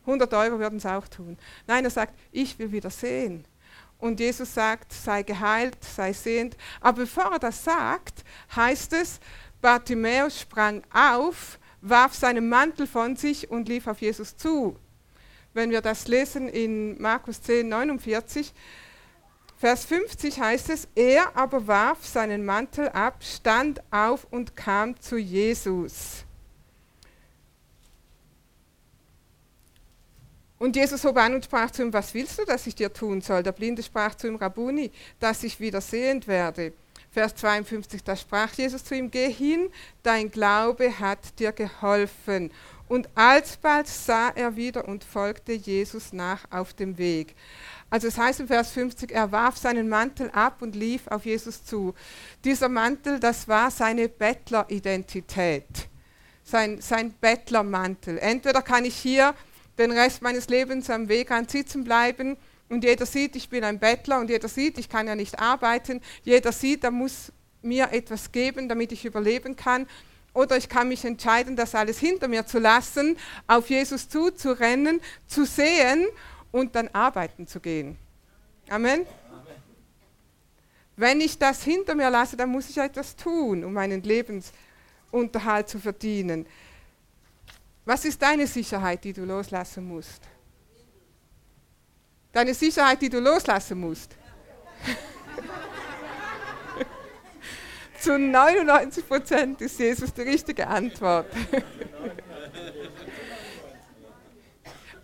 100 0.00 0.34
Euro 0.34 0.58
würden 0.58 0.78
es 0.78 0.86
auch 0.86 1.06
tun. 1.06 1.38
Nein, 1.68 1.84
er 1.84 1.90
sagt, 1.90 2.18
ich 2.32 2.58
will 2.58 2.72
wieder 2.72 2.90
sehen. 2.90 3.44
Und 3.98 4.18
Jesus 4.18 4.54
sagt, 4.54 4.92
sei 4.92 5.22
geheilt, 5.22 5.78
sei 5.82 6.12
sehend. 6.12 6.56
Aber 6.80 7.02
bevor 7.02 7.32
er 7.32 7.38
das 7.38 7.62
sagt, 7.62 8.24
heißt 8.54 8.92
es, 8.94 9.20
Bartimäus 9.60 10.40
sprang 10.40 10.82
auf, 10.92 11.60
warf 11.80 12.12
seinen 12.12 12.48
Mantel 12.48 12.88
von 12.88 13.14
sich 13.14 13.50
und 13.50 13.68
lief 13.68 13.86
auf 13.86 14.00
Jesus 14.00 14.36
zu. 14.36 14.76
Wenn 15.54 15.70
wir 15.70 15.80
das 15.80 16.08
lesen 16.08 16.48
in 16.48 17.00
Markus 17.00 17.40
10, 17.40 17.68
49, 17.68 18.52
Vers 19.58 19.86
50 19.86 20.38
heißt 20.38 20.70
es, 20.70 20.86
er 20.94 21.34
aber 21.34 21.66
warf 21.66 22.04
seinen 22.06 22.44
Mantel 22.44 22.88
ab, 22.90 23.16
stand 23.22 23.80
auf 23.90 24.26
und 24.30 24.54
kam 24.54 25.00
zu 25.00 25.16
Jesus. 25.16 26.24
Und 30.58 30.76
Jesus 30.76 31.04
hob 31.04 31.16
an 31.18 31.34
und 31.34 31.44
sprach 31.44 31.70
zu 31.70 31.82
ihm, 31.82 31.92
was 31.92 32.14
willst 32.14 32.38
du, 32.38 32.44
dass 32.44 32.66
ich 32.66 32.74
dir 32.74 32.92
tun 32.92 33.20
soll? 33.20 33.42
Der 33.42 33.52
Blinde 33.52 33.82
sprach 33.82 34.14
zu 34.14 34.26
ihm, 34.26 34.36
Rabuni, 34.36 34.90
dass 35.20 35.42
ich 35.42 35.60
wieder 35.60 35.80
sehend 35.80 36.26
werde. 36.26 36.72
Vers 37.10 37.34
52, 37.36 38.04
da 38.04 38.14
sprach 38.14 38.52
Jesus 38.52 38.84
zu 38.84 38.94
ihm, 38.94 39.10
geh 39.10 39.30
hin, 39.30 39.70
dein 40.02 40.30
Glaube 40.30 40.98
hat 40.98 41.38
dir 41.38 41.52
geholfen. 41.52 42.50
Und 42.88 43.08
alsbald 43.14 43.88
sah 43.88 44.30
er 44.30 44.56
wieder 44.56 44.86
und 44.86 45.02
folgte 45.02 45.52
Jesus 45.52 46.12
nach 46.12 46.44
auf 46.50 46.72
dem 46.74 46.98
Weg. 46.98 47.34
Also 47.90 48.08
es 48.08 48.18
heißt 48.18 48.40
im 48.40 48.48
Vers 48.48 48.70
50, 48.70 49.12
er 49.12 49.32
warf 49.32 49.56
seinen 49.56 49.88
Mantel 49.88 50.30
ab 50.30 50.62
und 50.62 50.74
lief 50.74 51.06
auf 51.08 51.24
Jesus 51.24 51.64
zu. 51.64 51.94
Dieser 52.44 52.68
Mantel, 52.68 53.20
das 53.20 53.48
war 53.48 53.70
seine 53.70 54.08
Bettleridentität, 54.08 55.88
sein, 56.42 56.80
sein 56.80 57.12
Bettlermantel. 57.20 58.18
Entweder 58.18 58.62
kann 58.62 58.84
ich 58.84 58.96
hier 58.96 59.34
den 59.78 59.92
Rest 59.92 60.22
meines 60.22 60.48
Lebens 60.48 60.90
am 60.90 61.08
Weg 61.08 61.30
an 61.30 61.48
sitzen 61.48 61.84
bleiben 61.84 62.36
und 62.68 62.82
jeder 62.82 63.06
sieht, 63.06 63.36
ich 63.36 63.48
bin 63.48 63.62
ein 63.62 63.78
Bettler 63.78 64.18
und 64.20 64.30
jeder 64.30 64.48
sieht, 64.48 64.78
ich 64.78 64.88
kann 64.88 65.06
ja 65.06 65.14
nicht 65.14 65.38
arbeiten. 65.38 66.00
Jeder 66.24 66.50
sieht, 66.52 66.82
da 66.82 66.90
muss 66.90 67.32
mir 67.62 67.92
etwas 67.92 68.32
geben, 68.32 68.68
damit 68.68 68.92
ich 68.92 69.04
überleben 69.04 69.54
kann. 69.56 69.86
Oder 70.36 70.58
ich 70.58 70.68
kann 70.68 70.88
mich 70.88 71.02
entscheiden, 71.02 71.56
das 71.56 71.74
alles 71.74 71.98
hinter 71.98 72.28
mir 72.28 72.44
zu 72.44 72.58
lassen, 72.58 73.16
auf 73.46 73.70
Jesus 73.70 74.06
zuzurennen, 74.06 75.00
zu 75.26 75.46
sehen 75.46 76.06
und 76.52 76.74
dann 76.74 76.88
arbeiten 76.88 77.46
zu 77.46 77.58
gehen. 77.58 77.96
Amen. 78.68 79.06
Wenn 80.94 81.22
ich 81.22 81.38
das 81.38 81.62
hinter 81.62 81.94
mir 81.94 82.10
lasse, 82.10 82.36
dann 82.36 82.50
muss 82.50 82.68
ich 82.68 82.76
etwas 82.76 83.16
tun, 83.16 83.64
um 83.64 83.72
meinen 83.72 84.02
Lebensunterhalt 84.02 85.70
zu 85.70 85.78
verdienen. 85.78 86.44
Was 87.86 88.04
ist 88.04 88.20
deine 88.20 88.46
Sicherheit, 88.46 89.04
die 89.04 89.14
du 89.14 89.24
loslassen 89.24 89.88
musst? 89.88 90.20
Deine 92.30 92.52
Sicherheit, 92.52 93.00
die 93.00 93.08
du 93.08 93.20
loslassen 93.20 93.80
musst. 93.80 94.14
Zu 98.06 98.20
99 98.20 99.08
Prozent 99.08 99.60
ist 99.60 99.80
Jesus 99.80 100.14
die 100.14 100.22
richtige 100.22 100.68
Antwort. 100.68 101.26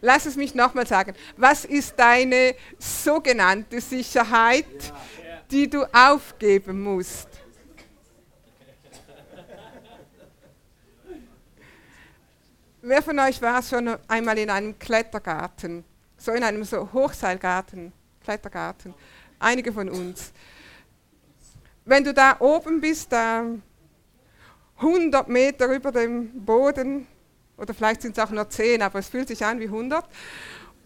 Lass 0.00 0.24
es 0.24 0.36
mich 0.36 0.55
nochmal 0.55 0.86
sagen. 0.86 1.12
Was 1.36 1.64
ist 1.64 1.98
deine 1.98 2.55
sogenannte 2.78 3.80
Sicherheit, 3.80 4.92
die 5.50 5.68
du 5.68 5.84
aufgeben 5.92 6.80
musst? 6.80 7.26
Wer 12.82 13.03
von 13.03 13.18
euch 13.18 13.42
war 13.42 13.64
schon 13.64 13.96
einmal 14.07 14.38
in 14.38 14.48
einem 14.48 14.78
Klettergarten? 14.78 15.84
So 16.16 16.30
in 16.30 16.44
einem 16.44 16.62
so 16.62 16.92
Hochseilgarten, 16.92 17.92
Klettergarten? 18.22 18.94
Einige 19.40 19.72
von 19.72 19.88
uns. 19.88 20.32
Wenn 21.85 22.05
du 22.05 22.14
da 22.14 22.37
oben 22.39 22.80
bist, 22.80 23.12
da 23.12 23.45
100 24.76 25.28
Meter 25.28 25.66
über 25.66 25.91
dem 25.91 26.45
Boden, 26.45 27.07
oder 27.57 27.74
vielleicht 27.74 28.03
sind 28.03 28.16
es 28.16 28.24
auch 28.24 28.30
nur 28.30 28.49
10, 28.49 28.83
aber 28.83 29.01
es 29.01 29.09
fühlt 29.09 29.28
sich 29.28 29.45
an 29.45 29.59
wie 29.59 29.64
100, 29.64 30.05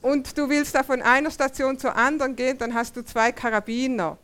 und 0.03 0.39
du 0.39 0.49
willst 0.49 0.75
da 0.75 0.83
von 0.83 1.03
einer 1.03 1.31
Station 1.31 1.79
zur 1.79 1.97
anderen 1.97 2.37
gehen, 2.37 2.59
dann 2.59 2.75
hast 2.75 2.97
du 2.97 3.05
zwei 3.05 3.33
Karabiner. 3.33 4.19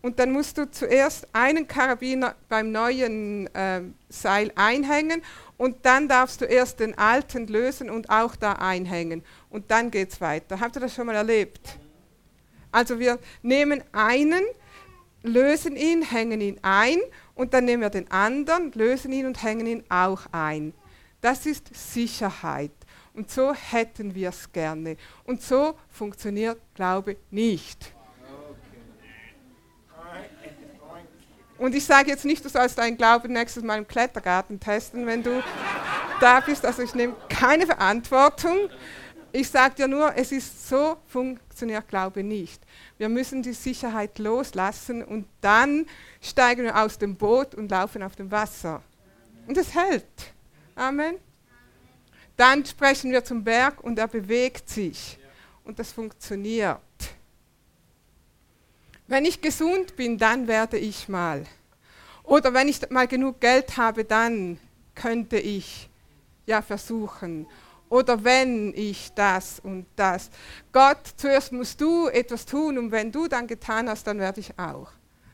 Und 0.00 0.18
dann 0.18 0.32
musst 0.32 0.58
du 0.58 0.70
zuerst 0.70 1.26
einen 1.32 1.66
Karabiner 1.66 2.34
beim 2.48 2.70
neuen 2.72 3.52
äh, 3.54 3.80
Seil 4.10 4.52
einhängen 4.54 5.22
und 5.56 5.86
dann 5.86 6.08
darfst 6.08 6.42
du 6.42 6.44
erst 6.44 6.80
den 6.80 6.96
alten 6.98 7.46
lösen 7.46 7.88
und 7.88 8.10
auch 8.10 8.36
da 8.36 8.52
einhängen. 8.52 9.22
Und 9.48 9.70
dann 9.70 9.90
geht 9.90 10.12
es 10.12 10.20
weiter. 10.20 10.60
Habt 10.60 10.76
ihr 10.76 10.80
das 10.80 10.94
schon 10.94 11.06
mal 11.06 11.16
erlebt? 11.16 11.78
Also 12.70 12.98
wir 12.98 13.18
nehmen 13.40 13.82
einen, 13.92 14.42
lösen 15.24 15.74
ihn, 15.74 16.02
hängen 16.02 16.40
ihn 16.40 16.60
ein 16.62 16.98
und 17.34 17.54
dann 17.54 17.64
nehmen 17.64 17.82
wir 17.82 17.90
den 17.90 18.10
anderen, 18.10 18.70
lösen 18.72 19.12
ihn 19.12 19.26
und 19.26 19.42
hängen 19.42 19.66
ihn 19.66 19.84
auch 19.88 20.20
ein. 20.30 20.72
Das 21.20 21.46
ist 21.46 21.74
Sicherheit. 21.74 22.70
Und 23.14 23.30
so 23.30 23.54
hätten 23.54 24.14
wir 24.14 24.28
es 24.28 24.52
gerne. 24.52 24.96
Und 25.24 25.42
so 25.42 25.74
funktioniert 25.88 26.60
Glaube 26.74 27.16
nicht. 27.30 27.92
Und 31.56 31.74
ich 31.74 31.84
sage 31.84 32.10
jetzt 32.10 32.24
nicht, 32.24 32.44
du 32.44 32.48
sollst 32.48 32.76
deinen 32.76 32.96
Glauben 32.96 33.32
nächstes 33.32 33.62
Mal 33.62 33.78
im 33.78 33.86
Klettergarten 33.86 34.60
testen, 34.60 35.06
wenn 35.06 35.22
du 35.22 35.42
da 36.20 36.40
bist. 36.40 36.66
Also 36.66 36.82
ich 36.82 36.94
nehme 36.94 37.14
keine 37.28 37.64
Verantwortung. 37.64 38.68
Ich 39.36 39.50
sage 39.50 39.74
dir 39.74 39.88
nur, 39.88 40.14
es 40.14 40.30
ist 40.30 40.68
so, 40.68 40.96
funktioniert 41.08 41.88
Glaube 41.88 42.22
nicht. 42.22 42.62
Wir 42.98 43.08
müssen 43.08 43.42
die 43.42 43.52
Sicherheit 43.52 44.20
loslassen 44.20 45.02
und 45.02 45.26
dann 45.40 45.86
steigen 46.20 46.62
wir 46.62 46.80
aus 46.80 46.98
dem 46.98 47.16
Boot 47.16 47.56
und 47.56 47.68
laufen 47.68 48.04
auf 48.04 48.14
dem 48.14 48.30
Wasser. 48.30 48.80
Und 49.48 49.56
es 49.56 49.74
hält. 49.74 50.06
Amen. 50.76 51.16
Dann 52.36 52.64
sprechen 52.64 53.10
wir 53.10 53.24
zum 53.24 53.42
Berg 53.42 53.82
und 53.82 53.98
er 53.98 54.06
bewegt 54.06 54.68
sich. 54.68 55.18
Und 55.64 55.80
das 55.80 55.90
funktioniert. 55.90 56.78
Wenn 59.08 59.24
ich 59.24 59.40
gesund 59.40 59.96
bin, 59.96 60.16
dann 60.16 60.46
werde 60.46 60.78
ich 60.78 61.08
mal. 61.08 61.44
Oder 62.22 62.54
wenn 62.54 62.68
ich 62.68 62.88
mal 62.88 63.08
genug 63.08 63.40
Geld 63.40 63.76
habe, 63.78 64.04
dann 64.04 64.60
könnte 64.94 65.38
ich 65.40 65.90
ja 66.46 66.62
versuchen. 66.62 67.48
Oder 67.94 68.24
wenn 68.24 68.74
ich 68.74 69.12
das 69.14 69.60
und 69.60 69.86
das. 69.94 70.28
Gott, 70.72 70.98
zuerst 71.16 71.52
musst 71.52 71.80
du 71.80 72.08
etwas 72.08 72.44
tun 72.44 72.76
und 72.76 72.90
wenn 72.90 73.12
du 73.12 73.28
dann 73.28 73.46
getan 73.46 73.88
hast, 73.88 74.08
dann 74.08 74.18
werde 74.18 74.40
ich 74.40 74.58
auch. 74.58 74.90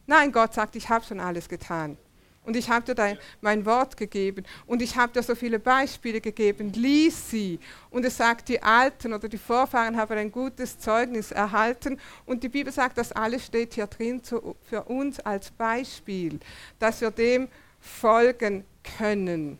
Nein, 0.06 0.30
Gott 0.30 0.52
sagt, 0.52 0.76
ich 0.76 0.90
habe 0.90 1.02
schon 1.02 1.20
alles 1.20 1.48
getan. 1.48 1.96
Und 2.44 2.56
ich 2.56 2.68
habe 2.68 2.84
dir 2.84 2.94
dein, 2.94 3.16
mein 3.40 3.64
Wort 3.64 3.96
gegeben. 3.96 4.44
Und 4.66 4.82
ich 4.82 4.94
habe 4.96 5.10
dir 5.10 5.22
so 5.22 5.34
viele 5.34 5.58
Beispiele 5.58 6.20
gegeben. 6.20 6.70
Lies 6.74 7.30
sie. 7.30 7.58
Und 7.88 8.04
es 8.04 8.18
sagt, 8.18 8.50
die 8.50 8.62
Alten 8.62 9.14
oder 9.14 9.30
die 9.30 9.38
Vorfahren 9.38 9.96
haben 9.96 10.18
ein 10.18 10.30
gutes 10.30 10.78
Zeugnis 10.78 11.32
erhalten. 11.32 11.98
Und 12.26 12.42
die 12.42 12.50
Bibel 12.50 12.74
sagt, 12.74 12.98
das 12.98 13.10
alles 13.10 13.46
steht 13.46 13.72
hier 13.72 13.86
drin 13.86 14.22
zu, 14.22 14.54
für 14.68 14.82
uns 14.82 15.18
als 15.20 15.50
Beispiel, 15.50 16.38
dass 16.78 17.00
wir 17.00 17.10
dem 17.10 17.48
folgen 17.80 18.66
können. 18.98 19.58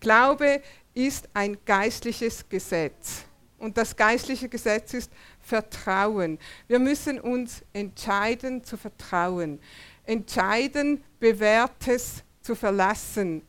Glaube 0.00 0.62
ist 1.06 1.28
ein 1.34 1.56
geistliches 1.64 2.48
Gesetz. 2.48 3.24
Und 3.58 3.76
das 3.76 3.96
geistliche 3.96 4.48
Gesetz 4.48 4.94
ist 4.94 5.10
Vertrauen. 5.40 6.38
Wir 6.68 6.78
müssen 6.78 7.20
uns 7.20 7.64
entscheiden 7.72 8.62
zu 8.62 8.76
vertrauen 8.76 9.60
entscheiden, 10.08 11.04
Bewährtes 11.20 12.24
zu 12.40 12.54
verlassen. 12.54 13.42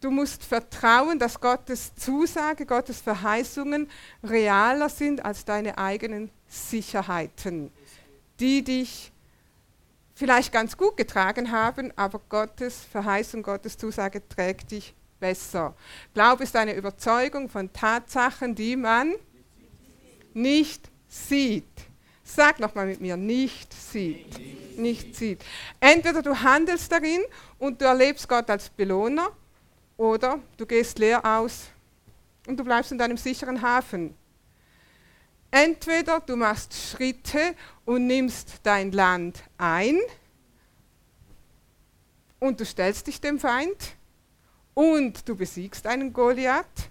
Du 0.00 0.10
musst 0.10 0.44
vertrauen, 0.44 1.18
dass 1.18 1.40
Gottes 1.40 1.94
Zusage, 1.94 2.66
Gottes 2.66 3.00
Verheißungen 3.00 3.88
realer 4.22 4.88
sind 4.88 5.24
als 5.24 5.44
deine 5.44 5.78
eigenen 5.78 6.30
Sicherheiten, 6.48 7.70
die 8.40 8.62
dich 8.62 9.11
vielleicht 10.14 10.52
ganz 10.52 10.76
gut 10.76 10.96
getragen 10.96 11.50
haben, 11.50 11.92
aber 11.96 12.20
Gottes 12.28 12.84
Verheißung, 12.84 13.42
Gottes 13.42 13.76
Zusage 13.76 14.26
trägt 14.28 14.70
dich 14.70 14.94
besser. 15.18 15.74
Glaube 16.14 16.44
ist 16.44 16.56
eine 16.56 16.74
Überzeugung 16.74 17.48
von 17.48 17.72
Tatsachen, 17.72 18.54
die 18.54 18.76
man 18.76 19.14
nicht 20.34 20.90
sieht. 21.08 21.64
Sag 22.24 22.60
nochmal 22.60 22.86
mit 22.86 23.00
mir, 23.00 23.16
nicht 23.16 23.72
sieht. 23.72 24.78
Nicht 24.78 25.16
sieht. 25.16 25.44
Entweder 25.80 26.22
du 26.22 26.34
handelst 26.40 26.90
darin 26.90 27.20
und 27.58 27.80
du 27.80 27.84
erlebst 27.84 28.28
Gott 28.28 28.48
als 28.48 28.70
Belohner 28.70 29.30
oder 29.96 30.38
du 30.56 30.66
gehst 30.66 30.98
leer 30.98 31.24
aus 31.24 31.68
und 32.46 32.58
du 32.58 32.64
bleibst 32.64 32.92
in 32.92 32.98
deinem 32.98 33.16
sicheren 33.16 33.60
Hafen. 33.60 34.14
Entweder 35.54 36.20
du 36.20 36.34
machst 36.34 36.72
Schritte 36.72 37.54
und 37.84 38.06
nimmst 38.06 38.60
dein 38.62 38.90
Land 38.90 39.44
ein 39.58 39.98
und 42.40 42.58
du 42.58 42.64
stellst 42.64 43.06
dich 43.06 43.20
dem 43.20 43.38
Feind 43.38 43.94
und 44.72 45.28
du 45.28 45.36
besiegst 45.36 45.86
einen 45.86 46.10
Goliath 46.10 46.88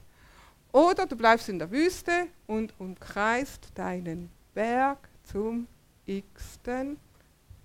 oder 0.71 1.07
du 1.07 1.15
bleibst 1.15 1.49
in 1.49 1.57
der 1.57 1.71
Wüste 1.71 2.27
und 2.45 2.73
umkreist 2.77 3.69
deinen 3.73 4.31
Berg 4.53 5.09
zum 5.23 5.67
x-ten 6.05 6.97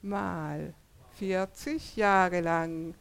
Mal. 0.00 0.72
40 1.18 1.96
Jahre 1.96 2.40
lang. 2.40 2.94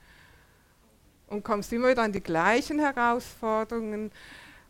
Und 1.27 1.43
kommst 1.43 1.71
immer 1.71 1.89
wieder 1.89 2.03
an 2.03 2.11
die 2.11 2.21
gleichen 2.21 2.79
Herausforderungen, 2.79 4.11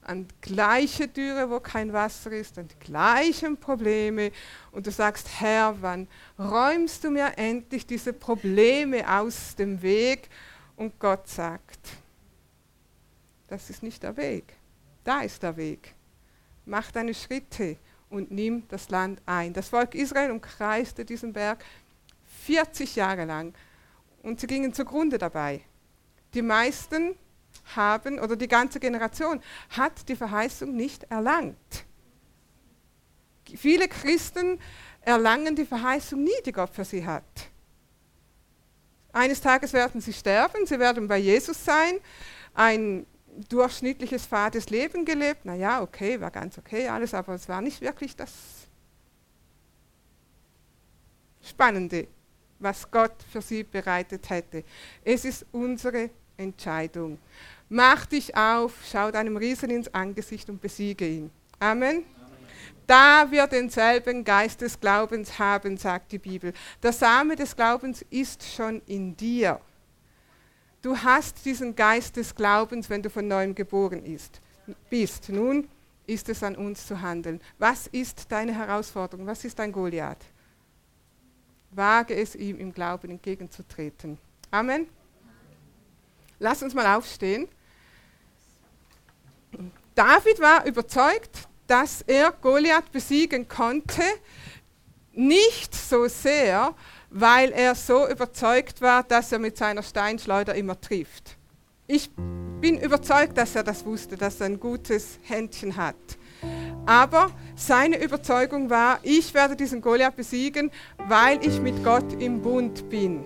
an 0.05 0.27
gleiche 0.41 1.11
Türe, 1.11 1.49
wo 1.49 1.59
kein 1.59 1.91
Wasser 1.91 2.31
ist, 2.31 2.57
an 2.57 2.67
die 2.67 2.79
gleichen 2.79 3.57
Probleme. 3.57 4.31
Und 4.71 4.85
du 4.85 4.91
sagst, 4.91 5.27
Herr, 5.39 5.75
wann 5.81 6.07
räumst 6.37 7.03
du 7.03 7.09
mir 7.09 7.33
endlich 7.37 7.85
diese 7.85 8.13
Probleme 8.13 9.03
aus 9.11 9.55
dem 9.55 9.81
Weg? 9.81 10.29
Und 10.75 10.99
Gott 10.99 11.27
sagt, 11.27 11.89
das 13.47 13.69
ist 13.69 13.81
nicht 13.81 14.03
der 14.03 14.15
Weg. 14.15 14.53
Da 15.03 15.21
ist 15.21 15.41
der 15.41 15.57
Weg. 15.57 15.93
Mach 16.65 16.91
deine 16.91 17.13
Schritte 17.13 17.77
und 18.09 18.31
nimm 18.31 18.67
das 18.69 18.89
Land 18.89 19.21
ein. 19.25 19.53
Das 19.53 19.69
Volk 19.69 19.95
Israel 19.95 20.31
umkreiste 20.31 21.03
diesen 21.03 21.33
Berg 21.33 21.63
40 22.43 22.95
Jahre 22.95 23.25
lang 23.25 23.53
und 24.21 24.39
sie 24.39 24.47
gingen 24.47 24.73
zugrunde 24.73 25.17
dabei. 25.17 25.61
Die 26.33 26.41
meisten 26.41 27.15
haben 27.75 28.19
oder 28.19 28.35
die 28.35 28.47
ganze 28.47 28.79
Generation 28.79 29.41
hat 29.69 30.07
die 30.07 30.15
Verheißung 30.15 30.75
nicht 30.75 31.03
erlangt. 31.05 31.85
Viele 33.55 33.87
Christen 33.87 34.59
erlangen 35.01 35.55
die 35.55 35.65
Verheißung 35.65 36.23
nie, 36.23 36.41
die 36.45 36.51
Gott 36.51 36.71
für 36.71 36.85
sie 36.85 37.05
hat. 37.05 37.23
Eines 39.13 39.39
Tages 39.39 39.71
werden 39.71 40.01
sie 40.01 40.13
sterben, 40.13 40.65
sie 40.65 40.79
werden 40.79 41.07
bei 41.07 41.17
Jesus 41.17 41.63
sein, 41.63 41.99
ein 42.53 43.05
durchschnittliches, 43.49 44.25
fades 44.25 44.69
Leben 44.69 45.05
gelebt. 45.05 45.45
Naja, 45.45 45.81
okay, 45.81 46.19
war 46.19 46.31
ganz 46.31 46.57
okay 46.57 46.87
alles, 46.87 47.13
aber 47.13 47.35
es 47.35 47.47
war 47.47 47.61
nicht 47.61 47.81
wirklich 47.81 48.15
das 48.15 48.31
Spannende, 51.41 52.07
was 52.59 52.89
Gott 52.89 53.15
für 53.31 53.41
sie 53.41 53.63
bereitet 53.63 54.29
hätte. 54.29 54.63
Es 55.03 55.25
ist 55.25 55.45
unsere 55.51 56.09
Entscheidung. 56.37 57.19
Mach 57.69 58.05
dich 58.05 58.35
auf, 58.37 58.73
schau 58.89 59.11
deinem 59.11 59.37
Riesen 59.37 59.69
ins 59.69 59.93
Angesicht 59.93 60.49
und 60.49 60.61
besiege 60.61 61.07
ihn. 61.07 61.31
Amen. 61.59 62.03
Da 62.85 63.31
wir 63.31 63.47
denselben 63.47 64.23
Geist 64.23 64.61
des 64.61 64.79
Glaubens 64.79 65.39
haben, 65.39 65.75
sagt 65.75 66.11
die 66.11 66.19
Bibel. 66.19 66.53
Der 66.83 66.93
Same 66.93 67.35
des 67.35 67.55
Glaubens 67.55 68.05
ist 68.11 68.43
schon 68.43 68.81
in 68.85 69.17
dir. 69.17 69.59
Du 70.83 70.95
hast 70.95 71.43
diesen 71.45 71.75
Geist 71.75 72.15
des 72.15 72.35
Glaubens, 72.35 72.89
wenn 72.91 73.01
du 73.01 73.09
von 73.09 73.27
neuem 73.27 73.55
geboren 73.55 74.05
ist, 74.05 74.39
bist. 74.87 75.29
Nun 75.29 75.67
ist 76.05 76.29
es 76.29 76.43
an 76.43 76.55
uns 76.55 76.85
zu 76.85 77.01
handeln. 77.01 77.41
Was 77.57 77.87
ist 77.87 78.31
deine 78.31 78.53
Herausforderung? 78.53 79.25
Was 79.25 79.43
ist 79.43 79.57
dein 79.57 79.71
Goliath? 79.71 80.23
Wage 81.71 82.15
es 82.15 82.35
ihm 82.35 82.59
im 82.59 82.71
Glauben 82.71 83.09
entgegenzutreten. 83.09 84.19
Amen. 84.51 84.87
Lass 86.37 86.61
uns 86.61 86.75
mal 86.75 86.95
aufstehen. 86.95 87.47
David 89.95 90.41
war 90.41 90.65
überzeugt, 90.65 91.47
dass 91.67 92.01
er 92.01 92.31
Goliath 92.31 92.91
besiegen 92.91 93.47
konnte, 93.47 94.03
nicht 95.13 95.73
so 95.73 96.07
sehr, 96.07 96.75
weil 97.09 97.51
er 97.51 97.75
so 97.75 98.07
überzeugt 98.07 98.81
war, 98.81 99.03
dass 99.03 99.31
er 99.31 99.39
mit 99.39 99.57
seiner 99.57 99.83
Steinschleuder 99.83 100.53
immer 100.53 100.79
trifft. 100.79 101.37
Ich 101.87 102.09
bin 102.59 102.77
überzeugt, 102.77 103.37
dass 103.37 103.55
er 103.55 103.63
das 103.63 103.85
wusste, 103.85 104.17
dass 104.17 104.41
er 104.41 104.47
ein 104.47 104.59
gutes 104.59 105.17
Händchen 105.23 105.77
hat. 105.77 105.95
Aber 106.85 107.31
seine 107.55 108.03
Überzeugung 108.03 108.69
war, 108.69 108.99
ich 109.01 109.33
werde 109.33 109.55
diesen 109.55 109.79
Goliath 109.79 110.17
besiegen, 110.17 110.71
weil 111.07 111.43
ich 111.45 111.61
mit 111.61 111.83
Gott 111.85 112.21
im 112.21 112.41
Bund 112.41 112.89
bin 112.89 113.23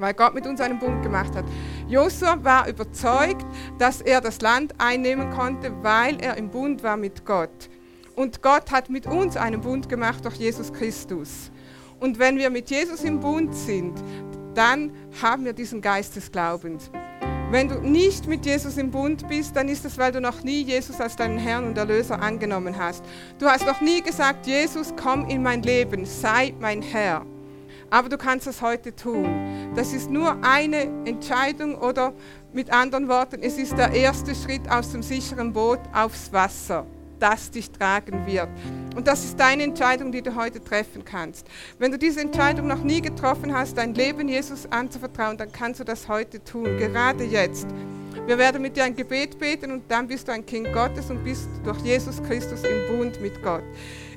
weil 0.00 0.14
Gott 0.14 0.34
mit 0.34 0.46
uns 0.46 0.60
einen 0.60 0.78
Bund 0.78 1.02
gemacht 1.02 1.34
hat. 1.34 1.44
Josua 1.90 2.38
war 2.44 2.68
überzeugt, 2.68 3.44
dass 3.78 4.00
er 4.00 4.20
das 4.20 4.40
Land 4.40 4.74
einnehmen 4.78 5.30
konnte, 5.30 5.72
weil 5.82 6.20
er 6.20 6.36
im 6.36 6.48
Bund 6.48 6.84
war 6.84 6.96
mit 6.96 7.26
Gott. 7.26 7.68
Und 8.14 8.42
Gott 8.42 8.70
hat 8.70 8.90
mit 8.90 9.06
uns 9.06 9.36
einen 9.36 9.60
Bund 9.60 9.88
gemacht 9.88 10.24
durch 10.24 10.36
Jesus 10.36 10.72
Christus. 10.72 11.50
Und 11.98 12.20
wenn 12.20 12.38
wir 12.38 12.48
mit 12.48 12.70
Jesus 12.70 13.02
im 13.02 13.18
Bund 13.18 13.52
sind, 13.56 13.94
dann 14.54 14.92
haben 15.20 15.44
wir 15.44 15.52
diesen 15.52 15.80
Geist 15.80 16.14
des 16.14 16.30
Glaubens. 16.30 16.92
Wenn 17.50 17.68
du 17.68 17.80
nicht 17.80 18.28
mit 18.28 18.46
Jesus 18.46 18.76
im 18.76 18.92
Bund 18.92 19.26
bist, 19.28 19.56
dann 19.56 19.68
ist 19.68 19.84
es, 19.84 19.98
weil 19.98 20.12
du 20.12 20.20
noch 20.20 20.44
nie 20.44 20.62
Jesus 20.62 21.00
als 21.00 21.16
deinen 21.16 21.38
Herrn 21.38 21.64
und 21.64 21.76
Erlöser 21.76 22.22
angenommen 22.22 22.78
hast. 22.78 23.04
Du 23.40 23.46
hast 23.46 23.66
noch 23.66 23.80
nie 23.80 24.00
gesagt, 24.00 24.46
Jesus, 24.46 24.94
komm 25.02 25.28
in 25.28 25.42
mein 25.42 25.62
Leben, 25.62 26.04
sei 26.04 26.54
mein 26.60 26.82
Herr. 26.82 27.26
Aber 27.90 28.08
du 28.08 28.16
kannst 28.16 28.46
es 28.46 28.62
heute 28.62 28.94
tun. 28.94 29.72
Das 29.74 29.92
ist 29.92 30.10
nur 30.10 30.36
eine 30.42 30.82
Entscheidung 31.04 31.76
oder 31.76 32.12
mit 32.52 32.72
anderen 32.72 33.08
Worten, 33.08 33.42
es 33.42 33.58
ist 33.58 33.76
der 33.76 33.92
erste 33.92 34.34
Schritt 34.34 34.68
aus 34.68 34.92
dem 34.92 35.02
sicheren 35.02 35.52
Boot 35.52 35.78
aufs 35.92 36.32
Wasser, 36.32 36.86
das 37.20 37.50
dich 37.50 37.70
tragen 37.70 38.26
wird. 38.26 38.48
Und 38.96 39.06
das 39.06 39.24
ist 39.24 39.38
deine 39.38 39.62
Entscheidung, 39.62 40.10
die 40.10 40.22
du 40.22 40.34
heute 40.34 40.62
treffen 40.62 41.04
kannst. 41.04 41.46
Wenn 41.78 41.92
du 41.92 41.98
diese 41.98 42.20
Entscheidung 42.20 42.66
noch 42.66 42.82
nie 42.82 43.00
getroffen 43.00 43.54
hast, 43.54 43.78
dein 43.78 43.94
Leben 43.94 44.28
Jesus 44.28 44.66
anzuvertrauen, 44.70 45.36
dann 45.36 45.52
kannst 45.52 45.78
du 45.78 45.84
das 45.84 46.08
heute 46.08 46.42
tun, 46.42 46.76
gerade 46.76 47.24
jetzt. 47.24 47.68
Wir 48.26 48.36
werden 48.38 48.62
mit 48.62 48.76
dir 48.76 48.84
ein 48.84 48.96
Gebet 48.96 49.38
beten 49.38 49.70
und 49.70 49.84
dann 49.88 50.06
bist 50.06 50.28
du 50.28 50.32
ein 50.32 50.44
Kind 50.44 50.72
Gottes 50.72 51.10
und 51.10 51.22
bist 51.24 51.48
durch 51.64 51.78
Jesus 51.78 52.22
Christus 52.22 52.62
im 52.64 52.96
Bund 52.96 53.20
mit 53.20 53.42
Gott. 53.42 53.62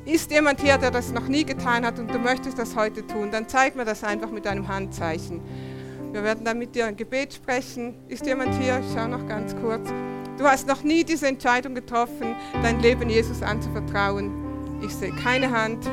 Ist 0.06 0.32
jemand 0.32 0.60
hier, 0.60 0.78
der 0.78 0.92
das 0.92 1.14
noch 1.14 1.30
nie 1.30 1.46
getan 1.46 1.86
hat 1.86 1.98
und 1.98 2.14
du 2.14 2.20
möchtest 2.20 2.60
das 2.60 2.76
heute 2.76 3.08
tun, 3.08 3.32
dann 3.32 3.48
zeig 3.48 3.78
mir 3.78 3.86
das 3.86 4.04
einfach 4.04 4.32
mit 4.32 4.46
einem 4.46 4.68
Handzeichen. 4.68 5.40
Wir 6.12 6.26
werden 6.26 6.44
dann 6.44 6.60
mit 6.60 6.76
dir 6.76 6.88
ein 6.88 6.98
Gebet 6.98 7.34
sprechen. 7.34 7.96
Ist 8.10 8.26
jemand 8.26 8.54
hier? 8.62 8.80
Ich 8.80 8.94
schaue 8.94 9.08
noch 9.08 9.26
ganz 9.28 9.56
kurz. 9.56 9.90
Du 10.38 10.44
hast 10.44 10.68
noch 10.68 10.84
nie 10.84 11.06
diese 11.06 11.28
Entscheidung 11.28 11.74
getroffen, 11.74 12.36
dein 12.62 12.82
Leben 12.82 13.10
Jesus 13.10 13.42
anzuvertrauen. 13.42 14.32
Ich 14.82 14.94
sehe 14.94 15.12
keine 15.12 15.52
Hand. 15.52 15.90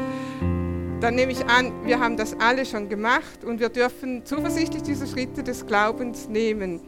Dann 1.00 1.14
nehme 1.14 1.30
ich 1.30 1.46
an, 1.46 1.72
wir 1.86 2.00
haben 2.00 2.16
das 2.16 2.38
alle 2.40 2.66
schon 2.66 2.88
gemacht 2.88 3.44
und 3.44 3.60
wir 3.60 3.68
dürfen 3.68 4.26
zuversichtlich 4.26 4.82
diese 4.82 5.06
Schritte 5.06 5.44
des 5.44 5.66
Glaubens 5.66 6.28
nehmen. 6.28 6.80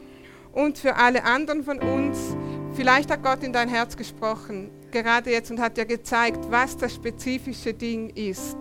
Und 0.52 0.76
für 0.76 0.96
alle 0.96 1.24
anderen 1.24 1.62
von 1.62 1.78
uns, 1.78 2.18
vielleicht 2.74 3.12
hat 3.12 3.22
Gott 3.22 3.44
in 3.44 3.52
dein 3.52 3.68
Herz 3.68 3.96
gesprochen, 3.96 4.70
gerade 4.92 5.30
jetzt, 5.30 5.50
und 5.50 5.58
hat 5.58 5.76
dir 5.76 5.86
gezeigt, 5.86 6.38
was 6.50 6.76
das 6.76 6.94
spezifische 6.94 7.74
Ding 7.74 8.10
ist, 8.10 8.56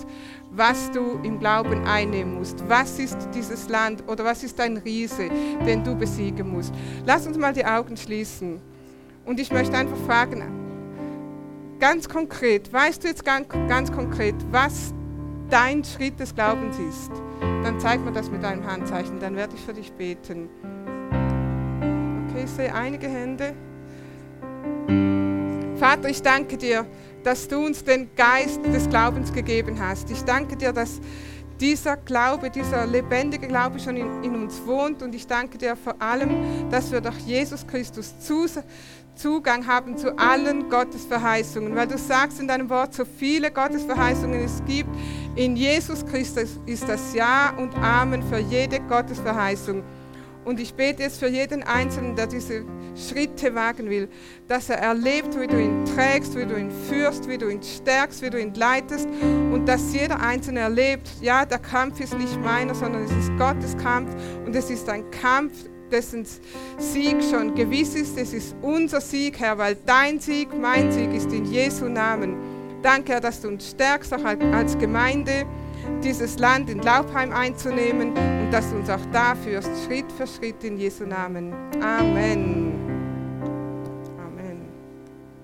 was 0.50 0.92
du 0.92 1.20
im 1.24 1.40
Glauben 1.40 1.86
einnehmen 1.86 2.36
musst. 2.36 2.68
Was 2.68 2.98
ist 2.98 3.18
dieses 3.34 3.70
Land 3.70 4.04
oder 4.08 4.26
was 4.26 4.44
ist 4.44 4.58
dein 4.58 4.78
Riese, 4.78 5.30
den 5.66 5.84
du 5.84 5.96
besiegen 5.96 6.50
musst. 6.50 6.74
Lass 7.06 7.28
uns 7.28 7.38
mal 7.38 7.54
die 7.54 7.66
Augen 7.66 7.96
schließen. 7.96 8.60
Und 9.26 9.40
ich 9.40 9.52
möchte 9.52 9.78
einfach 9.78 9.98
fragen, 10.06 10.44
ganz 11.80 12.10
konkret, 12.10 12.72
weißt 12.72 13.04
du 13.04 13.08
jetzt 13.08 13.24
ganz, 13.24 13.48
ganz 13.68 13.92
konkret, 13.92 14.36
was 14.50 14.94
dein 15.50 15.84
Schritt 15.84 16.20
des 16.20 16.34
Glaubens 16.34 16.78
ist? 16.80 17.12
Dann 17.64 17.80
zeig 17.80 18.04
mir 18.04 18.12
das 18.12 18.32
mit 18.32 18.44
deinem 18.44 18.66
Handzeichen, 18.66 19.20
dann 19.20 19.36
werde 19.36 19.56
ich 19.56 19.62
für 19.62 19.74
dich 19.74 19.92
beten. 19.94 20.50
Okay, 22.30 22.44
ich 22.46 22.50
sehe 22.50 22.74
einige 22.74 23.08
Hände. 23.08 23.54
Vater, 25.92 26.08
ich 26.08 26.22
danke 26.22 26.56
dir, 26.56 26.86
dass 27.22 27.50
du 27.50 27.66
uns 27.66 27.84
den 27.84 28.16
Geist 28.16 28.66
des 28.66 28.88
Glaubens 28.88 29.34
gegeben 29.34 29.78
hast. 29.78 30.10
Ich 30.10 30.22
danke 30.22 30.56
dir, 30.56 30.72
dass 30.72 31.02
dieser 31.60 31.98
Glaube, 31.98 32.50
dieser 32.50 32.88
lebendige 32.88 33.46
Glaube 33.46 33.78
schon 33.78 33.98
in, 33.98 34.24
in, 34.24 34.36
uns 34.36 34.66
wohnt. 34.66 35.04
Und 35.04 35.14
ich 35.14 35.28
danke 35.28 35.58
dir 35.58 35.76
vor 35.76 36.02
allem, 36.02 36.70
dass 36.70 36.94
wir 36.94 37.02
durch 37.02 37.18
Jesus 37.18 37.68
Christus 37.68 38.14
Zugang 39.16 39.68
haben 39.68 39.98
zu 39.98 40.18
allen 40.18 40.70
Gottesverheißungen. 40.70 41.76
Weil 41.76 41.88
du 41.88 41.98
sagst 41.98 42.40
in 42.40 42.48
deinem 42.48 42.70
Wort, 42.70 42.94
so 42.94 43.04
viele 43.04 43.52
Gottesverheißungen 43.52 44.46
es 44.46 44.64
gibt, 44.66 44.92
in 45.36 45.58
Jesus 45.58 46.06
Christus 46.06 46.58
ist 46.68 46.88
das 46.88 47.14
Ja 47.14 47.54
und 47.58 47.76
Amen 47.76 48.24
für 48.24 48.40
jede 48.40 48.80
Gottesverheißung. 48.80 49.84
Und 50.44 50.60
ich 50.60 50.74
bete 50.74 51.04
jetzt 51.04 51.20
für 51.20 51.28
jeden 51.28 51.64
Einzelnen, 51.64 52.16
der 52.16 52.28
diese 52.28 52.66
Schritte 52.96 53.54
wagen 53.54 53.90
will, 53.90 54.10
dass 54.48 54.70
er 54.70 54.78
erlebt, 54.78 55.40
wie 55.40 55.48
du 55.48 55.62
ihn 55.62 55.86
trägst, 55.86 56.36
wie 56.36 56.46
du 56.46 56.58
ihn 56.58 56.72
führst, 56.90 57.30
wie 57.30 57.38
du 57.38 57.48
ihn 57.50 57.62
stärkst, 57.62 58.22
wie 58.22 58.30
du 58.30 58.42
ihn 58.42 58.54
leitest 58.56 59.08
und 59.52 59.68
dass 59.68 59.94
jeder 59.94 60.20
Einzelne 60.20 60.62
erlebt, 60.62 61.10
ja, 61.22 61.46
der 61.46 61.60
Kampf 61.60 62.00
ist 62.00 62.18
nicht 62.18 62.42
meiner, 62.42 62.74
sondern 62.74 63.04
es 63.04 63.12
ist 63.12 63.38
Gottes 63.38 63.78
Kampf 63.78 64.10
und 64.46 64.56
es 64.56 64.70
ist 64.70 64.90
ein 64.90 65.10
Kampf, 65.12 65.54
dessen 65.92 66.26
Sieg 66.78 67.18
schon 67.30 67.54
gewiss 67.54 67.96
ist. 67.96 68.18
Es 68.18 68.34
ist 68.34 68.56
unser 68.62 69.02
Sieg, 69.02 69.40
Herr, 69.40 69.58
weil 69.58 69.78
dein 69.86 70.20
Sieg, 70.20 70.50
mein 70.58 70.92
Sieg 70.92 71.14
ist 71.14 71.32
in 71.32 71.46
Jesu 71.46 71.86
Namen. 71.86 72.36
Danke, 72.82 73.14
Herr, 73.14 73.22
dass 73.22 73.42
du 73.42 73.50
uns 73.50 73.70
stärkst, 73.72 74.14
auch 74.14 74.24
als 74.24 74.78
Gemeinde 74.78 75.46
dieses 76.04 76.40
Land 76.40 76.70
in 76.70 76.80
Laubheim 76.80 77.32
einzunehmen 77.32 78.41
dass 78.52 78.70
du 78.70 78.76
uns 78.76 78.90
auch 78.90 79.06
da 79.14 79.34
führst, 79.34 79.70
Schritt 79.86 80.12
für 80.12 80.28
Schritt 80.28 80.64
in 80.64 80.78
Jesu 80.78 81.06
Namen. 81.06 81.54
Amen. 81.82 82.91